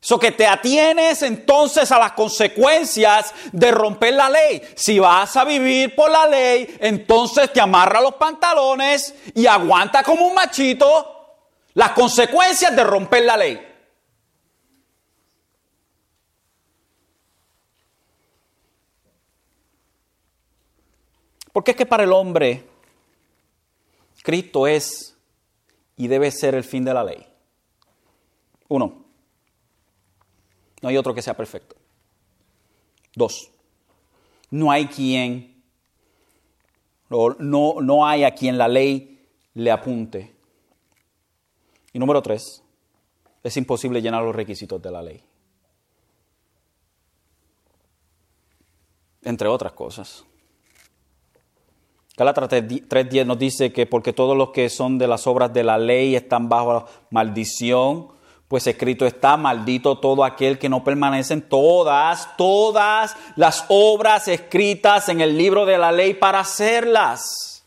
So 0.00 0.18
que 0.18 0.30
te 0.30 0.46
atienes 0.46 1.22
entonces 1.22 1.90
a 1.90 1.98
las 1.98 2.12
consecuencias 2.12 3.34
de 3.52 3.70
romper 3.72 4.14
la 4.14 4.30
ley. 4.30 4.62
Si 4.76 4.98
vas 4.98 5.36
a 5.36 5.44
vivir 5.44 5.94
por 5.94 6.10
la 6.10 6.26
ley, 6.26 6.76
entonces 6.80 7.52
te 7.52 7.60
amarra 7.60 8.00
los 8.00 8.14
pantalones 8.14 9.14
y 9.34 9.46
aguanta 9.46 10.02
como 10.02 10.26
un 10.26 10.34
machito 10.34 11.14
las 11.74 11.90
consecuencias 11.92 12.74
de 12.74 12.84
romper 12.84 13.24
la 13.24 13.36
ley. 13.36 13.64
Porque 21.52 21.72
es 21.72 21.76
que 21.76 21.86
para 21.86 22.04
el 22.04 22.12
hombre 22.12 22.64
Cristo 24.22 24.66
es 24.66 25.16
y 25.96 26.06
debe 26.06 26.30
ser 26.30 26.54
el 26.54 26.62
fin 26.62 26.84
de 26.84 26.94
la 26.94 27.02
ley. 27.02 27.26
Uno, 28.68 29.07
no 30.82 30.88
hay 30.88 30.96
otro 30.96 31.14
que 31.14 31.22
sea 31.22 31.36
perfecto. 31.36 31.76
Dos, 33.14 33.50
no 34.50 34.70
hay 34.70 34.86
quien, 34.86 35.62
no, 37.08 37.80
no 37.80 38.06
hay 38.06 38.24
a 38.24 38.34
quien 38.34 38.58
la 38.58 38.68
ley 38.68 39.26
le 39.54 39.70
apunte. 39.70 40.36
Y 41.92 41.98
número 41.98 42.22
tres, 42.22 42.62
es 43.42 43.56
imposible 43.56 44.02
llenar 44.02 44.22
los 44.22 44.34
requisitos 44.34 44.80
de 44.80 44.90
la 44.90 45.02
ley. 45.02 45.22
Entre 49.22 49.48
otras 49.48 49.72
cosas. 49.72 50.24
Galatra 52.16 52.48
3.10 52.48 53.26
nos 53.26 53.38
dice 53.38 53.72
que 53.72 53.86
porque 53.86 54.12
todos 54.12 54.36
los 54.36 54.50
que 54.50 54.68
son 54.68 54.98
de 54.98 55.06
las 55.06 55.28
obras 55.28 55.52
de 55.52 55.62
la 55.62 55.78
ley 55.78 56.16
están 56.16 56.48
bajo 56.48 56.86
maldición, 57.10 58.08
pues 58.48 58.66
escrito 58.66 59.06
está, 59.06 59.36
maldito 59.36 59.98
todo 59.98 60.24
aquel 60.24 60.58
que 60.58 60.70
no 60.70 60.82
permanece 60.82 61.34
en 61.34 61.42
todas, 61.42 62.34
todas 62.36 63.14
las 63.36 63.66
obras 63.68 64.26
escritas 64.26 65.10
en 65.10 65.20
el 65.20 65.36
libro 65.36 65.66
de 65.66 65.76
la 65.76 65.92
ley 65.92 66.14
para 66.14 66.40
hacerlas. 66.40 67.62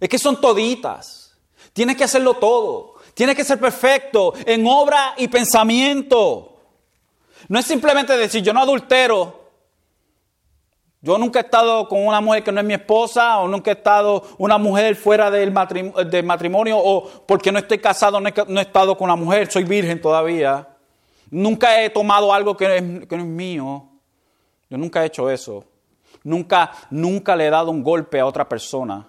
Es 0.00 0.08
que 0.08 0.18
son 0.18 0.40
toditas. 0.40 1.36
Tienes 1.74 1.96
que 1.96 2.04
hacerlo 2.04 2.34
todo. 2.34 2.94
Tienes 3.12 3.36
que 3.36 3.44
ser 3.44 3.60
perfecto 3.60 4.32
en 4.46 4.66
obra 4.66 5.14
y 5.18 5.28
pensamiento. 5.28 6.56
No 7.48 7.58
es 7.58 7.66
simplemente 7.66 8.16
decir, 8.16 8.42
yo 8.42 8.54
no 8.54 8.60
adultero, 8.60 9.45
yo 11.06 11.16
nunca 11.18 11.38
he 11.38 11.42
estado 11.42 11.86
con 11.86 12.04
una 12.04 12.20
mujer 12.20 12.42
que 12.42 12.50
no 12.50 12.58
es 12.58 12.66
mi 12.66 12.74
esposa, 12.74 13.38
o 13.38 13.46
nunca 13.46 13.70
he 13.70 13.74
estado 13.74 14.24
una 14.38 14.58
mujer 14.58 14.96
fuera 14.96 15.30
del 15.30 15.52
matrimonio, 15.52 16.78
o 16.80 17.08
porque 17.24 17.52
no 17.52 17.60
estoy 17.60 17.78
casado, 17.78 18.20
no 18.20 18.28
he, 18.28 18.60
estado 18.60 18.96
con 18.96 19.04
una 19.04 19.14
mujer, 19.14 19.48
soy 19.48 19.62
virgen 19.62 20.00
todavía. 20.00 20.66
Nunca 21.30 21.80
he 21.80 21.90
tomado 21.90 22.34
algo 22.34 22.56
que, 22.56 22.80
no 23.08 23.16
es 23.18 23.24
mío. 23.24 23.88
Yo 24.68 24.76
nunca 24.78 25.04
he 25.04 25.06
hecho 25.06 25.30
eso. 25.30 25.64
Nunca, 26.24 26.72
nunca 26.90 27.36
le 27.36 27.46
he 27.46 27.50
dado 27.50 27.70
un 27.70 27.84
golpe 27.84 28.18
a 28.18 28.26
otra 28.26 28.48
persona. 28.48 29.08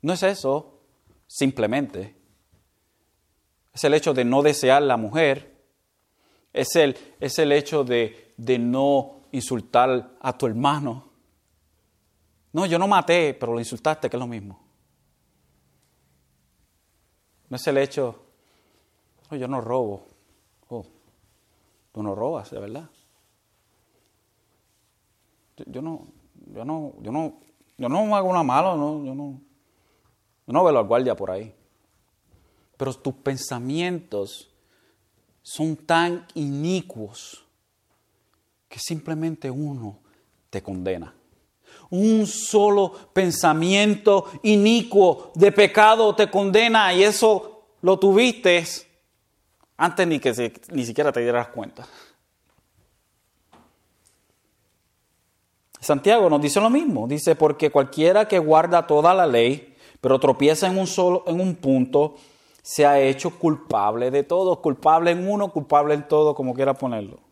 No 0.00 0.14
es 0.14 0.22
eso, 0.22 0.80
simplemente. 1.26 2.16
Es 3.74 3.84
el 3.84 3.92
hecho 3.92 4.14
de 4.14 4.24
no 4.24 4.40
desear 4.40 4.80
la 4.80 4.96
mujer. 4.96 5.58
Es 6.54 6.74
el, 6.74 6.96
es 7.20 7.38
el 7.38 7.52
hecho 7.52 7.84
de, 7.84 8.32
de 8.38 8.58
no 8.58 9.15
insultar 9.32 10.16
a 10.20 10.36
tu 10.36 10.46
hermano. 10.46 11.04
No, 12.52 12.66
yo 12.66 12.78
no 12.78 12.88
maté, 12.88 13.34
pero 13.34 13.52
lo 13.52 13.58
insultaste, 13.58 14.08
que 14.08 14.16
es 14.16 14.20
lo 14.20 14.26
mismo. 14.26 14.60
No 17.48 17.56
es 17.56 17.66
el 17.66 17.78
hecho, 17.78 18.24
yo 19.30 19.46
no 19.46 19.60
robo. 19.60 20.06
Oh, 20.68 20.84
tú 21.92 22.02
no 22.02 22.14
robas, 22.14 22.50
de 22.50 22.60
verdad. 22.60 22.90
Yo, 25.66 25.80
no, 25.80 26.08
yo 26.52 26.64
no, 26.64 26.94
yo 27.00 27.12
no, 27.12 27.40
yo 27.78 27.88
no 27.88 28.16
hago 28.16 28.28
una 28.28 28.42
mala, 28.42 28.74
no, 28.74 29.04
yo 29.04 29.14
no, 29.14 29.40
yo 30.46 30.52
no 30.52 30.64
veo 30.64 30.78
al 30.78 30.86
guardia 30.86 31.14
por 31.14 31.30
ahí. 31.30 31.54
Pero 32.76 32.92
tus 32.94 33.14
pensamientos 33.14 34.54
son 35.42 35.76
tan 35.76 36.26
inicuos 36.34 37.45
que 38.76 38.80
simplemente 38.80 39.50
uno 39.50 40.00
te 40.50 40.62
condena. 40.62 41.14
Un 41.88 42.26
solo 42.26 42.92
pensamiento 43.10 44.26
inicuo 44.42 45.32
de 45.34 45.50
pecado 45.50 46.14
te 46.14 46.30
condena 46.30 46.92
y 46.92 47.02
eso 47.02 47.68
lo 47.80 47.98
tuviste 47.98 48.62
antes 49.78 50.06
ni 50.06 50.20
que 50.20 50.52
ni 50.72 50.84
siquiera 50.84 51.10
te 51.10 51.20
dieras 51.20 51.48
cuenta. 51.48 51.88
Santiago 55.80 56.28
nos 56.28 56.42
dice 56.42 56.60
lo 56.60 56.68
mismo, 56.68 57.08
dice 57.08 57.34
porque 57.34 57.70
cualquiera 57.70 58.28
que 58.28 58.38
guarda 58.38 58.86
toda 58.86 59.14
la 59.14 59.26
ley, 59.26 59.74
pero 60.02 60.20
tropieza 60.20 60.66
en 60.66 60.76
un 60.76 60.86
solo 60.86 61.24
en 61.26 61.40
un 61.40 61.54
punto, 61.54 62.16
se 62.60 62.84
ha 62.84 63.00
hecho 63.00 63.38
culpable 63.38 64.10
de 64.10 64.22
todo, 64.22 64.60
culpable 64.60 65.12
en 65.12 65.26
uno, 65.26 65.50
culpable 65.50 65.94
en 65.94 66.06
todo, 66.06 66.34
como 66.34 66.52
quiera 66.52 66.74
ponerlo. 66.74 67.25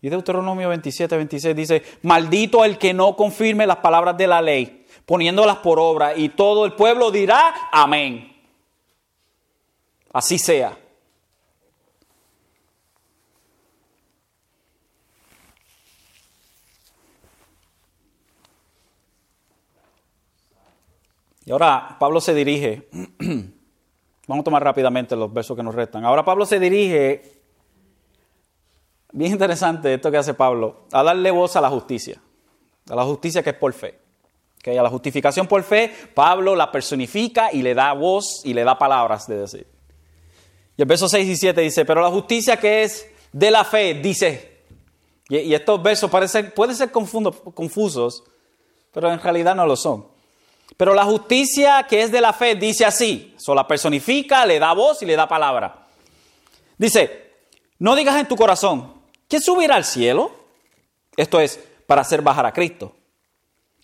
Y 0.00 0.08
Deuteronomio 0.08 0.68
27, 0.68 1.16
26 1.16 1.56
dice, 1.56 1.82
maldito 2.02 2.64
el 2.64 2.78
que 2.78 2.94
no 2.94 3.16
confirme 3.16 3.66
las 3.66 3.78
palabras 3.78 4.16
de 4.16 4.26
la 4.28 4.40
ley, 4.40 4.86
poniéndolas 5.04 5.58
por 5.58 5.80
obra, 5.80 6.16
y 6.16 6.28
todo 6.30 6.64
el 6.64 6.74
pueblo 6.74 7.10
dirá, 7.10 7.68
amén. 7.72 8.32
Así 10.12 10.38
sea. 10.38 10.78
Y 21.44 21.50
ahora 21.50 21.96
Pablo 21.98 22.20
se 22.20 22.34
dirige, 22.34 22.88
vamos 24.28 24.42
a 24.42 24.44
tomar 24.44 24.62
rápidamente 24.62 25.16
los 25.16 25.32
versos 25.32 25.56
que 25.56 25.62
nos 25.62 25.74
restan. 25.74 26.04
Ahora 26.04 26.22
Pablo 26.22 26.44
se 26.44 26.60
dirige 26.60 27.37
bien 29.12 29.32
interesante 29.32 29.94
esto 29.94 30.10
que 30.10 30.16
hace 30.16 30.34
Pablo, 30.34 30.82
a 30.92 31.02
darle 31.02 31.30
voz 31.30 31.56
a 31.56 31.60
la 31.60 31.70
justicia, 31.70 32.20
a 32.88 32.94
la 32.94 33.04
justicia 33.04 33.42
que 33.42 33.50
es 33.50 33.56
por 33.56 33.72
fe. 33.72 33.98
Que 34.62 34.76
a 34.76 34.82
la 34.82 34.90
justificación 34.90 35.46
por 35.46 35.62
fe, 35.62 35.92
Pablo 36.14 36.56
la 36.56 36.72
personifica 36.72 37.52
y 37.52 37.62
le 37.62 37.74
da 37.74 37.92
voz 37.92 38.42
y 38.44 38.54
le 38.54 38.64
da 38.64 38.76
palabras 38.76 39.26
de 39.28 39.38
decir. 39.38 39.66
Y 40.76 40.82
el 40.82 40.88
verso 40.88 41.08
6 41.08 41.28
y 41.28 41.36
7 41.36 41.60
dice, 41.60 41.84
pero 41.84 42.02
la 42.02 42.10
justicia 42.10 42.56
que 42.56 42.82
es 42.82 43.06
de 43.32 43.50
la 43.50 43.64
fe, 43.64 43.94
dice, 43.94 44.62
y, 45.28 45.52
estos 45.54 45.82
versos 45.82 46.10
parecen, 46.10 46.52
pueden 46.54 46.74
ser 46.74 46.90
confusos, 46.90 48.24
pero 48.92 49.12
en 49.12 49.20
realidad 49.20 49.54
no 49.54 49.66
lo 49.66 49.76
son. 49.76 50.06
Pero 50.76 50.94
la 50.94 51.04
justicia 51.04 51.86
que 51.88 52.02
es 52.02 52.12
de 52.12 52.20
la 52.20 52.32
fe 52.32 52.54
dice 52.54 52.84
así, 52.84 53.34
so 53.36 53.54
la 53.54 53.66
personifica, 53.66 54.44
le 54.46 54.58
da 54.58 54.72
voz 54.72 55.02
y 55.02 55.06
le 55.06 55.16
da 55.16 55.28
palabra. 55.28 55.86
Dice, 56.76 57.32
no 57.78 57.94
digas 57.96 58.18
en 58.18 58.28
tu 58.28 58.36
corazón, 58.36 58.97
¿quién 59.28 59.42
subirá 59.42 59.76
al 59.76 59.84
cielo? 59.84 60.32
Esto 61.16 61.40
es, 61.40 61.60
para 61.86 62.02
hacer 62.02 62.22
bajar 62.22 62.46
a 62.46 62.52
Cristo. 62.52 62.94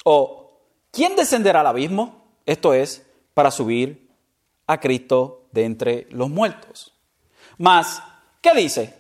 O, 0.05 0.61
¿quién 0.90 1.16
descenderá 1.16 1.61
al 1.61 1.66
abismo? 1.68 2.24
Esto 2.47 2.74
es, 2.74 3.05
para 3.34 3.51
subir 3.51 4.11
a 4.66 4.78
Cristo 4.80 5.47
de 5.53 5.64
entre 5.64 6.07
los 6.11 6.30
muertos. 6.30 6.95
Mas, 7.59 8.03
¿qué 8.40 8.55
dice? 8.55 8.95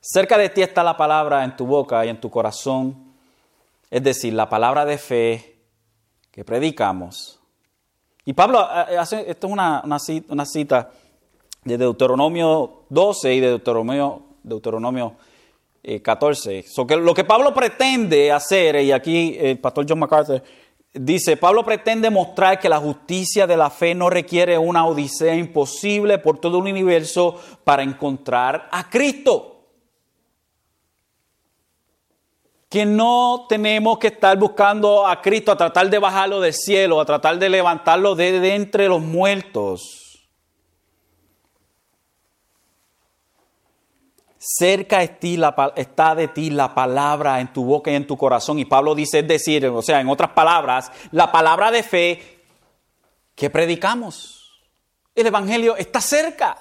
Cerca 0.00 0.36
de 0.36 0.50
ti 0.50 0.62
está 0.62 0.82
la 0.82 0.96
palabra 0.96 1.44
en 1.44 1.56
tu 1.56 1.66
boca 1.66 2.04
y 2.04 2.10
en 2.10 2.20
tu 2.20 2.30
corazón, 2.30 3.14
es 3.90 4.02
decir, 4.02 4.34
la 4.34 4.48
palabra 4.48 4.84
de 4.84 4.98
fe 4.98 5.58
que 6.30 6.44
predicamos. 6.44 7.40
Y 8.24 8.32
Pablo 8.32 8.68
eh, 8.90 8.98
hace, 8.98 9.30
esto 9.30 9.46
es 9.46 9.52
una, 9.52 9.98
cita, 10.46 10.90
de 11.64 11.78
Deuteronomio 11.78 12.84
12 12.88 13.34
y 13.34 13.40
de 13.40 13.48
Deuteronomio, 13.48 14.23
Deuteronomio 14.44 15.16
14. 16.02 16.58
Eh, 16.58 16.64
que 16.86 16.96
lo 16.96 17.12
que 17.12 17.24
Pablo 17.24 17.52
pretende 17.52 18.30
hacer, 18.30 18.76
y 18.76 18.92
aquí 18.92 19.36
el 19.40 19.58
pastor 19.58 19.84
John 19.88 19.98
MacArthur 19.98 20.42
dice, 20.92 21.36
Pablo 21.36 21.64
pretende 21.64 22.08
mostrar 22.10 22.60
que 22.60 22.68
la 22.68 22.78
justicia 22.78 23.46
de 23.46 23.56
la 23.56 23.70
fe 23.70 23.94
no 23.94 24.08
requiere 24.08 24.56
una 24.56 24.86
odisea 24.86 25.34
imposible 25.34 26.18
por 26.18 26.38
todo 26.38 26.58
el 26.58 26.64
universo 26.70 27.40
para 27.64 27.82
encontrar 27.82 28.68
a 28.70 28.88
Cristo. 28.88 29.50
que 32.74 32.84
no 32.84 33.46
tenemos 33.48 33.98
que 34.00 34.08
estar 34.08 34.36
buscando 34.36 35.06
a 35.06 35.22
Cristo 35.22 35.52
a 35.52 35.56
tratar 35.56 35.88
de 35.88 35.96
bajarlo 36.00 36.40
del 36.40 36.52
cielo, 36.52 37.00
a 37.00 37.04
tratar 37.04 37.38
de 37.38 37.48
levantarlo 37.48 38.16
de, 38.16 38.52
entre 38.52 38.88
los 38.88 39.00
muertos. 39.00 40.03
Cerca 44.46 45.02
está 45.02 46.14
de 46.14 46.28
ti 46.28 46.50
la 46.50 46.74
palabra 46.74 47.40
en 47.40 47.50
tu 47.50 47.64
boca 47.64 47.90
y 47.90 47.94
en 47.94 48.06
tu 48.06 48.14
corazón. 48.18 48.58
Y 48.58 48.66
Pablo 48.66 48.94
dice, 48.94 49.20
es 49.20 49.26
decir, 49.26 49.64
o 49.64 49.80
sea, 49.80 50.02
en 50.02 50.08
otras 50.10 50.32
palabras, 50.32 50.92
la 51.12 51.32
palabra 51.32 51.70
de 51.70 51.82
fe 51.82 52.42
que 53.34 53.48
predicamos. 53.48 54.60
El 55.14 55.28
Evangelio 55.28 55.78
está 55.78 55.98
cerca. 56.02 56.58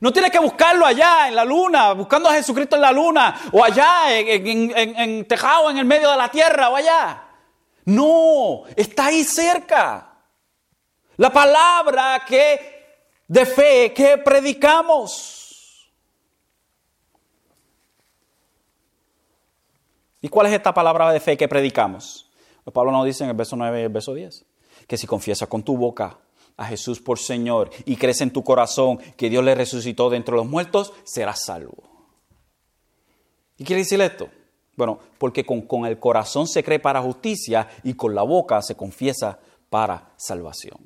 No 0.00 0.12
tienes 0.12 0.32
que 0.32 0.40
buscarlo 0.40 0.84
allá 0.84 1.28
en 1.28 1.36
la 1.36 1.44
luna, 1.44 1.92
buscando 1.92 2.28
a 2.28 2.32
Jesucristo 2.32 2.74
en 2.74 2.82
la 2.82 2.90
luna, 2.90 3.40
o 3.52 3.62
allá 3.62 4.06
en, 4.08 4.72
en, 4.76 5.28
Tejado, 5.28 5.70
en 5.70 5.78
el 5.78 5.84
medio 5.84 6.10
de 6.10 6.16
la 6.16 6.32
tierra, 6.32 6.68
o 6.68 6.74
allá. 6.74 7.28
No, 7.84 8.64
está 8.74 9.06
ahí 9.06 9.22
cerca. 9.22 10.14
La 11.16 11.30
palabra 11.32 12.24
que 12.26 13.04
de 13.28 13.46
fe 13.46 13.92
que 13.94 14.18
predicamos. 14.18 15.39
¿Y 20.20 20.28
cuál 20.28 20.46
es 20.46 20.52
esta 20.52 20.74
palabra 20.74 21.12
de 21.12 21.20
fe 21.20 21.36
que 21.36 21.48
predicamos? 21.48 22.30
Pablo 22.72 22.92
nos 22.92 23.04
dice 23.04 23.24
en 23.24 23.30
el 23.30 23.36
verso 23.36 23.56
9 23.56 23.80
y 23.80 23.84
el 23.84 23.88
verso 23.88 24.14
10, 24.14 24.44
que 24.86 24.96
si 24.96 25.06
confiesas 25.06 25.48
con 25.48 25.62
tu 25.62 25.76
boca 25.76 26.18
a 26.56 26.66
Jesús 26.66 27.00
por 27.00 27.18
Señor 27.18 27.70
y 27.84 27.96
crees 27.96 28.20
en 28.20 28.32
tu 28.32 28.44
corazón 28.44 28.98
que 29.16 29.30
Dios 29.30 29.44
le 29.44 29.54
resucitó 29.54 30.10
de 30.10 30.16
entre 30.16 30.34
los 30.34 30.46
muertos, 30.46 30.92
serás 31.04 31.44
salvo. 31.44 31.82
¿Y 33.56 33.64
quiere 33.64 33.82
decir 33.82 34.00
esto? 34.00 34.28
Bueno, 34.76 34.98
porque 35.18 35.44
con, 35.44 35.62
con 35.62 35.84
el 35.84 35.98
corazón 35.98 36.46
se 36.46 36.64
cree 36.64 36.78
para 36.78 37.02
justicia 37.02 37.68
y 37.82 37.94
con 37.94 38.14
la 38.14 38.22
boca 38.22 38.62
se 38.62 38.76
confiesa 38.76 39.38
para 39.68 40.12
salvación. 40.16 40.78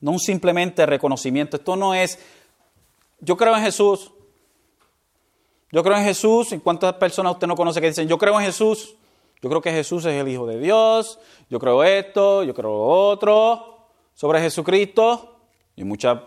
No 0.00 0.18
simplemente 0.18 0.86
reconocimiento. 0.86 1.56
Esto 1.56 1.76
no 1.76 1.94
es, 1.94 2.18
yo 3.20 3.36
creo 3.36 3.54
en 3.56 3.62
Jesús. 3.62 4.12
Yo 5.72 5.82
creo 5.82 5.96
en 5.96 6.04
Jesús. 6.04 6.52
¿Y 6.52 6.58
cuántas 6.58 6.94
personas 6.94 7.32
usted 7.32 7.46
no 7.46 7.56
conoce 7.56 7.80
que 7.80 7.88
dicen, 7.88 8.08
yo 8.08 8.18
creo 8.18 8.38
en 8.38 8.46
Jesús? 8.46 8.96
Yo 9.42 9.48
creo 9.48 9.62
que 9.62 9.72
Jesús 9.72 10.04
es 10.04 10.20
el 10.20 10.28
Hijo 10.28 10.46
de 10.46 10.58
Dios, 10.58 11.18
yo 11.48 11.58
creo 11.58 11.82
esto, 11.82 12.44
yo 12.44 12.52
creo 12.52 12.70
lo 12.70 12.82
otro 12.82 13.86
sobre 14.14 14.40
Jesucristo. 14.40 15.38
Y 15.76 15.84
muchas 15.84 16.20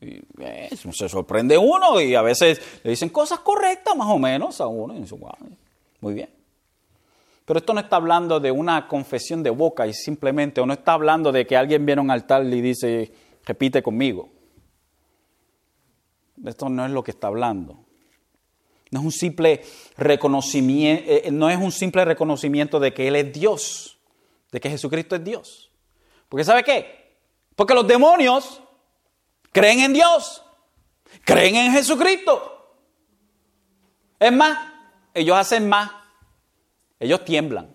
eh, 0.00 0.70
se 0.92 1.08
sorprende 1.08 1.56
uno 1.56 2.00
y 2.00 2.14
a 2.14 2.22
veces 2.22 2.60
le 2.82 2.90
dicen 2.90 3.10
cosas 3.10 3.38
correctas 3.38 3.94
más 3.96 4.08
o 4.08 4.18
menos 4.18 4.60
a 4.60 4.66
uno 4.66 4.94
y 4.94 5.00
dice, 5.00 5.14
wow, 5.14 5.32
muy 6.00 6.14
bien. 6.14 6.28
Pero 7.44 7.58
esto 7.58 7.72
no 7.72 7.80
está 7.80 7.96
hablando 7.96 8.40
de 8.40 8.50
una 8.50 8.88
confesión 8.88 9.42
de 9.42 9.50
boca 9.50 9.86
y 9.86 9.92
simplemente, 9.92 10.60
o 10.60 10.66
no 10.66 10.72
está 10.72 10.94
hablando 10.94 11.30
de 11.30 11.46
que 11.46 11.56
alguien 11.56 11.86
viene 11.86 12.00
a 12.00 12.02
un 12.02 12.10
altar 12.10 12.44
y 12.44 12.60
dice, 12.60 13.12
repite 13.44 13.82
conmigo. 13.82 14.30
Esto 16.44 16.68
no 16.68 16.84
es 16.84 16.90
lo 16.90 17.04
que 17.04 17.12
está 17.12 17.28
hablando. 17.28 17.83
No 18.94 19.00
es 19.00 19.06
un 19.06 19.10
simple 19.10 19.64
reconocimiento, 19.96 21.02
eh, 21.08 21.28
no 21.32 21.50
es 21.50 21.58
un 21.58 21.72
simple 21.72 22.04
reconocimiento 22.04 22.78
de 22.78 22.94
que 22.94 23.08
Él 23.08 23.16
es 23.16 23.32
Dios, 23.32 23.98
de 24.52 24.60
que 24.60 24.70
Jesucristo 24.70 25.16
es 25.16 25.24
Dios. 25.24 25.72
Porque 26.28 26.44
¿sabe 26.44 26.62
qué? 26.62 27.16
Porque 27.56 27.74
los 27.74 27.88
demonios 27.88 28.62
creen 29.50 29.80
en 29.80 29.94
Dios, 29.94 30.44
creen 31.24 31.56
en 31.56 31.72
Jesucristo. 31.72 32.76
Es 34.20 34.32
más, 34.32 34.72
ellos 35.12 35.36
hacen 35.36 35.68
más, 35.68 35.90
ellos 37.00 37.24
tiemblan. 37.24 37.74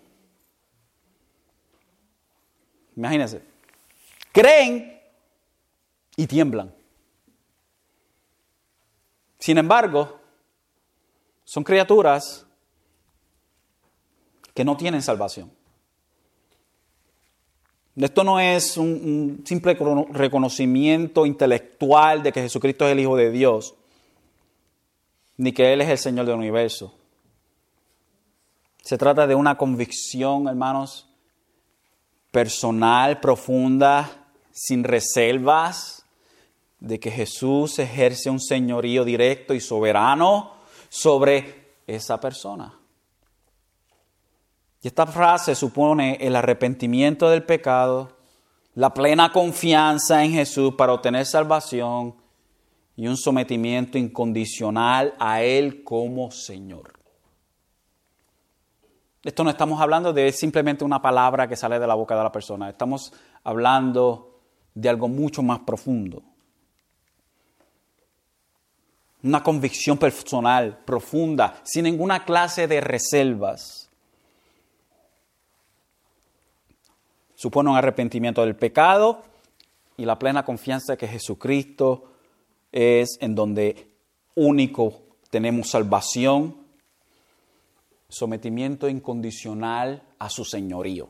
Imagínense, 2.96 3.42
creen 4.32 5.02
y 6.16 6.28
tiemblan. 6.28 6.74
Sin 9.38 9.58
embargo, 9.58 10.19
son 11.50 11.64
criaturas 11.64 12.46
que 14.54 14.64
no 14.64 14.78
tienen 14.78 15.02
salvación. 15.02 15.52
Esto 17.96 18.24
no 18.24 18.40
es 18.40 18.78
un, 18.78 19.42
simple 19.48 19.76
reconocimiento 20.12 21.26
intelectual 21.26 22.22
de 22.22 22.32
que 22.32 22.44
Jesucristo 22.44 22.86
es 22.86 22.92
el 22.92 23.00
Hijo 23.00 23.16
de 23.16 23.32
Dios, 23.32 23.74
ni 25.38 25.52
que 25.52 25.74
Él 25.74 25.82
es 25.82 25.90
el 25.90 25.98
Señor 25.98 26.28
del 26.28 26.36
universo. 26.36 26.94
Se 28.84 29.00
trata 29.00 29.26
de 29.26 29.34
una 29.34 29.58
convicción, 29.58 30.48
hermanos, 30.48 31.10
personal, 32.30 33.20
profunda, 33.20 34.28
sin 34.52 34.84
reservas, 34.84 36.06
de 36.80 37.00
que 37.00 37.10
Jesús 37.10 37.80
ejerce 37.80 38.30
un 38.30 38.40
señorío 38.40 39.04
directo 39.04 39.56
y 39.56 39.60
soberano 39.60 40.59
sobre 40.90 41.76
esa 41.88 42.20
persona. 42.20 42.78
Y 44.82 44.88
esta 44.88 45.06
frase 45.06 45.56
supone 45.56 46.18
el 46.22 46.36
arrepentimiento 46.36 47.30
del 47.30 47.44
pecado, 47.44 48.18
la 48.76 48.94
plena 48.94 49.32
confianza 49.32 50.24
en 50.24 50.32
Jesús 50.32 50.74
para 50.76 50.94
obtener 50.94 51.26
salvación 51.26 52.16
y 52.96 53.08
un 53.08 53.18
sometimiento 53.18 53.98
incondicional 53.98 55.16
a 55.20 55.42
Él 55.42 55.84
como 55.84 56.32
Señor. 56.32 57.00
Esto 59.24 59.44
no 59.44 59.50
estamos 59.50 59.82
hablando 59.82 60.14
de 60.14 60.32
simplemente 60.32 60.86
una 60.86 61.02
palabra 61.02 61.48
que 61.48 61.58
sale 61.58 61.78
de 61.78 61.88
la 61.88 61.96
boca 61.96 62.16
de 62.16 62.24
la 62.24 62.32
persona, 62.32 62.70
estamos 62.70 63.14
hablando 63.44 64.40
de 64.74 64.88
algo 64.88 65.10
mucho 65.10 65.44
más 65.44 65.60
profundo 65.60 66.24
una 69.24 69.44
convicción 69.44 69.98
personal 69.98 70.80
profunda, 70.86 71.62
sin 71.64 71.84
ninguna 71.84 72.24
clase 72.24 72.68
de 72.68 72.82
reservas. 72.82 73.90
Supone 77.36 77.70
un 77.70 77.78
arrepentimiento 77.78 78.44
del 78.44 78.56
pecado 78.56 79.24
y 79.98 80.06
la 80.06 80.20
plena 80.20 80.44
confianza 80.44 80.98
que 80.98 81.08
Jesucristo 81.08 82.12
es 82.72 83.18
en 83.22 83.36
donde 83.36 83.88
único 84.36 85.02
tenemos 85.30 85.70
salvación. 85.70 86.58
sometimiento 88.12 88.90
incondicional 88.90 90.02
a 90.18 90.32
su 90.32 90.44
señorío. 90.44 91.10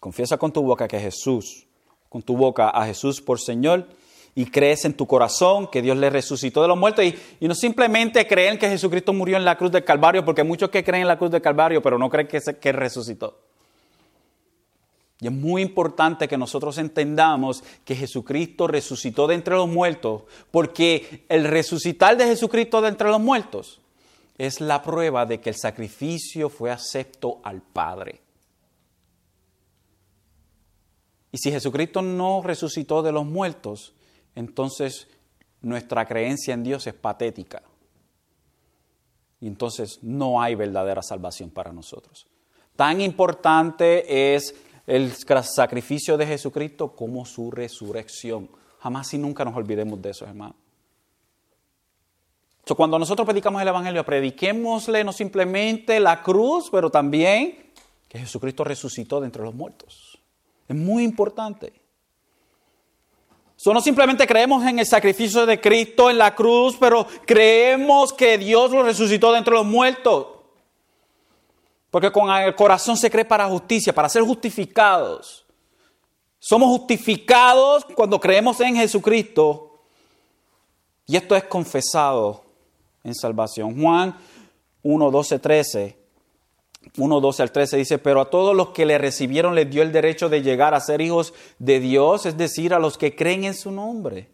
Confiesa 0.00 0.36
con 0.36 0.52
tu 0.52 0.62
boca 0.62 0.88
que 0.88 0.98
Jesús, 0.98 1.68
con 2.08 2.22
tu 2.22 2.36
boca 2.36 2.70
a 2.70 2.86
Jesús 2.86 3.20
por 3.20 3.38
Señor, 3.40 3.88
y 4.34 4.46
crees 4.46 4.84
en 4.84 4.94
tu 4.94 5.06
corazón 5.06 5.68
que 5.68 5.82
Dios 5.82 5.96
le 5.96 6.10
resucitó 6.10 6.62
de 6.62 6.68
los 6.68 6.78
muertos 6.78 7.04
y, 7.04 7.46
no 7.46 7.54
simplemente 7.54 8.26
creen 8.26 8.58
que 8.58 8.68
Jesucristo 8.68 9.12
murió 9.12 9.36
en 9.36 9.44
la 9.44 9.56
cruz 9.56 9.72
del 9.72 9.84
Calvario, 9.84 10.24
porque 10.24 10.42
hay 10.42 10.46
muchos 10.46 10.70
que 10.70 10.84
creen 10.84 11.02
en 11.02 11.08
la 11.08 11.18
cruz 11.18 11.30
del 11.30 11.42
Calvario, 11.42 11.82
pero 11.82 11.98
no 11.98 12.08
creen 12.08 12.28
que, 12.28 12.40
que 12.60 12.72
resucitó. 12.72 13.38
Y 15.20 15.26
es 15.26 15.32
muy 15.32 15.62
importante 15.62 16.28
que 16.28 16.38
nosotros 16.38 16.78
entendamos 16.78 17.64
que 17.84 17.96
Jesucristo 17.96 18.68
resucitó 18.68 19.26
de 19.26 19.34
entre 19.34 19.54
los 19.56 19.68
muertos, 19.68 20.22
porque 20.50 21.24
el 21.28 21.44
resucitar 21.44 22.16
de 22.16 22.26
Jesucristo 22.26 22.80
de 22.80 22.88
entre 22.88 23.08
los 23.08 23.20
muertos 23.20 23.80
es 24.36 24.60
la 24.60 24.80
prueba 24.80 25.26
de 25.26 25.40
que 25.40 25.50
el 25.50 25.56
sacrificio 25.56 26.48
fue 26.48 26.70
acepto 26.70 27.40
al 27.42 27.60
Padre. 27.60 28.20
Y 31.32 31.38
si 31.38 31.50
Jesucristo 31.50 32.00
no 32.00 32.40
resucitó 32.42 33.02
de 33.02 33.12
los 33.12 33.26
muertos, 33.26 33.94
entonces 34.38 35.08
nuestra 35.62 36.06
creencia 36.06 36.54
en 36.54 36.62
Dios 36.62 36.86
es 36.86 36.94
patética. 36.94 37.60
Y 39.40 39.48
entonces 39.48 39.98
no 40.02 40.40
hay 40.40 40.54
verdadera 40.54 41.02
salvación 41.02 41.50
para 41.50 41.72
nosotros. 41.72 42.28
Tan 42.76 43.00
importante 43.00 44.34
es 44.34 44.54
el 44.86 45.12
sacrificio 45.12 46.16
de 46.16 46.26
Jesucristo 46.26 46.94
como 46.94 47.24
su 47.24 47.50
resurrección. 47.50 48.48
Jamás 48.78 49.12
y 49.12 49.18
nunca 49.18 49.44
nos 49.44 49.56
olvidemos 49.56 50.00
de 50.00 50.10
eso, 50.10 50.24
hermano. 50.24 50.54
cuando 52.76 52.98
nosotros 52.98 53.26
predicamos 53.26 53.60
el 53.60 53.68
Evangelio, 53.68 54.04
prediquémosle 54.04 55.02
no 55.02 55.12
simplemente 55.12 55.98
la 55.98 56.22
cruz, 56.22 56.68
pero 56.70 56.90
también 56.90 57.72
que 58.08 58.20
Jesucristo 58.20 58.62
resucitó 58.62 59.18
de 59.20 59.26
entre 59.26 59.42
los 59.42 59.54
muertos. 59.54 60.22
Es 60.68 60.76
muy 60.76 61.02
importante. 61.02 61.87
So, 63.60 63.74
no 63.74 63.80
simplemente 63.80 64.24
creemos 64.24 64.64
en 64.64 64.78
el 64.78 64.86
sacrificio 64.86 65.44
de 65.44 65.60
Cristo 65.60 66.08
en 66.08 66.16
la 66.16 66.32
cruz, 66.32 66.76
pero 66.78 67.04
creemos 67.26 68.12
que 68.12 68.38
Dios 68.38 68.70
lo 68.70 68.84
resucitó 68.84 69.32
de 69.32 69.38
entre 69.38 69.52
los 69.52 69.66
muertos. 69.66 70.28
Porque 71.90 72.12
con 72.12 72.30
el 72.30 72.54
corazón 72.54 72.96
se 72.96 73.10
cree 73.10 73.24
para 73.24 73.48
justicia, 73.48 73.92
para 73.92 74.08
ser 74.08 74.22
justificados. 74.22 75.44
Somos 76.38 76.68
justificados 76.68 77.84
cuando 77.96 78.20
creemos 78.20 78.60
en 78.60 78.76
Jesucristo. 78.76 79.80
Y 81.04 81.16
esto 81.16 81.34
es 81.34 81.42
confesado 81.42 82.44
en 83.02 83.12
salvación. 83.12 83.82
Juan 83.82 84.16
1, 84.84 85.10
12, 85.10 85.38
13. 85.40 85.97
1, 86.96 87.20
12 87.20 87.42
al 87.42 87.52
13 87.52 87.76
dice, 87.76 87.98
pero 87.98 88.20
a 88.20 88.30
todos 88.30 88.54
los 88.54 88.70
que 88.70 88.86
le 88.86 88.98
recibieron 88.98 89.54
les 89.54 89.70
dio 89.70 89.82
el 89.82 89.92
derecho 89.92 90.28
de 90.28 90.42
llegar 90.42 90.74
a 90.74 90.80
ser 90.80 91.00
hijos 91.00 91.34
de 91.58 91.80
Dios, 91.80 92.26
es 92.26 92.36
decir, 92.36 92.72
a 92.72 92.78
los 92.78 92.96
que 92.96 93.14
creen 93.14 93.44
en 93.44 93.54
su 93.54 93.70
nombre, 93.70 94.28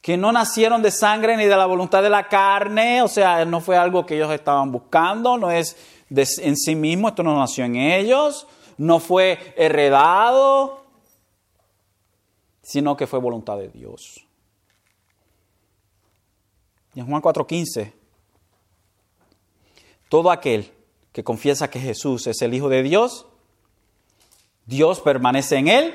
que 0.00 0.16
no 0.16 0.32
nacieron 0.32 0.82
de 0.82 0.90
sangre 0.90 1.36
ni 1.36 1.44
de 1.44 1.56
la 1.56 1.66
voluntad 1.66 2.02
de 2.02 2.10
la 2.10 2.28
carne, 2.28 3.02
o 3.02 3.08
sea, 3.08 3.44
no 3.44 3.60
fue 3.60 3.76
algo 3.76 4.06
que 4.06 4.14
ellos 4.14 4.32
estaban 4.32 4.70
buscando, 4.70 5.36
no 5.36 5.50
es 5.50 5.76
en 6.10 6.56
sí 6.56 6.76
mismo, 6.76 7.08
esto 7.08 7.22
no 7.22 7.36
nació 7.36 7.64
en 7.64 7.76
ellos, 7.76 8.46
no 8.78 9.00
fue 9.00 9.54
heredado, 9.56 10.84
sino 12.62 12.96
que 12.96 13.06
fue 13.06 13.18
voluntad 13.18 13.58
de 13.58 13.68
Dios. 13.68 14.24
Y 16.94 17.00
en 17.00 17.06
Juan 17.06 17.20
4:15, 17.20 17.92
todo 20.08 20.30
aquel 20.30 20.72
que 21.16 21.24
confiesa 21.24 21.70
que 21.70 21.80
Jesús 21.80 22.26
es 22.26 22.42
el 22.42 22.52
Hijo 22.52 22.68
de 22.68 22.82
Dios, 22.82 23.24
Dios 24.66 25.00
permanece 25.00 25.56
en 25.56 25.68
él 25.68 25.94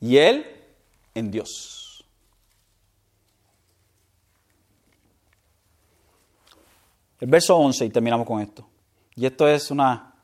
y 0.00 0.18
él 0.18 0.46
en 1.12 1.32
Dios. 1.32 2.04
El 7.18 7.30
verso 7.30 7.56
11, 7.56 7.86
y 7.86 7.90
terminamos 7.90 8.28
con 8.28 8.40
esto. 8.40 8.64
Y 9.16 9.26
esto 9.26 9.48
es 9.48 9.72
una, 9.72 10.14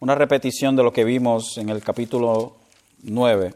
una 0.00 0.16
repetición 0.16 0.74
de 0.74 0.82
lo 0.82 0.92
que 0.92 1.04
vimos 1.04 1.56
en 1.56 1.68
el 1.68 1.84
capítulo 1.84 2.56
9. 3.04 3.54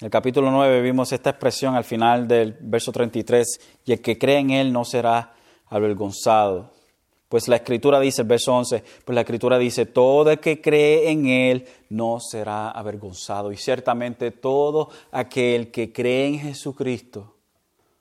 En 0.00 0.06
el 0.06 0.10
capítulo 0.10 0.50
9 0.50 0.80
vimos 0.80 1.12
esta 1.12 1.28
expresión 1.28 1.74
al 1.74 1.84
final 1.84 2.26
del 2.26 2.56
verso 2.58 2.90
33, 2.90 3.60
y 3.84 3.92
el 3.92 4.00
que 4.00 4.16
cree 4.16 4.38
en 4.38 4.50
Él 4.50 4.72
no 4.72 4.86
será 4.86 5.34
avergonzado. 5.66 6.70
Pues 7.28 7.48
la 7.48 7.56
escritura 7.56 8.00
dice, 8.00 8.22
el 8.22 8.28
verso 8.28 8.54
11, 8.54 8.82
pues 9.04 9.14
la 9.14 9.20
escritura 9.20 9.58
dice, 9.58 9.84
todo 9.84 10.30
el 10.30 10.40
que 10.40 10.62
cree 10.62 11.10
en 11.10 11.26
Él 11.26 11.68
no 11.90 12.18
será 12.18 12.70
avergonzado. 12.70 13.52
Y 13.52 13.58
ciertamente 13.58 14.30
todo 14.30 14.88
aquel 15.12 15.70
que 15.70 15.92
cree 15.92 16.28
en 16.28 16.40
Jesucristo 16.40 17.36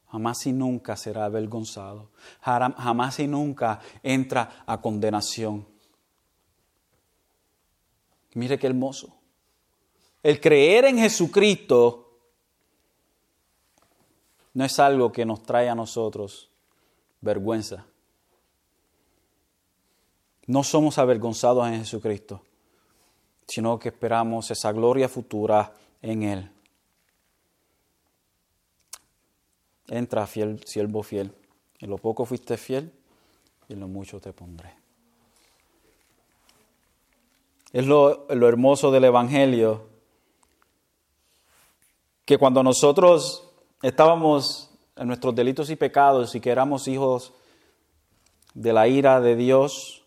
jamás 0.08 0.46
y 0.46 0.54
nunca 0.54 0.96
será 0.96 1.26
avergonzado. 1.26 2.12
Jamás 2.42 3.20
y 3.20 3.28
nunca 3.28 3.82
entra 4.02 4.64
a 4.66 4.80
condenación. 4.80 5.68
Mire 8.34 8.58
qué 8.58 8.68
hermoso. 8.68 9.19
El 10.22 10.42
creer 10.42 10.86
en 10.86 10.98
Jesucristo 10.98 12.10
no 14.54 14.66
es 14.66 14.80
algo 14.80 15.12
que 15.12 15.26
nos 15.26 15.44
trae 15.44 15.70
a 15.70 15.76
nosotros 15.76 16.50
vergüenza. 17.22 17.86
No 20.48 20.64
somos 20.64 20.98
avergonzados 20.98 21.68
en 21.68 21.80
Jesucristo, 21.80 22.42
sino 23.48 23.78
que 23.80 23.90
esperamos 23.90 24.50
esa 24.52 24.72
gloria 24.72 25.08
futura 25.08 25.74
en 26.02 26.24
Él. 26.24 26.52
Entra, 29.88 30.28
fiel, 30.28 30.62
siervo 30.66 31.04
fiel. 31.04 31.34
En 31.80 31.90
lo 31.90 31.98
poco 31.98 32.26
fuiste 32.26 32.58
fiel, 32.58 32.92
y 33.68 33.74
en 33.74 33.80
lo 33.80 33.88
mucho 33.88 34.20
te 34.20 34.34
pondré. 34.34 34.74
Es 37.72 37.86
lo, 37.86 38.28
lo 38.30 38.48
hermoso 38.48 38.92
del 38.92 39.06
Evangelio 39.06 39.89
que 42.30 42.38
cuando 42.38 42.62
nosotros 42.62 43.44
estábamos 43.82 44.70
en 44.96 45.08
nuestros 45.08 45.34
delitos 45.34 45.72
y 45.72 45.76
pecados 45.76 46.36
y 46.36 46.40
que 46.40 46.52
éramos 46.52 46.88
hijos 46.88 47.34
de 48.54 48.72
la 48.72 48.88
ira 48.88 49.20
de 49.20 49.36
Dios 49.36 50.06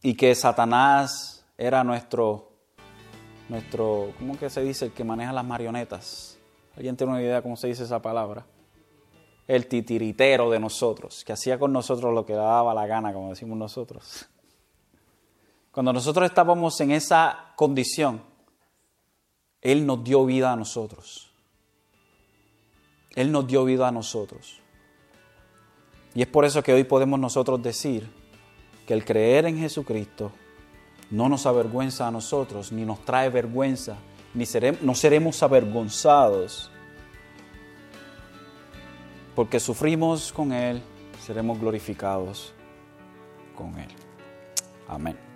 y 0.00 0.14
que 0.14 0.32
Satanás 0.36 1.44
era 1.58 1.82
nuestro, 1.82 2.52
nuestro, 3.48 4.12
¿cómo 4.16 4.38
que 4.38 4.48
se 4.48 4.62
dice? 4.62 4.84
El 4.84 4.92
que 4.92 5.02
maneja 5.02 5.32
las 5.32 5.44
marionetas. 5.44 6.38
¿Alguien 6.76 6.96
tiene 6.96 7.14
una 7.14 7.20
idea 7.20 7.42
cómo 7.42 7.56
se 7.56 7.66
dice 7.66 7.82
esa 7.82 8.00
palabra? 8.00 8.46
El 9.48 9.66
titiritero 9.66 10.50
de 10.50 10.60
nosotros, 10.60 11.24
que 11.24 11.32
hacía 11.32 11.58
con 11.58 11.72
nosotros 11.72 12.14
lo 12.14 12.24
que 12.24 12.34
daba 12.34 12.72
la 12.74 12.86
gana, 12.86 13.12
como 13.12 13.30
decimos 13.30 13.58
nosotros. 13.58 14.24
Cuando 15.72 15.92
nosotros 15.92 16.26
estábamos 16.26 16.80
en 16.80 16.92
esa 16.92 17.54
condición, 17.56 18.29
él 19.62 19.86
nos 19.86 20.02
dio 20.04 20.24
vida 20.24 20.52
a 20.52 20.56
nosotros. 20.56 21.30
Él 23.14 23.32
nos 23.32 23.46
dio 23.46 23.64
vida 23.64 23.88
a 23.88 23.92
nosotros. 23.92 24.60
Y 26.14 26.22
es 26.22 26.28
por 26.28 26.44
eso 26.44 26.62
que 26.62 26.72
hoy 26.72 26.84
podemos 26.84 27.18
nosotros 27.20 27.62
decir 27.62 28.08
que 28.86 28.94
el 28.94 29.04
creer 29.04 29.46
en 29.46 29.58
Jesucristo 29.58 30.32
no 31.10 31.28
nos 31.28 31.46
avergüenza 31.46 32.06
a 32.06 32.10
nosotros, 32.10 32.72
ni 32.72 32.84
nos 32.84 33.04
trae 33.04 33.28
vergüenza, 33.28 33.96
ni 34.34 34.46
seremos, 34.46 34.82
no 34.82 34.94
seremos 34.94 35.42
avergonzados, 35.42 36.70
porque 39.34 39.60
sufrimos 39.60 40.32
con 40.32 40.52
Él, 40.52 40.82
seremos 41.24 41.58
glorificados 41.58 42.52
con 43.56 43.78
Él. 43.78 43.90
Amén. 44.88 45.29